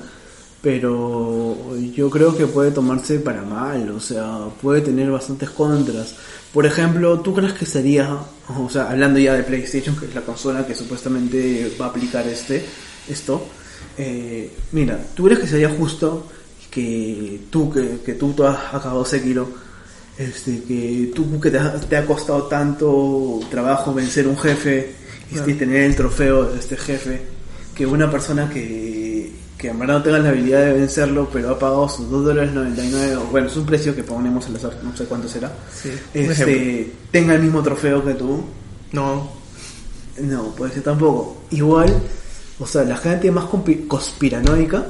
Pero 0.65 1.77
yo 1.93 2.09
creo 2.09 2.35
que 2.35 2.47
puede 2.47 2.71
tomarse 2.71 3.19
para 3.19 3.43
mal, 3.43 3.87
o 3.91 3.99
sea, 3.99 4.47
puede 4.59 4.81
tener 4.81 5.11
bastantes 5.11 5.51
contras. 5.51 6.15
Por 6.51 6.65
ejemplo, 6.65 7.19
¿tú 7.19 7.35
crees 7.35 7.53
que 7.53 7.67
sería, 7.67 8.17
o 8.49 8.67
sea, 8.67 8.89
hablando 8.89 9.19
ya 9.19 9.35
de 9.35 9.43
PlayStation, 9.43 9.95
que 9.95 10.07
es 10.07 10.15
la 10.15 10.21
consola 10.21 10.65
que 10.65 10.73
supuestamente 10.73 11.71
va 11.79 11.85
a 11.85 11.89
aplicar 11.89 12.27
este, 12.27 12.65
esto, 13.07 13.45
eh, 13.95 14.51
mira, 14.71 14.97
¿tú 15.13 15.25
crees 15.25 15.41
que 15.41 15.47
sería 15.47 15.69
justo 15.69 16.31
que 16.71 17.41
tú, 17.51 17.71
que, 17.71 17.99
que 18.03 18.13
tú, 18.15 18.33
has 18.43 18.73
acabado 18.73 19.05
Sekiro, 19.05 19.47
este, 20.17 20.63
que 20.63 21.11
tú 21.13 21.39
que 21.39 21.51
te 21.51 21.59
ha, 21.59 21.79
te 21.79 21.95
ha 21.95 22.07
costado 22.07 22.45
tanto 22.45 23.39
trabajo 23.51 23.93
vencer 23.93 24.27
un 24.27 24.35
jefe 24.39 24.95
y 25.29 25.35
Claro. 25.35 25.57
tener 25.57 25.83
el 25.83 25.95
trofeo 25.95 26.45
de 26.45 26.57
este 26.57 26.75
jefe, 26.75 27.21
que 27.75 27.85
una 27.85 28.09
persona 28.09 28.49
que, 28.49 28.94
que 29.57 29.69
en 29.69 29.79
verdad 29.79 29.95
no 29.99 30.03
tenga 30.03 30.19
la 30.19 30.29
habilidad 30.29 30.65
de 30.65 30.73
vencerlo, 30.73 31.29
pero 31.31 31.51
ha 31.51 31.59
pagado 31.59 31.87
sus 31.87 32.09
2 32.09 32.25
dólares 32.25 32.51
99, 32.53 33.15
o 33.15 33.21
bueno, 33.27 33.47
es 33.47 33.55
un 33.55 33.65
precio 33.65 33.95
que 33.95 34.03
ponemos 34.03 34.45
al 34.47 34.55
azar, 34.57 34.77
no 34.83 34.95
sé 34.95 35.05
cuánto 35.05 35.27
será, 35.29 35.51
Sí, 35.73 35.91
este, 36.13 36.91
tenga 37.11 37.35
el 37.35 37.41
mismo 37.41 37.63
trofeo 37.63 38.03
que 38.03 38.13
tú, 38.15 38.43
No. 38.91 39.29
no, 40.21 40.55
puede 40.55 40.73
ser 40.73 40.83
tampoco. 40.83 41.43
Igual, 41.51 41.93
o 42.59 42.67
sea, 42.67 42.83
la 42.83 42.97
gente 42.97 43.31
más 43.31 43.45
conspiranoica 43.87 44.85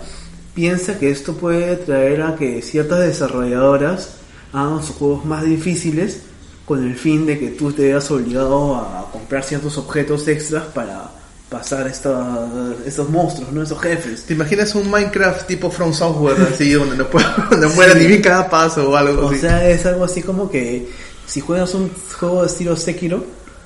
piensa 0.53 0.97
que 0.97 1.11
esto 1.11 1.33
puede 1.33 1.75
traer 1.77 2.21
a 2.23 2.35
que 2.35 2.61
ciertas 2.61 2.99
desarrolladoras 2.99 4.15
hagan 4.53 4.81
sus 4.83 4.95
juegos 4.95 5.25
más 5.25 5.43
difíciles 5.43 6.21
con 6.65 6.83
el 6.83 6.95
fin 6.95 7.25
de 7.25 7.37
que 7.37 7.49
tú 7.49 7.71
te 7.71 7.83
veas 7.83 8.09
obligado 8.09 8.75
a 8.75 9.09
comprar 9.11 9.43
ciertos 9.43 9.77
objetos 9.77 10.27
extras 10.27 10.63
para 10.73 11.11
pasar 11.49 11.87
esta, 11.87 12.47
estos 12.85 13.09
monstruos, 13.09 13.51
¿no? 13.51 13.61
Esos 13.61 13.79
jefes. 13.79 14.23
¿Te 14.23 14.33
imaginas 14.33 14.73
un 14.75 14.89
Minecraft 14.89 15.45
tipo 15.47 15.69
From 15.69 15.93
Software 15.93 16.37
así, 16.53 16.71
donde 16.73 16.97
no 16.97 17.07
puedes 17.07 17.27
donde 17.49 17.67
mueras 17.67 17.95
ni 17.97 18.07
bien 18.07 18.21
cada 18.21 18.49
paso 18.49 18.89
o 18.89 18.95
algo 18.95 19.27
O 19.27 19.29
así? 19.29 19.39
sea, 19.39 19.67
es 19.69 19.85
algo 19.85 20.03
así 20.05 20.21
como 20.21 20.49
que 20.49 20.89
si 21.27 21.41
juegas 21.41 21.73
un 21.73 21.91
juego 22.19 22.41
de 22.41 22.47
estilo 22.47 22.75
Sekiro, 22.75 23.23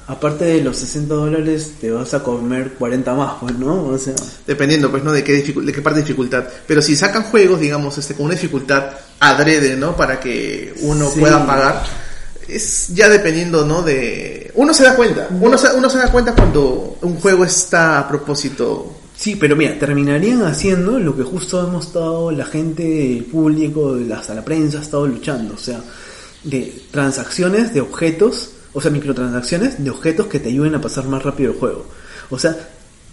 aparte 0.07 0.43
de 0.45 0.61
los 0.63 0.77
60 0.77 1.13
dólares, 1.13 1.73
te 1.79 1.91
vas 1.91 2.13
a 2.13 2.23
comer 2.23 2.73
40 2.73 3.13
más, 3.13 3.33
pues, 3.41 3.53
¿no? 3.57 3.85
O 3.85 3.97
sea, 3.97 4.15
Dependiendo, 4.47 4.89
pues, 4.91 5.03
¿no? 5.03 5.11
De 5.11 5.23
qué, 5.23 5.33
de 5.41 5.71
qué 5.73 5.81
parte 5.81 5.99
de 5.99 6.05
dificultad. 6.05 6.45
Pero 6.67 6.81
si 6.81 6.95
sacan 6.95 7.23
juegos, 7.23 7.59
digamos, 7.59 7.97
este, 7.97 8.13
con 8.15 8.25
una 8.25 8.33
dificultad 8.35 8.85
adrede, 9.19 9.75
¿no? 9.75 9.95
Para 9.95 10.19
que 10.19 10.73
uno 10.81 11.09
Sí. 11.09 11.19
pueda 11.19 11.45
pagar, 11.45 11.83
es 12.49 12.89
ya 12.89 13.09
dependiendo, 13.09 13.65
¿no? 13.65 13.81
De... 13.81 14.51
Uno 14.55 14.73
se 14.73 14.83
da 14.83 14.95
cuenta. 14.95 15.27
Uno 15.39 15.57
se, 15.57 15.71
uno 15.73 15.89
se 15.89 15.97
da 15.97 16.11
cuenta 16.11 16.33
cuando 16.33 16.97
un 17.01 17.15
juego 17.15 17.45
está 17.45 17.99
a 17.99 18.07
propósito... 18.07 18.95
Sí, 19.15 19.35
pero 19.35 19.57
mira, 19.57 19.77
terminarían 19.77 20.43
haciendo 20.43 20.97
lo 20.97 21.15
que 21.15 21.23
justo 21.23 21.61
hemos 21.61 21.87
estado, 21.87 22.31
la 22.31 22.45
gente, 22.45 23.17
el 23.17 23.25
público, 23.25 23.97
hasta 24.15 24.33
la 24.33 24.45
prensa 24.45 24.79
ha 24.79 24.81
estado 24.81 25.05
luchando, 25.07 25.55
o 25.55 25.57
sea, 25.57 25.81
de 26.45 26.83
transacciones 26.89 27.73
de 27.73 27.81
objetos, 27.81 28.51
o 28.71 28.79
sea, 28.79 28.91
microtransacciones 28.91 29.83
de 29.83 29.89
objetos 29.89 30.27
que 30.27 30.39
te 30.39 30.47
ayuden 30.47 30.75
a 30.75 30.81
pasar 30.81 31.05
más 31.05 31.21
rápido 31.21 31.51
el 31.51 31.59
juego. 31.59 31.85
O 32.29 32.39
sea, 32.39 32.55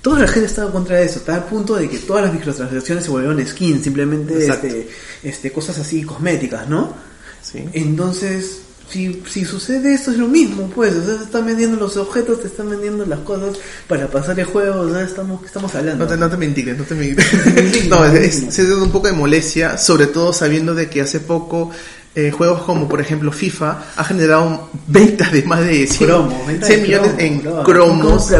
toda 0.00 0.20
la 0.20 0.28
gente 0.28 0.46
estaba 0.46 0.70
contra 0.70 1.00
eso, 1.00 1.18
está 1.18 1.34
al 1.34 1.46
punto 1.46 1.74
de 1.74 1.88
que 1.90 1.98
todas 1.98 2.24
las 2.24 2.32
microtransacciones 2.32 3.02
se 3.02 3.10
volvieron 3.10 3.44
skins, 3.44 3.82
simplemente 3.82 4.46
este, 4.46 4.88
este, 5.24 5.50
cosas 5.50 5.76
así 5.78 6.04
cosméticas, 6.04 6.68
¿no? 6.68 6.94
¿sí? 7.42 7.64
Entonces, 7.72 8.60
si, 8.90 9.22
si 9.30 9.44
sucede 9.44 9.94
esto 9.94 10.10
es 10.12 10.16
lo 10.18 10.28
mismo, 10.28 10.70
pues, 10.74 10.94
o 10.94 11.04
sea, 11.04 11.16
te 11.18 11.24
están 11.24 11.44
vendiendo 11.46 11.76
los 11.76 11.96
objetos, 11.96 12.40
te 12.40 12.46
están 12.46 12.70
vendiendo 12.70 13.04
las 13.04 13.18
cosas 13.20 13.56
para 13.88 14.06
pasar 14.08 14.38
el 14.38 14.46
juego, 14.46 14.80
o 14.82 14.90
sea, 14.92 15.02
estamos, 15.02 15.40
¿qué 15.40 15.46
estamos 15.48 15.74
hablando? 15.74 16.04
No 16.04 16.10
te, 16.10 16.16
no 16.16 16.30
te 16.30 16.36
me 16.36 16.46
indignes, 16.46 16.78
no 16.78 16.84
te 16.84 16.94
me 16.94 17.06
indignes, 17.08 17.88
No, 17.88 18.04
es, 18.04 18.42
es- 18.58 18.68
da 18.68 18.76
un 18.76 18.90
poco 18.92 19.08
de 19.08 19.12
molestia, 19.12 19.76
sobre 19.76 20.06
todo 20.06 20.32
sabiendo 20.32 20.74
de 20.74 20.88
que 20.88 21.00
hace 21.00 21.20
poco 21.20 21.70
eh, 22.14 22.30
juegos 22.30 22.62
como 22.62 22.88
por 22.88 22.98
ejemplo 23.02 23.30
FIFA 23.30 23.84
ha 23.96 24.02
generado 24.04 24.70
ventas 24.86 25.30
de 25.32 25.42
más 25.42 25.60
de 25.60 25.86
100, 25.86 26.08
Cromos, 26.08 26.46
venta 26.46 26.66
100 26.66 26.80
de 26.80 26.86
millones 26.86 27.12
en 27.18 27.40
cromos. 27.40 28.30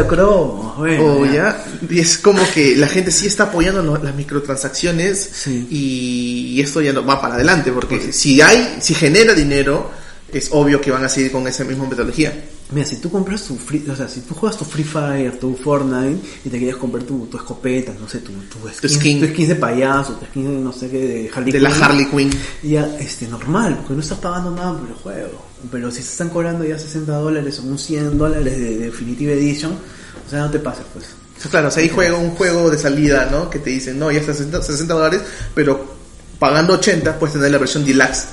Bueno, 0.77 1.05
O 1.17 1.25
ya. 1.25 1.33
ya, 1.33 1.65
y 1.89 1.99
es 1.99 2.17
como 2.17 2.41
que 2.55 2.75
la 2.75 2.87
gente 2.87 3.11
sí 3.11 3.27
está 3.27 3.43
apoyando 3.43 3.83
lo- 3.83 3.97
las 4.01 4.15
microtransacciones 4.15 5.29
Sí. 5.31 5.67
y, 5.69 6.53
y 6.57 6.61
esto 6.61 6.81
ya 6.81 6.91
no 6.93 7.05
va 7.05 7.21
para 7.21 7.35
adelante, 7.35 7.71
porque 7.71 8.11
si 8.13 8.41
hay, 8.41 8.77
si 8.81 8.93
genera 8.95 9.33
dinero, 9.35 9.91
es 10.31 10.49
obvio 10.51 10.81
que 10.81 10.91
van 10.91 11.03
a 11.03 11.09
seguir 11.09 11.31
con 11.31 11.47
esa 11.47 11.63
misma 11.63 11.85
metodología. 11.85 12.33
Mira, 12.69 12.85
si 12.85 12.97
tú 12.97 13.09
compras 13.09 13.43
tu 13.43 13.55
free, 13.55 13.85
o 13.89 13.95
sea, 13.95 14.09
si 14.09 14.19
tú 14.21 14.35
juegas 14.35 14.57
tu 14.57 14.65
Free 14.65 14.83
Fire, 14.83 15.39
tu 15.39 15.55
Fortnite 15.55 16.19
y 16.43 16.49
te 16.49 16.59
querías 16.59 16.75
comprar 16.75 17.03
tu, 17.03 17.25
tu 17.27 17.37
escopeta, 17.37 17.93
no 17.97 18.09
sé, 18.09 18.19
tu, 18.19 18.33
tu, 18.33 18.57
skin, 18.67 18.89
skin. 18.89 19.19
tu 19.21 19.27
skin 19.27 19.47
de 19.47 19.55
payaso, 19.55 20.13
tu 20.15 20.25
skin 20.25 20.43
de 20.43 20.61
no 20.61 20.73
sé 20.73 20.89
qué, 20.89 21.07
de 21.07 21.31
Harley 21.33 21.53
De 21.53 21.61
la 21.61 21.71
Quinn, 21.71 21.83
Harley 21.83 22.09
Quinn. 22.09 22.29
Ya, 22.63 22.97
este, 22.99 23.25
normal, 23.27 23.77
porque 23.77 23.93
no 23.93 24.01
estás 24.01 24.17
pagando 24.19 24.51
nada 24.51 24.77
por 24.77 24.89
el 24.89 24.95
juego. 24.95 25.45
Pero 25.71 25.89
si 25.91 26.01
están 26.01 26.29
cobrando 26.29 26.65
ya 26.65 26.77
60 26.77 27.09
dólares 27.13 27.59
o 27.59 27.63
un 27.63 27.79
100 27.79 28.17
dólares 28.17 28.59
de 28.59 28.77
Definitive 28.77 29.33
Edition, 29.33 29.71
o 29.71 30.29
sea, 30.29 30.39
no 30.39 30.51
te 30.51 30.59
pases, 30.59 30.83
pues. 30.93 31.05
Claro, 31.49 31.69
o 31.69 31.71
sea, 31.71 31.81
hay 31.81 31.89
juego, 31.89 32.17
un 32.17 32.31
juego 32.31 32.69
de 32.69 32.77
salida, 32.77 33.29
¿no? 33.31 33.49
Que 33.49 33.59
te 33.59 33.69
dicen, 33.69 33.97
no, 33.97 34.11
ya 34.11 34.19
está 34.19 34.33
60, 34.33 34.61
60 34.61 34.93
dólares, 34.93 35.21
pero 35.55 35.95
pagando 36.37 36.73
80 36.73 37.17
puedes 37.17 37.35
tener 37.35 37.49
la 37.49 37.59
versión 37.59 37.85
deluxe. 37.85 38.25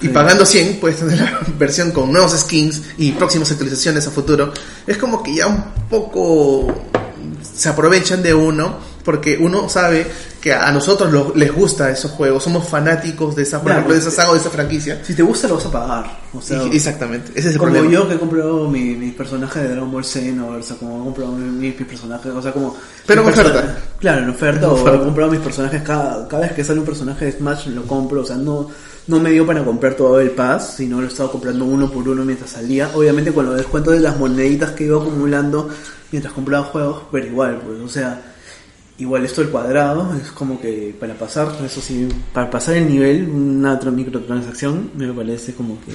Y 0.00 0.08
pagando 0.08 0.46
100 0.46 0.78
puedes 0.80 0.98
tener 0.98 1.18
la 1.20 1.40
versión 1.58 1.90
con 1.90 2.12
nuevos 2.12 2.32
skins 2.32 2.82
y 2.98 3.12
próximas 3.12 3.50
actualizaciones 3.50 4.06
a 4.06 4.10
futuro. 4.10 4.52
Es 4.86 4.96
como 4.96 5.22
que 5.22 5.34
ya 5.34 5.46
un 5.46 5.64
poco 5.90 6.72
se 7.42 7.68
aprovechan 7.68 8.22
de 8.22 8.34
uno 8.34 8.78
porque 9.08 9.38
uno 9.40 9.70
sabe 9.70 10.06
que 10.38 10.52
a 10.52 10.70
nosotros 10.70 11.10
lo- 11.10 11.32
les 11.34 11.50
gusta 11.50 11.90
esos 11.90 12.10
juegos, 12.10 12.42
somos 12.44 12.68
fanáticos 12.68 13.34
de 13.34 13.42
esa, 13.44 13.62
por 13.62 13.72
ejemplo, 13.72 13.94
de 13.94 14.00
esa 14.00 14.10
saga 14.10 14.32
o 14.32 14.34
de 14.34 14.40
esa 14.40 14.50
franquicia. 14.50 15.00
Si 15.02 15.14
te 15.14 15.22
gusta, 15.22 15.48
lo 15.48 15.54
vas 15.54 15.64
a 15.64 15.70
pagar. 15.70 16.18
O 16.34 16.42
sea, 16.42 16.62
Y- 16.64 16.76
exactamente, 16.76 17.30
ese 17.34 17.48
es 17.48 17.54
el 17.54 17.58
como 17.58 17.72
problema. 17.72 17.90
yo 17.94 18.06
que 18.06 18.14
he 18.16 18.18
comprado 18.18 18.68
mi, 18.68 18.80
mi 18.96 19.10
personaje 19.12 19.60
de 19.60 19.68
Dragon 19.70 19.90
Ball 19.90 20.04
Xenoverse, 20.04 20.74
o 20.74 20.76
sea, 20.76 20.76
como 20.76 21.00
he 21.00 21.04
comprado 21.04 21.32
mi- 21.32 21.44
mis, 21.68 21.78
mis 21.78 21.88
personajes, 21.88 22.30
o 22.32 22.42
sea, 22.42 22.52
como... 22.52 22.76
Pero 23.06 23.22
en 23.22 23.28
oferta. 23.30 23.78
Claro, 23.98 24.22
en 24.24 24.28
oferta, 24.28 24.66
En 24.66 24.72
o 24.72 24.74
oferta. 24.74 24.96
he 25.00 25.04
comprado 25.06 25.30
mis 25.30 25.40
personajes 25.40 25.82
cada, 25.82 26.28
cada 26.28 26.42
vez 26.42 26.52
que 26.52 26.62
sale 26.64 26.78
un 26.80 26.84
personaje 26.84 27.24
de 27.24 27.32
Smash 27.32 27.68
lo 27.68 27.84
compro, 27.84 28.20
o 28.20 28.24
sea, 28.26 28.36
no, 28.36 28.68
no 29.06 29.20
me 29.20 29.30
dio 29.30 29.46
para 29.46 29.64
comprar 29.64 29.94
todo 29.94 30.20
el 30.20 30.32
pass, 30.32 30.74
sino 30.76 31.00
lo 31.00 31.06
he 31.06 31.08
estado 31.08 31.32
comprando 31.32 31.64
uno 31.64 31.90
por 31.90 32.06
uno 32.06 32.26
mientras 32.26 32.50
salía, 32.50 32.90
obviamente 32.94 33.32
con 33.32 33.46
los 33.46 33.56
descuentos 33.56 33.94
de 33.94 34.00
las 34.00 34.18
moneditas 34.18 34.72
que 34.72 34.84
iba 34.84 34.98
acumulando 35.00 35.70
mientras 36.12 36.34
compraba 36.34 36.64
juegos, 36.66 37.04
pero 37.10 37.24
igual, 37.26 37.62
pues, 37.66 37.80
o 37.80 37.88
sea... 37.88 38.27
Igual 38.98 39.24
esto 39.24 39.42
del 39.42 39.50
cuadrado 39.50 40.12
es 40.16 40.32
como 40.32 40.60
que 40.60 40.94
para 40.98 41.14
pasar, 41.14 41.48
eso 41.64 41.80
sí, 41.80 42.08
para 42.32 42.50
pasar 42.50 42.76
el 42.76 42.88
nivel, 42.88 43.28
una 43.28 43.74
otra 43.74 43.92
microtransacción 43.92 44.90
me 44.96 45.12
parece 45.12 45.54
como 45.54 45.80
que 45.80 45.92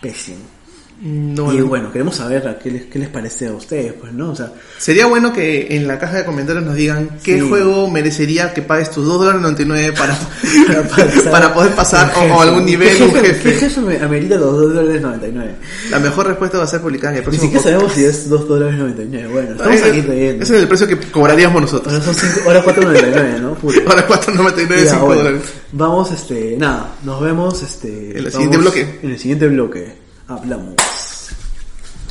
pésimo. 0.00 0.59
No, 1.02 1.50
y 1.50 1.56
no. 1.58 1.66
bueno, 1.66 1.90
queremos 1.90 2.16
saber 2.16 2.46
a 2.46 2.58
qué 2.58 2.70
les, 2.70 2.82
qué 2.84 2.98
les 2.98 3.08
parece 3.08 3.46
a 3.46 3.52
ustedes, 3.52 3.94
pues, 3.94 4.12
¿no? 4.12 4.32
O 4.32 4.36
sea, 4.36 4.52
Sería 4.76 5.06
bueno 5.06 5.32
que 5.32 5.74
en 5.74 5.88
la 5.88 5.98
caja 5.98 6.18
de 6.18 6.24
comentarios 6.26 6.62
nos 6.62 6.74
digan 6.74 7.08
qué 7.24 7.40
Sí. 7.40 7.48
juego 7.48 7.88
merecería 7.90 8.52
que 8.52 8.60
pagues 8.60 8.90
tus 8.90 9.06
2 9.06 9.18
dólares 9.20 9.40
99 9.40 9.92
para, 9.96 10.14
para, 10.94 11.30
para 11.30 11.54
poder 11.54 11.72
pasar 11.74 12.12
o, 12.16 12.20
o 12.34 12.40
algún 12.42 12.60
jefe. 12.66 12.70
nivel, 12.70 12.96
¿Qué 12.98 13.02
un 13.04 13.10
jefe, 13.12 13.26
jefe. 13.28 13.42
¿Qué 13.50 13.58
jefe 13.60 13.80
me 13.80 13.96
amerita 13.98 14.36
los 14.36 14.52
2 14.58 14.74
dólares 14.74 15.00
99? 15.00 15.54
La 15.90 15.98
mejor 16.00 16.26
respuesta 16.26 16.58
va 16.58 16.64
a 16.64 16.66
ser 16.66 16.80
publicada 16.82 17.12
en 17.12 17.16
el 17.16 17.20
Ni 17.20 17.24
próximo 17.38 17.44
siquiera 17.52 17.78
podcast. 17.78 17.94
sabemos 17.96 18.14
si 18.14 18.18
es 18.22 18.28
2 18.28 18.48
dólares 18.48 18.78
99. 18.78 19.28
Bueno, 19.32 19.50
estamos 19.52 19.74
Ese- 19.74 19.88
aquí 19.88 20.02
leyendo. 20.02 20.44
Ese 20.44 20.56
es 20.56 20.62
el 20.62 20.68
precio 20.68 20.86
que 20.86 20.96
cobraríamos 21.10 21.62
nosotros. 21.62 21.94
Ahora 21.94 22.04
son 22.04 22.14
5, 22.14 22.40
ahora 22.46 22.62
4.99, 22.64 23.40
¿no? 23.40 23.54
Puta. 23.54 23.78
Ahora 23.86 24.06
4.99, 24.06 24.84
Ya, 24.84 24.90
5 24.90 25.06
bueno, 25.06 25.22
dólares. 25.22 25.42
Vamos, 25.72 26.10
este, 26.12 26.56
nada, 26.58 26.94
nos 27.04 27.20
vemos, 27.22 27.62
este... 27.62 28.18
En 28.18 28.26
el 28.26 28.30
siguiente 28.32 28.58
bloque. 28.58 28.98
En 29.02 29.10
el 29.12 29.18
siguiente 29.18 29.48
bloque. 29.48 29.94
Hablamos. 30.28 30.74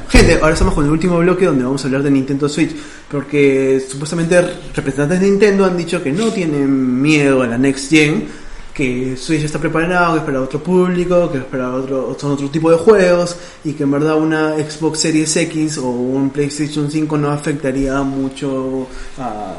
Gente, 0.10 0.40
ahora 0.42 0.54
estamos 0.54 0.74
con 0.74 0.86
el 0.86 0.92
último 0.92 1.20
bloque 1.20 1.46
donde 1.46 1.64
vamos 1.64 1.84
a 1.84 1.88
hablar 1.88 2.02
de 2.02 2.10
Nintendo 2.10 2.50
Switch, 2.50 2.76
porque 3.12 3.80
supuestamente 3.88 4.42
representantes 4.74 5.20
de 5.20 5.28
Nintendo 5.28 5.66
han 5.66 5.78
dicho 5.78 6.02
que 6.02 6.12
no 6.12 6.32
tienen 6.32 7.00
miedo 7.00 7.44
a 7.44 7.48
la 7.48 7.60
Next 7.60 7.92
Gen, 7.92 8.28
que 8.74 9.16
Switch 9.16 9.44
está 9.44 9.60
preparado, 9.60 10.14
que 10.14 10.20
es 10.20 10.26
para 10.26 10.42
otro 10.42 10.64
público, 10.64 11.32
que 11.32 11.38
es 11.38 11.44
para 11.44 11.72
otro, 11.72 12.18
son 12.20 12.32
otro 12.32 12.50
tipo 12.50 12.72
de 12.72 12.78
juegos, 12.78 13.38
y 13.64 13.74
que 13.74 13.84
en 13.84 13.92
verdad 13.92 14.16
una 14.16 14.56
Xbox 14.56 15.00
Series 15.00 15.36
X 15.38 15.78
o 15.78 15.88
un 15.88 16.32
PlayStation 16.32 16.90
5 16.90 17.16
no 17.16 17.30
afectaría 17.30 18.02
mucho 18.02 18.88
a, 19.20 19.54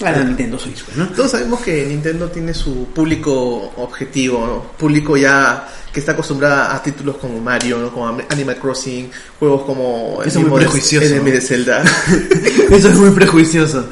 la 0.00 0.24
Nintendo 0.24 0.58
Switch, 0.58 0.82
pues, 0.84 0.96
¿no? 0.96 1.06
Todos 1.10 1.30
sabemos 1.30 1.60
que 1.60 1.86
Nintendo 1.86 2.28
tiene 2.30 2.52
su 2.52 2.86
público 2.86 3.72
objetivo, 3.76 4.72
público 4.76 5.16
ya 5.16 5.68
que 5.94 6.00
está 6.00 6.12
acostumbrada 6.12 6.74
a 6.74 6.82
títulos 6.82 7.16
como 7.16 7.40
Mario, 7.40 7.78
¿no? 7.78 7.90
como 7.92 8.08
Animal 8.28 8.58
Crossing, 8.58 9.08
juegos 9.38 9.62
como 9.62 10.20
Eso 10.26 10.40
es 10.40 10.46
muy 10.46 10.58
prejuicioso, 10.58 11.08
de 11.24 11.40
Zelda. 11.40 11.84
Eso 12.70 12.88
es 12.88 12.94
muy 12.96 13.10
prejuicioso. 13.12 13.86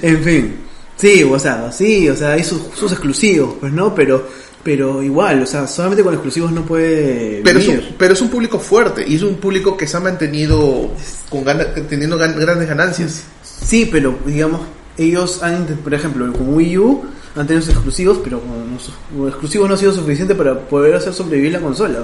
En 0.00 0.24
fin. 0.24 0.56
Sí, 0.96 1.22
o 1.24 1.38
sea, 1.38 1.70
sí, 1.70 2.08
o 2.08 2.16
sea, 2.16 2.32
hay 2.32 2.42
sus, 2.44 2.62
sus 2.74 2.90
exclusivos, 2.92 3.54
pues 3.60 3.72
no, 3.72 3.94
pero 3.94 4.26
pero 4.64 5.02
igual, 5.02 5.42
o 5.42 5.46
sea, 5.46 5.66
solamente 5.66 6.04
con 6.04 6.14
exclusivos 6.14 6.52
no 6.52 6.62
puede 6.64 7.40
Pero 7.44 7.58
es, 7.58 7.66
un, 7.68 7.80
pero 7.98 8.14
es 8.14 8.20
un 8.22 8.28
público 8.30 8.60
fuerte 8.60 9.04
y 9.06 9.16
es 9.16 9.22
un 9.22 9.34
público 9.36 9.76
que 9.76 9.88
se 9.88 9.96
ha 9.96 10.00
mantenido 10.00 10.88
con 11.28 11.42
gana- 11.44 11.74
teniendo 11.88 12.16
gan- 12.16 12.38
grandes 12.38 12.68
ganancias. 12.68 13.24
Sí, 13.42 13.88
pero 13.90 14.16
digamos, 14.24 14.60
ellos 14.96 15.42
han 15.42 15.66
por 15.82 15.92
ejemplo, 15.94 16.32
con 16.32 16.54
Wii 16.54 16.78
U 16.78 17.02
han 17.36 17.46
tenido 17.46 17.64
sus 17.64 17.74
exclusivos, 17.74 18.20
pero 18.22 18.40
con 18.40 18.78
sus 18.78 18.94
los 19.16 19.28
exclusivos 19.28 19.68
no 19.68 19.74
ha 19.74 19.78
sido 19.78 19.92
suficiente 19.92 20.34
para 20.34 20.58
poder 20.58 20.94
hacer 20.94 21.12
sobrevivir 21.12 21.52
la 21.52 21.60
consola. 21.60 22.00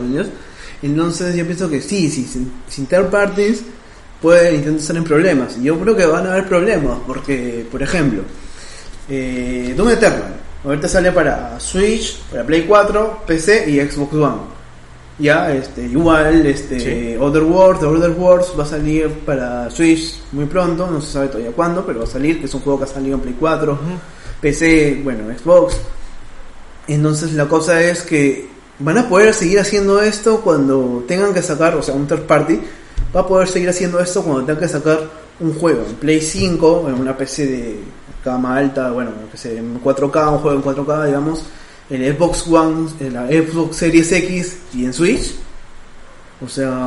Entonces 0.83 1.35
yo 1.35 1.45
pienso 1.45 1.69
que 1.69 1.81
sí, 1.81 2.09
sí, 2.09 2.25
sin, 2.25 2.51
sin 2.69 2.87
third 2.87 3.11
parties 3.11 3.63
puede 4.21 4.53
Nintendo 4.53 4.79
estar 4.79 4.97
en 4.97 5.05
problemas. 5.05 5.57
Y 5.59 5.65
yo 5.65 5.79
creo 5.79 5.97
que 5.97 6.07
van 6.07 6.27
a 6.27 6.33
haber 6.33 6.49
problemas, 6.49 6.99
porque, 7.07 7.67
por 7.71 7.83
ejemplo, 7.83 8.23
eh, 9.09 9.75
Doom 9.77 9.91
Eternal, 9.91 10.37
ahorita 10.65 10.89
sale 10.89 11.13
para 11.13 11.59
Switch, 11.61 12.19
para 12.31 12.45
Play 12.45 12.65
4, 12.67 13.23
PC 13.27 13.71
y 13.71 13.81
Xbox 13.81 14.15
One. 14.15 14.59
Ya, 15.19 15.53
este, 15.53 15.83
igual, 15.83 16.47
este, 16.47 16.79
Sí. 16.79 17.17
Other 17.19 17.43
Worlds, 17.43 17.81
The 17.81 17.87
Other 17.87 18.11
Worlds 18.11 18.53
va 18.57 18.63
a 18.63 18.67
salir 18.67 19.11
para 19.27 19.69
Switch 19.69 20.21
muy 20.31 20.45
pronto, 20.45 20.89
no 20.89 21.01
se 21.01 21.13
sabe 21.13 21.27
todavía 21.27 21.51
cuándo, 21.51 21.85
pero 21.85 21.99
va 22.01 22.05
a 22.05 22.09
salir, 22.09 22.39
que 22.39 22.47
es 22.47 22.55
un 22.55 22.61
juego 22.61 22.79
que 22.79 22.85
ha 22.85 22.89
salido 22.89 23.17
en 23.17 23.23
Play 23.23 23.37
4, 23.39 23.79
PC, 24.41 25.01
bueno, 25.03 25.25
Xbox. 25.37 25.77
Entonces 26.87 27.33
la 27.35 27.47
cosa 27.49 27.83
es 27.83 28.03
que 28.03 28.49
van 28.79 28.99
a 28.99 29.09
poder 29.09 29.35
seguir 29.35 29.59
haciendo 29.61 30.01
esto 30.01 30.41
cuando 30.41 31.05
tengan 31.07 31.35
que 31.35 31.43
sacar, 31.43 31.75
o 31.77 31.83
sea, 31.83 31.95
un 31.95 32.07
third 32.07 32.23
party, 32.23 32.61
va 33.15 33.21
a 33.21 33.27
poder 33.27 33.49
seguir 33.49 33.69
haciendo 33.69 34.01
esto 34.01 34.23
cuando 34.23 34.45
tengan 34.45 34.63
que 34.63 34.69
sacar 34.69 35.01
un 35.41 35.55
juego 35.55 35.85
en 35.87 35.95
Play 35.97 36.21
5, 36.21 36.87
en 36.89 36.95
una 36.95 37.17
PC 37.17 37.47
de 37.47 37.77
gama 38.25 38.57
alta, 38.57 38.91
bueno, 38.91 39.11
que 39.31 39.37
sé, 39.39 39.59
en 39.59 39.81
4K, 39.83 40.33
un 40.33 40.39
juego 40.39 40.57
en 40.57 40.63
4K, 40.63 41.07
digamos, 41.07 41.45
en 41.91 42.17
Xbox 42.17 42.47
One, 42.49 42.89
en 43.01 43.15
la 43.15 43.27
Xbox 43.29 43.77
Series 43.77 44.11
X 44.13 44.59
y 44.75 44.85
en 44.85 44.93
Switch. 44.93 45.35
O 46.45 46.49
sea, 46.49 46.87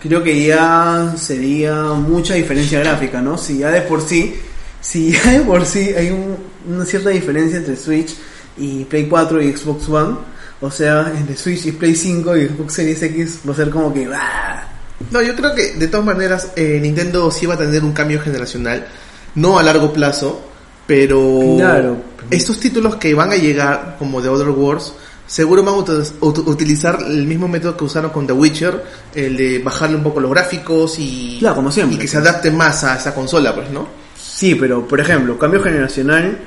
creo 0.00 0.22
que 0.22 0.46
ya 0.46 1.14
sería 1.16 1.74
mucha 1.84 2.34
diferencia 2.34 2.80
gráfica, 2.80 3.20
¿no? 3.20 3.36
Si 3.36 3.58
ya 3.58 3.70
de 3.70 3.82
por 3.82 4.00
sí, 4.00 4.34
si 4.80 5.12
ya 5.12 5.32
de 5.32 5.40
por 5.40 5.64
sí 5.66 5.90
hay 5.96 6.10
un- 6.10 6.51
una 6.68 6.84
cierta 6.84 7.10
diferencia 7.10 7.58
entre 7.58 7.76
Switch 7.76 8.14
y 8.56 8.84
Play 8.84 9.06
4 9.08 9.42
y 9.42 9.52
Xbox 9.56 9.88
One, 9.88 10.16
o 10.60 10.70
sea, 10.70 11.12
entre 11.16 11.36
Switch 11.36 11.66
y 11.66 11.72
Play 11.72 11.94
5 11.94 12.36
y 12.36 12.46
Xbox 12.48 12.74
Series 12.74 13.02
X 13.02 13.40
va 13.48 13.52
a 13.52 13.56
ser 13.56 13.70
como 13.70 13.92
que... 13.92 14.08
¡ah! 14.14 14.68
No, 15.10 15.20
yo 15.20 15.34
creo 15.34 15.54
que 15.54 15.72
de 15.74 15.88
todas 15.88 16.06
maneras 16.06 16.52
eh, 16.54 16.78
Nintendo 16.80 17.30
sí 17.30 17.46
va 17.46 17.54
a 17.54 17.58
tener 17.58 17.82
un 17.82 17.92
cambio 17.92 18.20
generacional, 18.20 18.86
no 19.34 19.58
a 19.58 19.62
largo 19.62 19.92
plazo, 19.92 20.40
pero 20.86 21.56
Claro. 21.56 21.96
estos 22.30 22.60
títulos 22.60 22.96
que 22.96 23.14
van 23.14 23.32
a 23.32 23.36
llegar, 23.36 23.96
como 23.98 24.20
The 24.22 24.28
Other 24.28 24.50
Wars, 24.50 24.92
seguro 25.26 25.62
van 25.64 25.74
a 25.74 25.78
ut- 25.78 26.12
ut- 26.20 26.46
utilizar 26.46 26.98
el 27.06 27.26
mismo 27.26 27.48
método 27.48 27.76
que 27.76 27.84
usaron 27.84 28.10
con 28.10 28.26
The 28.26 28.32
Witcher, 28.32 28.82
el 29.14 29.36
de 29.36 29.58
bajarle 29.60 29.96
un 29.96 30.02
poco 30.02 30.20
los 30.20 30.30
gráficos 30.30 30.96
y, 30.98 31.38
Claro, 31.40 31.56
como 31.56 31.72
siempre. 31.72 31.96
y 31.96 31.98
que 31.98 32.06
se 32.08 32.18
adapte 32.18 32.50
más 32.50 32.84
a 32.84 32.96
esa 32.96 33.14
consola, 33.14 33.54
pues, 33.54 33.70
¿no? 33.70 33.88
Sí, 34.16 34.54
pero 34.54 34.86
por 34.86 35.00
ejemplo, 35.00 35.38
cambio 35.38 35.62
generacional 35.62 36.38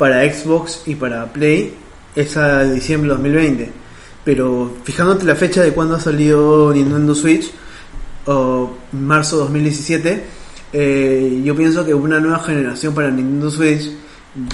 para 0.00 0.24
Xbox 0.32 0.84
y 0.86 0.94
para 0.94 1.30
Play 1.30 1.74
es 2.16 2.34
a 2.38 2.64
diciembre 2.64 3.10
de 3.10 3.16
2020. 3.16 3.72
Pero 4.24 4.72
fijándote 4.82 5.26
la 5.26 5.34
fecha 5.34 5.62
de 5.62 5.72
cuando 5.72 5.94
ha 5.94 6.00
salido 6.00 6.72
Nintendo 6.72 7.14
Switch, 7.14 7.52
o 8.24 8.70
marzo 8.92 9.36
2017, 9.36 10.24
eh, 10.72 11.42
yo 11.44 11.54
pienso 11.54 11.84
que 11.84 11.92
una 11.92 12.18
nueva 12.18 12.38
generación 12.38 12.94
para 12.94 13.10
Nintendo 13.10 13.50
Switch, 13.50 13.90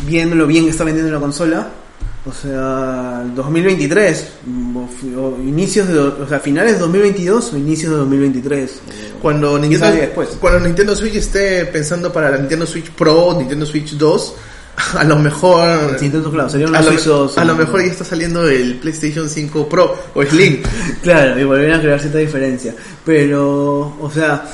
viendo 0.04 0.34
lo 0.34 0.48
bien 0.48 0.64
que 0.64 0.70
está 0.70 0.82
vendiendo 0.82 1.12
la 1.12 1.20
consola, 1.20 1.70
o 2.26 2.32
sea, 2.32 3.24
2023, 3.32 4.28
o, 4.74 5.20
o 5.20 5.42
inicios 5.44 5.86
de, 5.86 5.96
o 5.96 6.28
sea, 6.28 6.40
finales 6.40 6.72
de 6.72 6.78
2022 6.80 7.52
o 7.52 7.56
inicios 7.56 7.92
de 7.92 7.98
2023. 7.98 8.80
Cuando 9.22 9.56
Nintendo, 9.60 9.92
después? 9.92 10.30
cuando 10.40 10.58
Nintendo 10.58 10.96
Switch 10.96 11.14
esté 11.14 11.66
pensando 11.66 12.12
para 12.12 12.32
la 12.32 12.38
Nintendo 12.38 12.66
Switch 12.66 12.90
Pro, 12.90 13.36
Nintendo 13.38 13.64
Switch 13.64 13.92
2, 13.92 14.34
a 14.94 15.04
lo 15.04 15.16
mejor... 15.16 16.00
Nintendo, 16.00 16.30
claro, 16.30 16.48
sería 16.48 16.66
A 16.66 16.82
lo, 16.82 16.88
Switch 16.88 17.04
2, 17.04 17.38
a 17.38 17.44
lo 17.44 17.54
mejor 17.54 17.80
ya 17.80 17.92
está 17.92 18.04
saliendo 18.04 18.48
el 18.48 18.76
PlayStation 18.76 19.28
5 19.28 19.68
Pro 19.68 19.96
o 20.14 20.22
Slim. 20.22 20.62
Claro, 21.02 21.38
y 21.38 21.44
volverían 21.44 21.78
a 21.78 21.82
crear 21.82 22.00
cierta 22.00 22.18
diferencia. 22.18 22.74
Pero, 23.04 23.96
o 24.00 24.10
sea, 24.12 24.44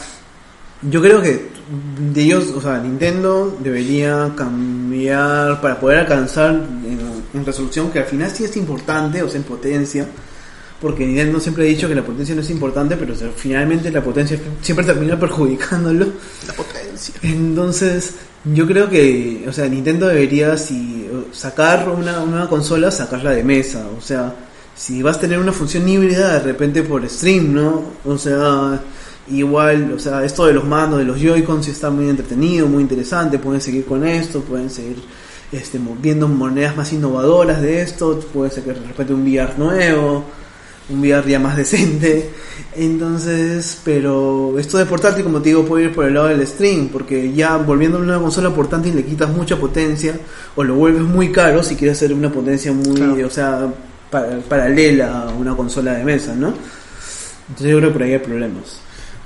yo 0.82 1.00
creo 1.00 1.20
que 1.20 1.50
de 2.12 2.22
ellos, 2.22 2.52
o 2.54 2.60
sea, 2.60 2.78
Nintendo 2.78 3.56
debería 3.60 4.32
cambiar 4.36 5.60
para 5.60 5.80
poder 5.80 6.00
alcanzar 6.00 6.50
en, 6.50 7.00
en 7.32 7.46
resolución, 7.46 7.90
que 7.90 8.00
al 8.00 8.04
final 8.04 8.30
sí 8.30 8.44
es 8.44 8.56
importante, 8.56 9.22
o 9.22 9.28
sea, 9.28 9.38
en 9.38 9.44
potencia. 9.44 10.06
Porque 10.80 11.06
Nintendo 11.06 11.38
siempre 11.38 11.64
ha 11.64 11.68
dicho 11.68 11.86
que 11.86 11.94
la 11.94 12.02
potencia 12.02 12.34
no 12.34 12.40
es 12.40 12.50
importante, 12.50 12.96
pero 12.96 13.14
finalmente 13.36 13.90
la 13.90 14.02
potencia 14.02 14.36
siempre 14.60 14.84
termina 14.84 15.18
perjudicándolo. 15.18 16.06
La 16.46 16.52
potencia. 16.54 16.81
Entonces, 17.22 18.14
yo 18.44 18.66
creo 18.66 18.88
que, 18.88 19.44
o 19.48 19.52
sea, 19.52 19.68
Nintendo 19.68 20.08
debería, 20.08 20.56
si 20.56 21.08
sacar 21.32 21.88
una, 21.88 22.20
una 22.20 22.48
consola, 22.48 22.90
sacarla 22.90 23.30
de 23.30 23.44
mesa. 23.44 23.86
O 23.96 24.00
sea, 24.00 24.34
si 24.74 25.02
vas 25.02 25.16
a 25.16 25.20
tener 25.20 25.38
una 25.38 25.52
función 25.52 25.88
híbrida 25.88 26.34
de 26.34 26.40
repente 26.40 26.82
por 26.82 27.08
stream, 27.08 27.54
¿no? 27.54 27.82
O 28.04 28.18
sea, 28.18 28.80
igual, 29.30 29.92
o 29.92 29.98
sea, 29.98 30.24
esto 30.24 30.46
de 30.46 30.54
los 30.54 30.64
mandos, 30.64 30.98
de 30.98 31.04
los 31.04 31.20
Joy-Cons 31.20 31.68
está 31.68 31.90
muy 31.90 32.08
entretenido, 32.08 32.66
muy 32.66 32.82
interesante. 32.82 33.38
Pueden 33.38 33.60
seguir 33.60 33.84
con 33.84 34.06
esto, 34.06 34.40
pueden 34.40 34.70
seguir 34.70 34.96
este, 35.52 35.78
viendo 36.00 36.28
monedas 36.28 36.76
más 36.76 36.92
innovadoras 36.92 37.62
de 37.62 37.82
esto. 37.82 38.18
Puede 38.32 38.50
ser 38.50 38.64
que 38.64 38.72
de 38.72 38.86
repente 38.86 39.14
un 39.14 39.22
VR 39.22 39.54
nuevo 39.58 40.24
un 40.92 41.00
VR 41.00 41.28
ya 41.30 41.38
más 41.38 41.56
decente. 41.62 42.30
Entonces, 42.74 43.78
pero 43.84 44.58
esto 44.58 44.78
de 44.78 44.86
portátil, 44.86 45.24
como 45.24 45.40
te 45.40 45.50
digo, 45.50 45.64
puede 45.64 45.84
ir 45.84 45.94
por 45.94 46.04
el 46.06 46.14
lado 46.14 46.28
del 46.28 46.46
stream, 46.46 46.88
porque 46.88 47.32
ya 47.32 47.56
volviendo 47.58 47.98
a 47.98 48.00
una 48.00 48.18
consola 48.18 48.50
portátil 48.54 48.94
le 48.96 49.04
quitas 49.04 49.28
mucha 49.30 49.56
potencia 49.58 50.14
o 50.56 50.64
lo 50.64 50.74
vuelves 50.74 51.02
muy 51.02 51.30
caro 51.30 51.62
si 51.62 51.76
quieres 51.76 51.98
hacer 51.98 52.12
una 52.12 52.30
potencia 52.32 52.72
muy, 52.72 52.94
Claro. 52.94 53.26
o 53.26 53.30
sea, 53.30 53.68
pa- 54.10 54.26
paralela 54.48 55.22
a 55.22 55.28
una 55.30 55.54
consola 55.56 55.94
de 55.94 56.04
mesa, 56.04 56.34
¿no? 56.34 56.48
Entonces 57.48 57.70
yo 57.70 57.78
creo 57.78 57.88
que 57.90 57.92
por 57.92 58.02
ahí 58.02 58.12
hay 58.12 58.18
problemas. 58.18 58.80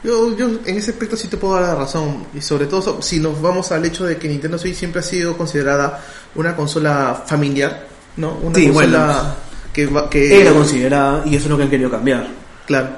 Yo, 0.05 0.37
yo 0.37 0.49
en 0.65 0.77
ese 0.77 0.91
aspecto 0.93 1.17
sí 1.17 1.29
te 1.29 1.37
puedo 1.37 1.55
dar 1.55 1.63
la 1.65 1.75
razón. 1.75 2.27
Y 2.35 2.41
sobre 2.41 2.67
todo 2.67 3.01
si 3.03 3.19
nos 3.21 3.41
vamos 3.41 3.73
al 3.73 3.85
hecho 3.85 4.05
de 4.07 4.17
que 4.17 4.29
Nintendo 4.29 4.59
Switch 4.59 4.75
siempre 4.77 5.01
ha 5.01 5.03
sido 5.03 5.37
considerada 5.37 6.01
una 6.35 6.55
consola 6.55 7.25
familiar, 7.27 7.87
¿no? 8.17 8.37
Una 8.43 8.55
Sí, 8.57 8.67
consola 8.69 8.73
bueno, 8.73 9.35
que, 9.77 9.87
va- 9.87 10.09
que... 10.09 10.41
Era 10.41 10.53
considerada 10.53 11.23
y 11.27 11.37
eso 11.37 11.45
es 11.45 11.51
lo 11.51 11.57
que 11.59 11.65
han 11.65 11.71
querido 11.71 11.91
cambiar. 11.91 12.27
Claro. 12.67 12.89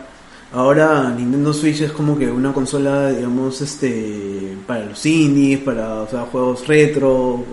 Ahora 0.52 1.10
Nintendo 1.10 1.52
Switch 1.52 1.80
es 1.82 1.92
como 1.92 2.16
que 2.16 2.30
una 2.30 2.52
consola, 2.54 3.10
digamos, 3.10 3.60
este, 3.60 4.56
para 4.66 4.86
los 4.86 5.04
indies, 5.04 5.58
para 5.58 5.94
o 6.02 6.08
sea, 6.08 6.20
juegos 6.22 6.66
retro 6.66 7.44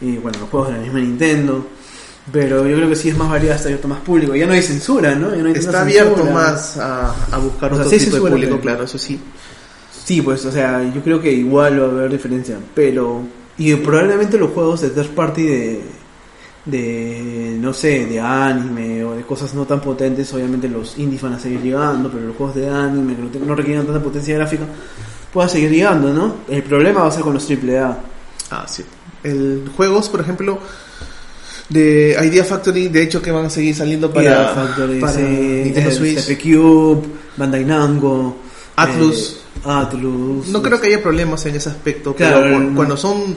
y 0.00 0.16
bueno, 0.16 0.38
los 0.40 0.50
juegos 0.50 0.68
de 0.70 0.74
la 0.74 0.80
misma 0.82 0.98
Nintendo. 0.98 1.64
Pero 2.32 2.66
yo 2.66 2.76
creo 2.76 2.88
que 2.88 2.96
sí 2.96 3.08
es 3.08 3.16
más 3.16 3.30
variada, 3.30 3.56
está 3.56 3.68
abierto 3.68 3.88
más 3.88 4.00
público. 4.00 4.34
Ya 4.36 4.46
no 4.46 4.52
hay 4.52 4.62
censura, 4.62 5.14
¿no? 5.14 5.30
Ya 5.34 5.42
no 5.42 5.48
hay 5.48 5.54
tanta 5.54 5.58
Está 5.68 5.80
abierto 5.82 6.16
censura. 6.16 6.32
más 6.34 6.76
a, 6.76 7.14
a 7.32 7.38
buscar 7.38 7.72
O 7.72 7.76
sea, 7.76 7.86
otro 7.86 7.98
sí 7.98 8.04
tipo 8.04 8.16
de 8.24 8.30
público, 8.30 8.60
claro, 8.60 8.84
eso 8.84 8.98
sí. 8.98 9.18
Sí, 10.04 10.20
pues, 10.22 10.44
o 10.44 10.52
sea, 10.52 10.82
yo 10.94 11.00
creo 11.02 11.20
que 11.22 11.32
igual 11.32 11.80
va 11.80 11.86
a 11.86 11.90
haber 11.90 12.10
diferencia. 12.10 12.58
Pero, 12.74 13.22
y 13.56 13.74
probablemente 13.76 14.36
los 14.38 14.50
juegos 14.50 14.82
de 14.82 14.90
third 14.90 15.10
party 15.14 15.42
de, 15.42 15.80
de, 16.64 17.56
no 17.58 17.72
sé, 17.72 18.06
de 18.06 18.20
anime 18.20 19.04
o 19.04 19.14
de 19.14 19.22
cosas 19.22 19.54
no 19.54 19.64
tan 19.64 19.80
potentes, 19.80 20.32
obviamente 20.34 20.68
los 20.68 20.98
indies 20.98 21.22
van 21.22 21.34
a 21.34 21.38
seguir 21.38 21.60
llegando, 21.62 22.10
pero 22.10 22.26
los 22.26 22.36
juegos 22.36 22.56
de 22.56 22.68
anime 22.68 23.16
que 23.32 23.38
no, 23.38 23.54
requieren 23.54 23.86
tanta 23.86 24.02
potencia 24.02 24.34
gráfica, 24.34 24.64
puedan 25.32 25.48
seguir 25.50 25.70
llegando, 25.70 26.12
¿no? 26.12 26.36
El 26.48 26.62
problema 26.62 27.00
va 27.02 27.08
a 27.08 27.12
ser 27.12 27.22
con 27.22 27.34
los 27.34 27.48
AAA. 27.50 27.98
Ah, 28.50 28.66
sí. 28.68 28.84
El 29.22 29.70
juegos, 29.76 30.08
por 30.08 30.20
ejemplo, 30.20 30.58
de 31.68 32.16
Idea 32.24 32.44
Factory, 32.44 32.88
de 32.88 33.02
hecho 33.02 33.22
que 33.22 33.30
van 33.30 33.46
a 33.46 33.50
seguir 33.50 33.74
saliendo 33.74 34.12
para, 34.12 34.26
Idea 34.26 34.48
Factory, 34.48 35.00
para 35.00 35.12
sí, 35.12 35.22
Nintendo 35.22 35.90
Switch. 35.92 36.18
CP 36.18 36.42
Cube, 36.42 37.02
Bandai 37.36 37.64
Namco, 37.64 38.36
Atlus. 38.76 39.36
eh, 39.36 39.40
Atlus. 39.64 40.48
No 40.48 40.62
creo 40.62 40.80
que 40.80 40.88
haya 40.88 41.02
problemas 41.02 41.44
en 41.46 41.54
ese 41.56 41.68
aspecto, 41.68 42.14
Claro, 42.14 42.40
pero 42.42 42.60
no. 42.60 42.76
cuando 42.76 42.96
son 42.96 43.36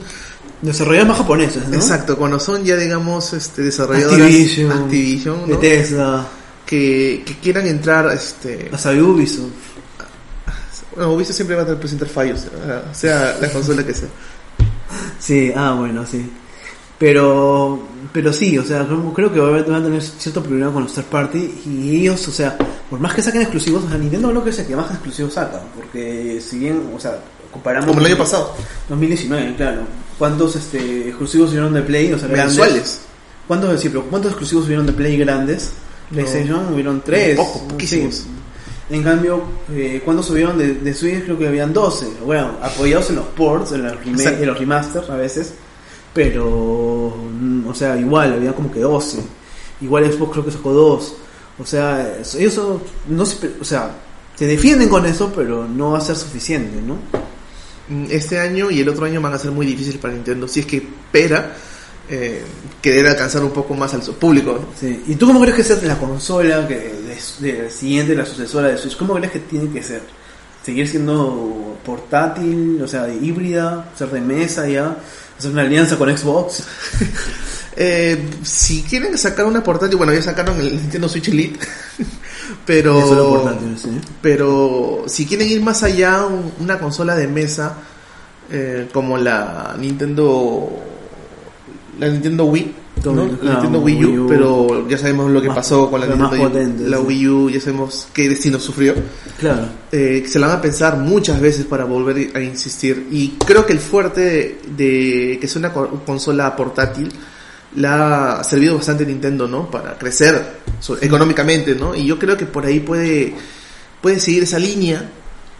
Desarrolladores 0.64 1.08
más 1.08 1.18
japoneses, 1.18 1.68
¿no? 1.68 1.74
Exacto, 1.76 2.16
cuando 2.16 2.40
son 2.40 2.64
ya 2.64 2.76
digamos 2.76 3.32
este 3.32 3.62
desarrolladoras 3.62 4.20
Activision, 4.22 4.72
Activision, 4.72 5.40
¿no? 5.42 5.46
Bethesda, 5.46 6.26
que, 6.64 7.22
que 7.26 7.34
quieran 7.38 7.66
entrar 7.66 8.10
este 8.12 8.70
hasta 8.72 8.90
Ubisoft. 8.92 9.50
bueno, 10.96 11.12
Ubisoft 11.12 11.36
siempre 11.36 11.56
va 11.56 11.62
a 11.62 11.78
presentar 11.78 12.08
fallos, 12.08 12.40
sea- 12.40 12.94
sea 12.94 13.36
la 13.40 13.50
consola 13.52 13.84
que 13.84 13.94
sea. 13.94 14.08
Sí, 15.18 15.52
ah, 15.54 15.74
bueno, 15.78 16.04
sí. 16.06 16.30
Pero, 16.98 17.86
pero 18.12 18.32
sí, 18.32 18.56
o 18.56 18.64
sea, 18.64 18.86
creo, 19.14 19.32
que 19.32 19.40
va 19.40 19.46
a 19.46 19.50
haber- 19.50 19.64
van 19.64 19.82
a 19.82 19.84
tener 19.84 20.00
cierto 20.02 20.42
problema 20.42 20.72
con 20.72 20.84
los 20.84 20.94
third 20.94 21.04
party 21.06 21.62
y 21.66 22.00
ellos, 22.00 22.26
o 22.28 22.32
sea, 22.32 22.56
por 22.88 23.00
más 23.00 23.12
que 23.14 23.20
saquen 23.22 23.42
exclusivos, 23.42 23.84
o 23.84 23.88
sea, 23.88 23.98
Nintendo 23.98 24.32
no 24.32 24.42
que 24.44 24.50
es 24.50 24.58
el 24.60 24.66
que 24.66 24.76
más 24.76 24.90
exclusivos 24.90 25.34
saca, 25.34 25.60
porque 25.74 26.40
si 26.40 26.58
bien, 26.58 26.90
o 26.96 27.00
sea, 27.00 27.18
comparamos... 27.50 27.88
Como 27.88 28.00
el 28.00 28.06
año 28.06 28.16
pasado, 28.18 28.54
2019, 28.88 29.56
claro. 29.56 29.82
¿Cuántos 30.18 30.56
este, 30.56 31.08
exclusivos 31.08 31.50
hubieron 31.50 31.72
de 31.74 31.82
Play? 31.82 32.12
O 32.12 32.18
sea, 32.18 32.28
grandes? 32.28 32.56
mensuales. 32.56 33.00
¿Cuántos, 33.48 33.80
sí, 33.80 33.88
pero 33.88 34.04
¿cuántos 34.04 34.30
exclusivos 34.32 34.66
hubieron 34.66 34.86
de 34.86 34.92
Play 34.92 35.16
grandes? 35.18 35.70
PlayStation 36.10 36.72
hubieron 36.72 37.02
tres. 37.04 37.36
Poco, 37.36 37.66
poquísimos. 37.68 38.14
Sí. 38.16 38.26
En 38.90 39.02
cambio, 39.02 39.42
eh, 39.72 40.02
¿cuántos 40.04 40.26
subieron 40.26 40.58
de, 40.58 40.74
de 40.74 40.94
Switch? 40.94 41.24
Creo 41.24 41.38
que 41.38 41.48
habían 41.48 41.72
12. 41.72 42.06
Bueno, 42.24 42.52
apoyados 42.62 43.08
en 43.10 43.16
los 43.16 43.26
ports, 43.28 43.72
en, 43.72 43.82
los 43.82 43.92
Exacto. 43.94 44.42
en 44.42 44.46
los 44.46 44.58
remasters 44.58 45.10
a 45.10 45.16
veces. 45.16 45.54
Pero, 46.12 47.16
mm, 47.40 47.66
o 47.66 47.74
sea, 47.74 47.96
igual, 47.96 48.34
había 48.34 48.52
como 48.52 48.70
que 48.70 48.80
12. 48.80 49.18
Igual 49.80 50.12
Xbox 50.12 50.32
creo 50.32 50.44
que 50.44 50.50
sacó 50.52 50.72
2. 50.72 51.14
O 51.58 51.64
sea, 51.66 52.18
ellos 52.38 52.52
son- 52.54 52.80
no 53.08 53.24
se, 53.26 53.50
o 53.60 53.64
sea, 53.64 53.90
se 54.36 54.46
defienden 54.46 54.88
con 54.88 55.06
eso, 55.06 55.32
pero 55.34 55.66
no 55.66 55.92
va 55.92 55.98
a 55.98 56.00
ser 56.00 56.16
suficiente, 56.16 56.80
¿no? 56.82 56.96
Mm, 57.88 58.06
Este 58.10 58.38
año 58.38 58.70
y 58.70 58.80
el 58.80 58.88
otro 58.88 59.04
año 59.06 59.20
van 59.20 59.34
a 59.34 59.38
ser 59.38 59.50
muy 59.50 59.66
difíciles 59.66 60.00
para 60.00 60.14
Nintendo, 60.14 60.48
si 60.48 60.60
es 60.60 60.66
que 60.66 60.76
espera 60.78 61.54
eh, 62.08 62.42
querer 62.82 63.06
alcanzar 63.06 63.42
un 63.44 63.50
poco 63.50 63.74
más 63.74 63.94
al 63.94 64.02
público. 64.02 64.52
¿no? 64.60 64.66
Sí. 64.78 65.02
¿Y 65.06 65.14
tú 65.16 65.26
cómo 65.26 65.40
crees 65.40 65.56
que 65.56 65.64
sea 65.64 65.76
la 65.82 65.98
consola 65.98 66.66
que 66.68 66.76
de, 66.76 67.52
de- 67.52 67.70
siguiente, 67.70 68.14
la 68.14 68.26
sucesora 68.26 68.68
de 68.68 68.78
Switch? 68.78 68.96
¿Cómo 68.96 69.14
crees 69.14 69.32
que 69.32 69.38
tiene 69.40 69.70
que 69.72 69.82
ser? 69.82 70.02
¿Seguir 70.64 70.88
siendo 70.88 71.78
portátil, 71.84 72.80
o 72.82 72.88
sea, 72.88 73.02
de 73.04 73.14
híbrida, 73.16 73.90
ser 73.98 74.08
de 74.10 74.20
mesa 74.22 74.66
ya, 74.66 74.96
hacer 75.38 75.50
una 75.50 75.62
alianza 75.62 75.96
con 75.98 76.14
Xbox? 76.16 76.62
Eh, 77.76 78.30
si 78.44 78.82
quieren 78.84 79.18
sacar 79.18 79.46
una 79.46 79.60
portátil, 79.60 79.96
bueno, 79.96 80.12
ya 80.14 80.22
sacaron 80.22 80.60
el 80.60 80.76
Nintendo 80.76 81.08
Switch 81.08 81.26
Elite, 81.26 81.58
pero 82.66 82.98
Es 83.72 83.80
sí. 83.80 83.90
pero 84.22 85.04
si 85.06 85.26
quieren 85.26 85.48
ir 85.48 85.60
más 85.62 85.82
allá, 85.82 86.24
un- 86.26 86.52
una 86.60 86.78
consola 86.78 87.14
de 87.14 87.28
mesa 87.28 87.74
eh, 88.50 88.88
como 88.92 89.16
la 89.16 89.74
Nintendo 89.78 90.68
la 91.98 92.08
Nintendo 92.08 92.44
Wii, 92.46 92.74
¿no? 93.04 93.12
claro, 93.38 93.52
Nintendo 93.60 93.80
Wii 93.80 94.04
U, 94.04 94.08
Wii 94.08 94.18
U. 94.18 94.26
pero 94.28 94.88
ya 94.88 94.98
sabemos 94.98 95.30
lo 95.30 95.40
que 95.40 95.46
Más- 95.48 95.56
pasó 95.58 95.88
con 95.90 96.00
la 96.00 96.06
Nintendo 96.06 96.36
potente, 96.36 96.88
la 96.88 96.96
sí. 96.98 97.02
Wii 97.06 97.28
U, 97.28 97.50
ya 97.50 97.60
sabemos 97.60 98.08
qué 98.12 98.28
destino 98.28 98.58
sufrió. 98.58 98.94
Claro. 99.38 99.62
Eh, 99.92 100.24
se 100.26 100.38
la 100.40 100.48
van 100.48 100.58
a 100.58 100.60
pensar 100.60 100.98
muchas 100.98 101.40
veces 101.40 101.66
para 101.66 101.84
volver 101.84 102.30
a 102.36 102.40
insistir. 102.40 103.06
Y 103.12 103.30
creo 103.46 103.64
que 103.64 103.72
el 103.72 103.78
fuerte 103.78 104.20
de, 104.20 104.60
de 104.76 105.38
que 105.38 105.46
es 105.46 105.54
una 105.56 105.72
co- 105.72 106.02
consola 106.04 106.54
portátil 106.56 107.12
la 107.76 108.40
ha 108.40 108.44
servido 108.44 108.76
bastante 108.76 109.04
Nintendo, 109.06 109.48
¿no? 109.48 109.70
Para 109.70 109.96
crecer 109.98 110.60
económicamente, 111.00 111.74
¿no? 111.74 111.94
Y 111.94 112.06
yo 112.06 112.18
creo 112.18 112.36
que 112.36 112.46
por 112.46 112.66
ahí 112.66 112.80
puede, 112.80 113.34
puede 114.00 114.20
seguir 114.20 114.44
esa 114.44 114.58
línea, 114.58 115.10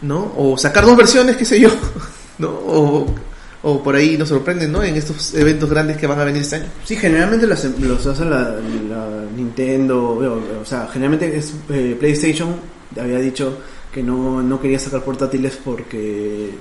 ¿no? 0.01 0.33
O 0.37 0.57
sacar 0.57 0.85
dos 0.85 0.97
versiones, 0.97 1.35
qué 1.37 1.45
sé 1.45 1.59
yo, 1.59 1.69
¿no? 2.37 2.49
O, 2.49 3.15
o 3.63 3.83
por 3.83 3.95
ahí 3.95 4.17
nos 4.17 4.29
sorprenden, 4.29 4.71
¿no? 4.71 4.83
En 4.83 4.95
estos 4.95 5.33
eventos 5.33 5.69
grandes 5.69 5.97
que 5.97 6.07
van 6.07 6.19
a 6.19 6.23
venir 6.23 6.41
este 6.43 6.57
año. 6.57 6.67
Sí, 6.83 6.95
generalmente 6.95 7.47
los, 7.47 7.63
los 7.79 8.05
hace 8.05 8.25
la, 8.25 8.55
la 8.89 9.25
Nintendo, 9.35 10.11
o, 10.11 10.61
o 10.61 10.65
sea, 10.65 10.87
generalmente 10.91 11.37
es 11.37 11.53
eh, 11.69 11.95
PlayStation 11.99 12.75
había 12.99 13.19
dicho 13.19 13.57
que 13.91 14.03
no, 14.03 14.41
no 14.41 14.59
quería 14.59 14.79
sacar 14.79 15.03
portátiles 15.03 15.57
porque 15.63 16.51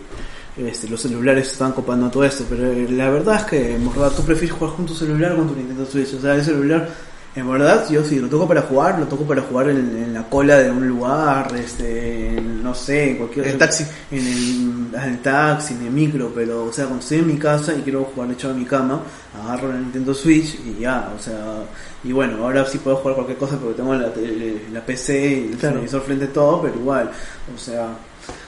este, 0.57 0.89
los 0.89 1.01
celulares 1.01 1.51
estaban 1.53 1.73
copando 1.73 2.09
todo 2.11 2.25
esto, 2.25 2.45
pero 2.49 2.71
eh, 2.71 2.87
la 2.91 3.11
verdad 3.11 3.37
es 3.37 3.45
que 3.45 3.75
en 3.75 3.89
verdad 3.89 4.13
tú 4.17 4.23
prefieres 4.23 4.53
jugar 4.57 4.75
con 4.77 4.87
tu 4.87 4.95
celular 4.95 5.33
o 5.33 5.37
con 5.39 5.49
tu 5.49 5.57
Nintendo 5.57 5.85
Switch, 5.87 6.15
o 6.15 6.21
sea, 6.21 6.35
el 6.37 6.45
celular 6.45 6.89
en 7.37 7.51
verdad 7.51 7.85
yo 7.91 8.05
si 8.05 8.21
lo 8.21 8.29
toco 8.29 8.47
para 8.47 8.63
jugar, 8.63 8.97
lo 9.01 9.07
toco 9.07 9.25
para 9.25 9.43
jugar 9.43 9.69
en, 9.71 9.79
en 9.79 10.15
la 10.15 10.23
cola 10.29 10.57
de 10.59 10.71
un 10.71 10.87
lugar, 10.87 11.53
este, 11.57 12.29
en, 12.39 12.63
no 12.63 12.73
sé, 12.77 13.11
en 13.11 13.17
cualquier 13.17 13.47
En 13.47 13.53
el 13.55 13.59
taxi. 13.59 13.85
en 14.13 14.19
el, 14.29 14.95
en 15.03 15.09
el 15.15 15.19
taxi, 15.19 15.75
en 15.75 15.83
el 15.87 15.91
micro, 15.91 16.31
pero 16.33 16.67
o 16.67 16.73
sea, 16.73 16.85
cuando 16.85 17.03
estoy 17.03 17.19
en 17.19 17.27
mi 17.27 17.37
casa 17.37 17.75
y 17.75 17.83
quiero 17.83 18.05
jugar 18.05 18.31
echado 18.31 18.53
en 18.55 18.61
mi 18.61 18.65
cama, 18.67 19.03
agarro 19.43 19.73
la 19.73 19.81
Nintendo 19.81 20.15
Switch 20.15 20.55
y 20.65 20.81
ya, 20.83 21.13
o 21.19 21.21
sea, 21.21 21.65
y 22.05 22.13
bueno, 22.13 22.45
ahora 22.45 22.65
sí 22.67 22.79
puedo 22.79 22.99
jugar 22.99 23.17
cualquier 23.17 23.39
cosa 23.39 23.57
porque 23.59 23.75
tengo 23.75 23.93
la, 23.97 24.13
la 24.73 24.87
PC 24.87 25.27
y 25.29 25.53
el 25.53 25.57
Claro. 25.59 25.75
televisor 25.75 26.03
frente 26.03 26.27
a 26.27 26.33
todo, 26.33 26.63
pero 26.63 26.77
igual, 26.77 27.11
o 27.53 27.59
sea, 27.59 27.89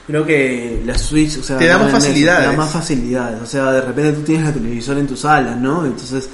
creo 0.07 0.25
que 0.25 0.81
la 0.85 0.97
Switch, 0.97 1.37
o 1.37 1.43
sea, 1.43 1.57
Te 1.57 1.67
da 1.67 1.77
más 1.77 1.89
eso, 1.89 1.97
facilidades. 1.97 2.45
Te 2.45 2.51
da 2.51 2.57
más 2.57 2.71
facilidades, 2.71 3.41
o 3.41 3.45
sea, 3.45 3.71
de 3.73 3.81
repente 3.81 4.13
tú 4.13 4.21
tienes 4.21 4.45
la 4.47 4.53
televisor 4.53 4.97
en 4.97 5.07
tu 5.07 5.15
sala, 5.17 5.55
¿no? 5.55 5.85
Entonces, 5.85 6.29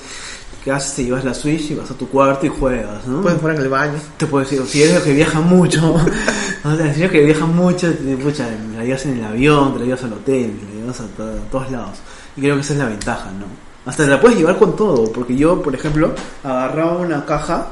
¿qué 0.64 0.72
haces? 0.72 0.94
Te 0.96 1.04
llevas 1.06 1.26
la 1.26 1.34
Switch 1.34 1.72
y 1.72 1.76
vas 1.76 1.90
a 1.92 1.94
tu 1.96 2.08
cuarto 2.08 2.46
y 2.46 2.50
juegas, 2.50 3.06
¿no? 3.08 3.22
Pueden 3.22 3.40
jugar 3.40 3.56
en 3.56 3.62
el 3.64 3.70
baño. 3.70 3.94
Te 4.18 4.26
puedo 4.28 4.44
decir, 4.46 4.62
si 4.68 4.84
eres 4.84 5.02
que 5.02 5.14
viaja 5.14 5.42
mucho, 5.42 5.94
o 6.64 6.76
sea, 6.78 6.94
si 6.94 7.00
eres 7.02 7.12
que 7.12 7.24
viaja 7.26 7.46
mucho, 7.46 7.92
te, 7.94 8.16
pucha, 8.18 8.48
te 8.48 8.78
la 8.78 8.84
llevas 8.86 9.06
en 9.08 9.18
el 9.18 9.24
avión, 9.26 9.74
te 9.74 9.80
la 9.80 9.86
llevas 9.86 10.04
al 10.04 10.14
hotel, 10.14 10.54
te 10.60 10.66
la 10.76 10.82
llevas 10.82 11.00
a, 11.02 11.08
to- 11.08 11.24
a 11.24 11.52
todos 11.52 11.72
lados. 11.72 11.98
Y 12.38 12.42
creo 12.42 12.56
que 12.56 12.62
esa 12.62 12.74
es 12.74 12.80
la 12.80 12.86
ventaja, 12.86 13.32
¿no? 13.32 13.46
Hasta 13.86 14.06
te 14.06 14.10
la 14.10 14.22
puedes 14.22 14.38
llevar 14.38 14.58
con 14.58 14.76
todo, 14.78 15.12
porque 15.12 15.36
yo, 15.36 15.62
por 15.62 15.76
ejemplo, 15.76 16.14
agarraba 16.44 16.98
una 17.00 17.26
caja 17.26 17.68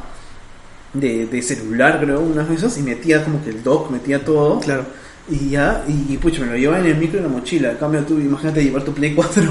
de, 0.94 1.26
de 1.26 1.42
celular, 1.42 2.00
creo, 2.04 2.20
unas 2.20 2.50
veces, 2.50 2.78
y 2.78 2.82
metía 2.82 3.24
como 3.24 3.42
que 3.44 3.52
el 3.52 3.64
dock, 3.64 3.90
metía 3.92 4.24
todo. 4.26 4.60
Claro. 4.60 4.84
Y 5.30 5.50
ya, 5.52 5.84
y, 5.88 6.14
y, 6.14 6.18
pucha, 6.18 6.42
me 6.42 6.48
lo 6.48 6.58
llevaba 6.58 6.80
en 6.80 6.88
el 6.88 6.98
micro 6.98 7.18
y 7.20 7.24
en 7.24 7.28
la 7.32 7.38
mochila. 7.38 7.72
En 7.72 7.78
cambio, 7.78 8.02
tú, 8.02 8.20
imagínate 8.20 8.64
llevar 8.64 8.84
tu 8.84 8.94
Play 8.94 9.14
4. 9.14 9.44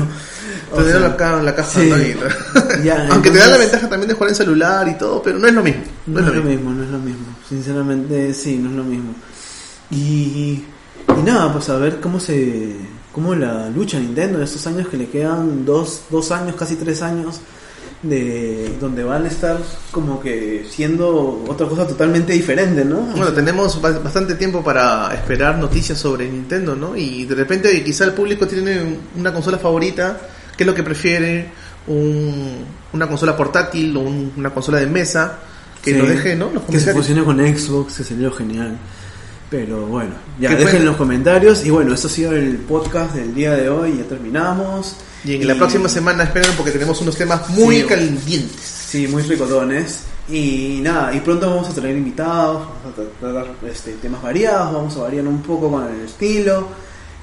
o 0.72 0.76
Tenerlo 0.76 1.00
sea, 1.00 1.08
acá 1.08 1.38
en 1.38 1.44
la 1.44 1.54
caja, 1.54 1.80
sí. 1.80 1.88
¿no? 1.88 1.96
Y- 1.98 2.16
Ya, 2.84 3.06
Aunque 3.10 3.30
te 3.30 3.38
da 3.38 3.46
la 3.48 3.56
ventaja 3.56 3.88
también 3.88 4.08
de 4.08 4.14
jugar 4.14 4.30
en 4.30 4.36
celular 4.36 4.88
y 4.88 4.94
todo, 4.98 5.22
pero 5.22 5.38
no 5.38 5.46
es 5.46 5.54
lo 5.54 5.62
mismo. 5.62 5.82
No 6.06 6.20
es 6.20 6.26
lo 6.34 6.42
mismo, 6.42 6.70
no 6.72 6.82
es 6.84 6.90
lo 6.90 6.98
mismo. 6.98 7.26
Sinceramente, 7.48 8.34
sí, 8.34 8.58
no 8.58 8.70
es 8.70 8.76
lo 8.76 8.84
mismo. 8.84 9.14
Y, 9.90 10.64
y 11.18 11.22
nada, 11.24 11.52
pues 11.52 11.68
a 11.68 11.76
ver 11.76 12.00
cómo 12.00 12.20
se 12.20 12.76
cómo 13.12 13.34
la 13.34 13.68
lucha 13.70 13.98
Nintendo 13.98 14.38
en 14.38 14.44
estos 14.44 14.64
años 14.68 14.86
que 14.88 14.96
le 14.96 15.08
quedan 15.08 15.64
dos, 15.64 16.02
dos 16.10 16.30
años, 16.30 16.54
casi 16.56 16.76
tres 16.76 17.02
años, 17.02 17.40
de 18.02 18.76
donde 18.80 19.04
van 19.04 19.24
a 19.26 19.28
estar 19.28 19.58
como 19.90 20.20
que 20.20 20.64
siendo 20.70 21.44
otra 21.46 21.68
cosa 21.68 21.86
totalmente 21.86 22.32
diferente, 22.32 22.82
¿no? 22.84 22.96
Bueno, 23.00 23.32
tenemos 23.32 23.80
ba- 23.80 23.98
bastante 23.98 24.36
tiempo 24.36 24.64
para 24.64 25.12
esperar 25.14 25.58
noticias 25.58 25.98
sobre 25.98 26.26
Nintendo, 26.28 26.74
¿no? 26.74 26.96
Y 26.96 27.26
de 27.26 27.34
repente 27.34 27.84
quizá 27.84 28.04
el 28.04 28.12
público 28.14 28.46
tiene 28.46 28.96
una 29.16 29.32
consola 29.34 29.58
favorita, 29.58 30.18
qué 30.56 30.62
es 30.62 30.66
lo 30.66 30.74
que 30.74 30.82
prefiere, 30.82 31.50
un- 31.88 32.64
una 32.94 33.06
consola 33.06 33.36
portátil 33.36 33.94
o 33.96 34.00
un- 34.00 34.32
una 34.36 34.48
consola 34.50 34.78
de 34.78 34.86
mesa, 34.86 35.38
que 35.82 35.92
Sí. 35.92 35.98
nos 35.98 36.08
deje, 36.08 36.36
¿no? 36.36 36.50
Los 36.50 36.62
que 36.64 36.80
se 36.80 36.94
fusione 36.94 37.22
con 37.22 37.38
Xbox, 37.38 37.98
que 37.98 38.04
sería 38.04 38.30
genial. 38.30 38.78
Pero 39.50 39.84
bueno, 39.86 40.12
ya 40.38 40.48
¿Qué 40.50 40.54
dejen 40.56 40.70
fue? 40.70 40.78
en 40.80 40.84
los 40.86 40.96
comentarios. 40.96 41.66
Y 41.66 41.70
bueno, 41.70 41.92
esto 41.92 42.06
ha 42.06 42.10
sido 42.10 42.32
el 42.32 42.56
podcast 42.58 43.14
del 43.14 43.34
día 43.34 43.52
de 43.56 43.68
hoy. 43.68 43.96
Ya 43.98 44.04
terminamos. 44.04 44.94
Y 45.24 45.34
en 45.34 45.46
la 45.46 45.54
próxima 45.54 45.88
semana 45.88 46.24
esperen 46.24 46.50
porque 46.56 46.70
tenemos 46.72 47.00
unos 47.02 47.16
temas 47.16 47.48
muy 47.50 47.80
Sí. 47.80 47.86
calientes. 47.86 48.60
Sí, 48.88 49.06
muy 49.06 49.22
ricotones. 49.22 50.00
Y 50.28 50.78
nada, 50.82 51.12
y 51.14 51.20
pronto 51.20 51.48
vamos 51.50 51.68
a 51.68 51.72
traer 51.74 51.96
invitados, 51.96 52.66
vamos 52.84 52.98
a 52.98 53.20
tratar 53.20 53.54
este, 53.68 53.92
temas 53.94 54.22
variados, 54.22 54.72
vamos 54.72 54.96
a 54.96 55.00
variar 55.00 55.26
un 55.26 55.42
poco 55.42 55.70
con 55.70 55.84
el 55.92 56.04
estilo. 56.04 56.68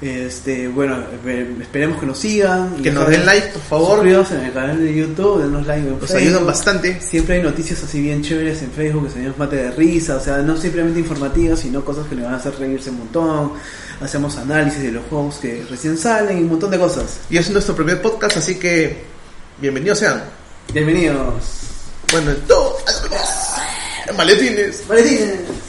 Este, 0.00 0.68
bueno, 0.68 0.96
espe- 0.96 1.60
esperemos 1.60 1.98
que 1.98 2.06
nos 2.06 2.18
sigan. 2.20 2.76
Que 2.82 2.92
nos 2.92 3.08
den 3.08 3.26
like, 3.26 3.48
por 3.48 3.62
favor. 3.62 3.94
Suscríbanse 3.96 4.34
en 4.36 4.40
el 4.44 4.52
canal 4.52 4.78
de 4.78 4.94
YouTube, 4.94 5.42
denos 5.42 5.66
like 5.66 5.82
en 5.86 5.90
Nos 5.90 6.00
Facebook. 6.02 6.18
ayudan 6.20 6.46
bastante. 6.46 7.00
Siempre 7.00 7.34
hay 7.36 7.42
noticias 7.42 7.82
así 7.82 8.00
bien 8.00 8.22
chéveres 8.22 8.62
en 8.62 8.70
Facebook 8.70 9.06
que 9.08 9.12
se 9.14 9.18
nos 9.20 9.36
mate 9.36 9.56
de 9.56 9.70
risa, 9.72 10.16
o 10.16 10.20
sea, 10.20 10.38
no 10.38 10.56
simplemente 10.56 11.00
informativas, 11.00 11.58
sino 11.58 11.84
cosas 11.84 12.06
que 12.06 12.14
le 12.14 12.22
van 12.22 12.34
a 12.34 12.36
hacer 12.36 12.54
reírse 12.60 12.90
un 12.90 12.98
montón. 12.98 13.52
Hacemos 14.00 14.36
análisis 14.36 14.82
de 14.84 14.92
los 14.92 15.04
juegos 15.06 15.36
que 15.38 15.66
recién 15.68 15.98
salen 15.98 16.38
y 16.38 16.42
un 16.42 16.48
montón 16.50 16.70
de 16.70 16.78
cosas. 16.78 17.18
Y 17.28 17.36
es 17.36 17.50
nuestro 17.50 17.74
primer 17.74 18.00
podcast, 18.00 18.36
así 18.36 18.54
que 18.54 19.02
bienvenidos 19.60 19.98
sean. 19.98 20.22
Bienvenidos. 20.72 21.42
Bueno, 22.12 22.32
todo. 22.46 22.76
Maletines. 24.16 24.86
Valentín. 24.86 25.67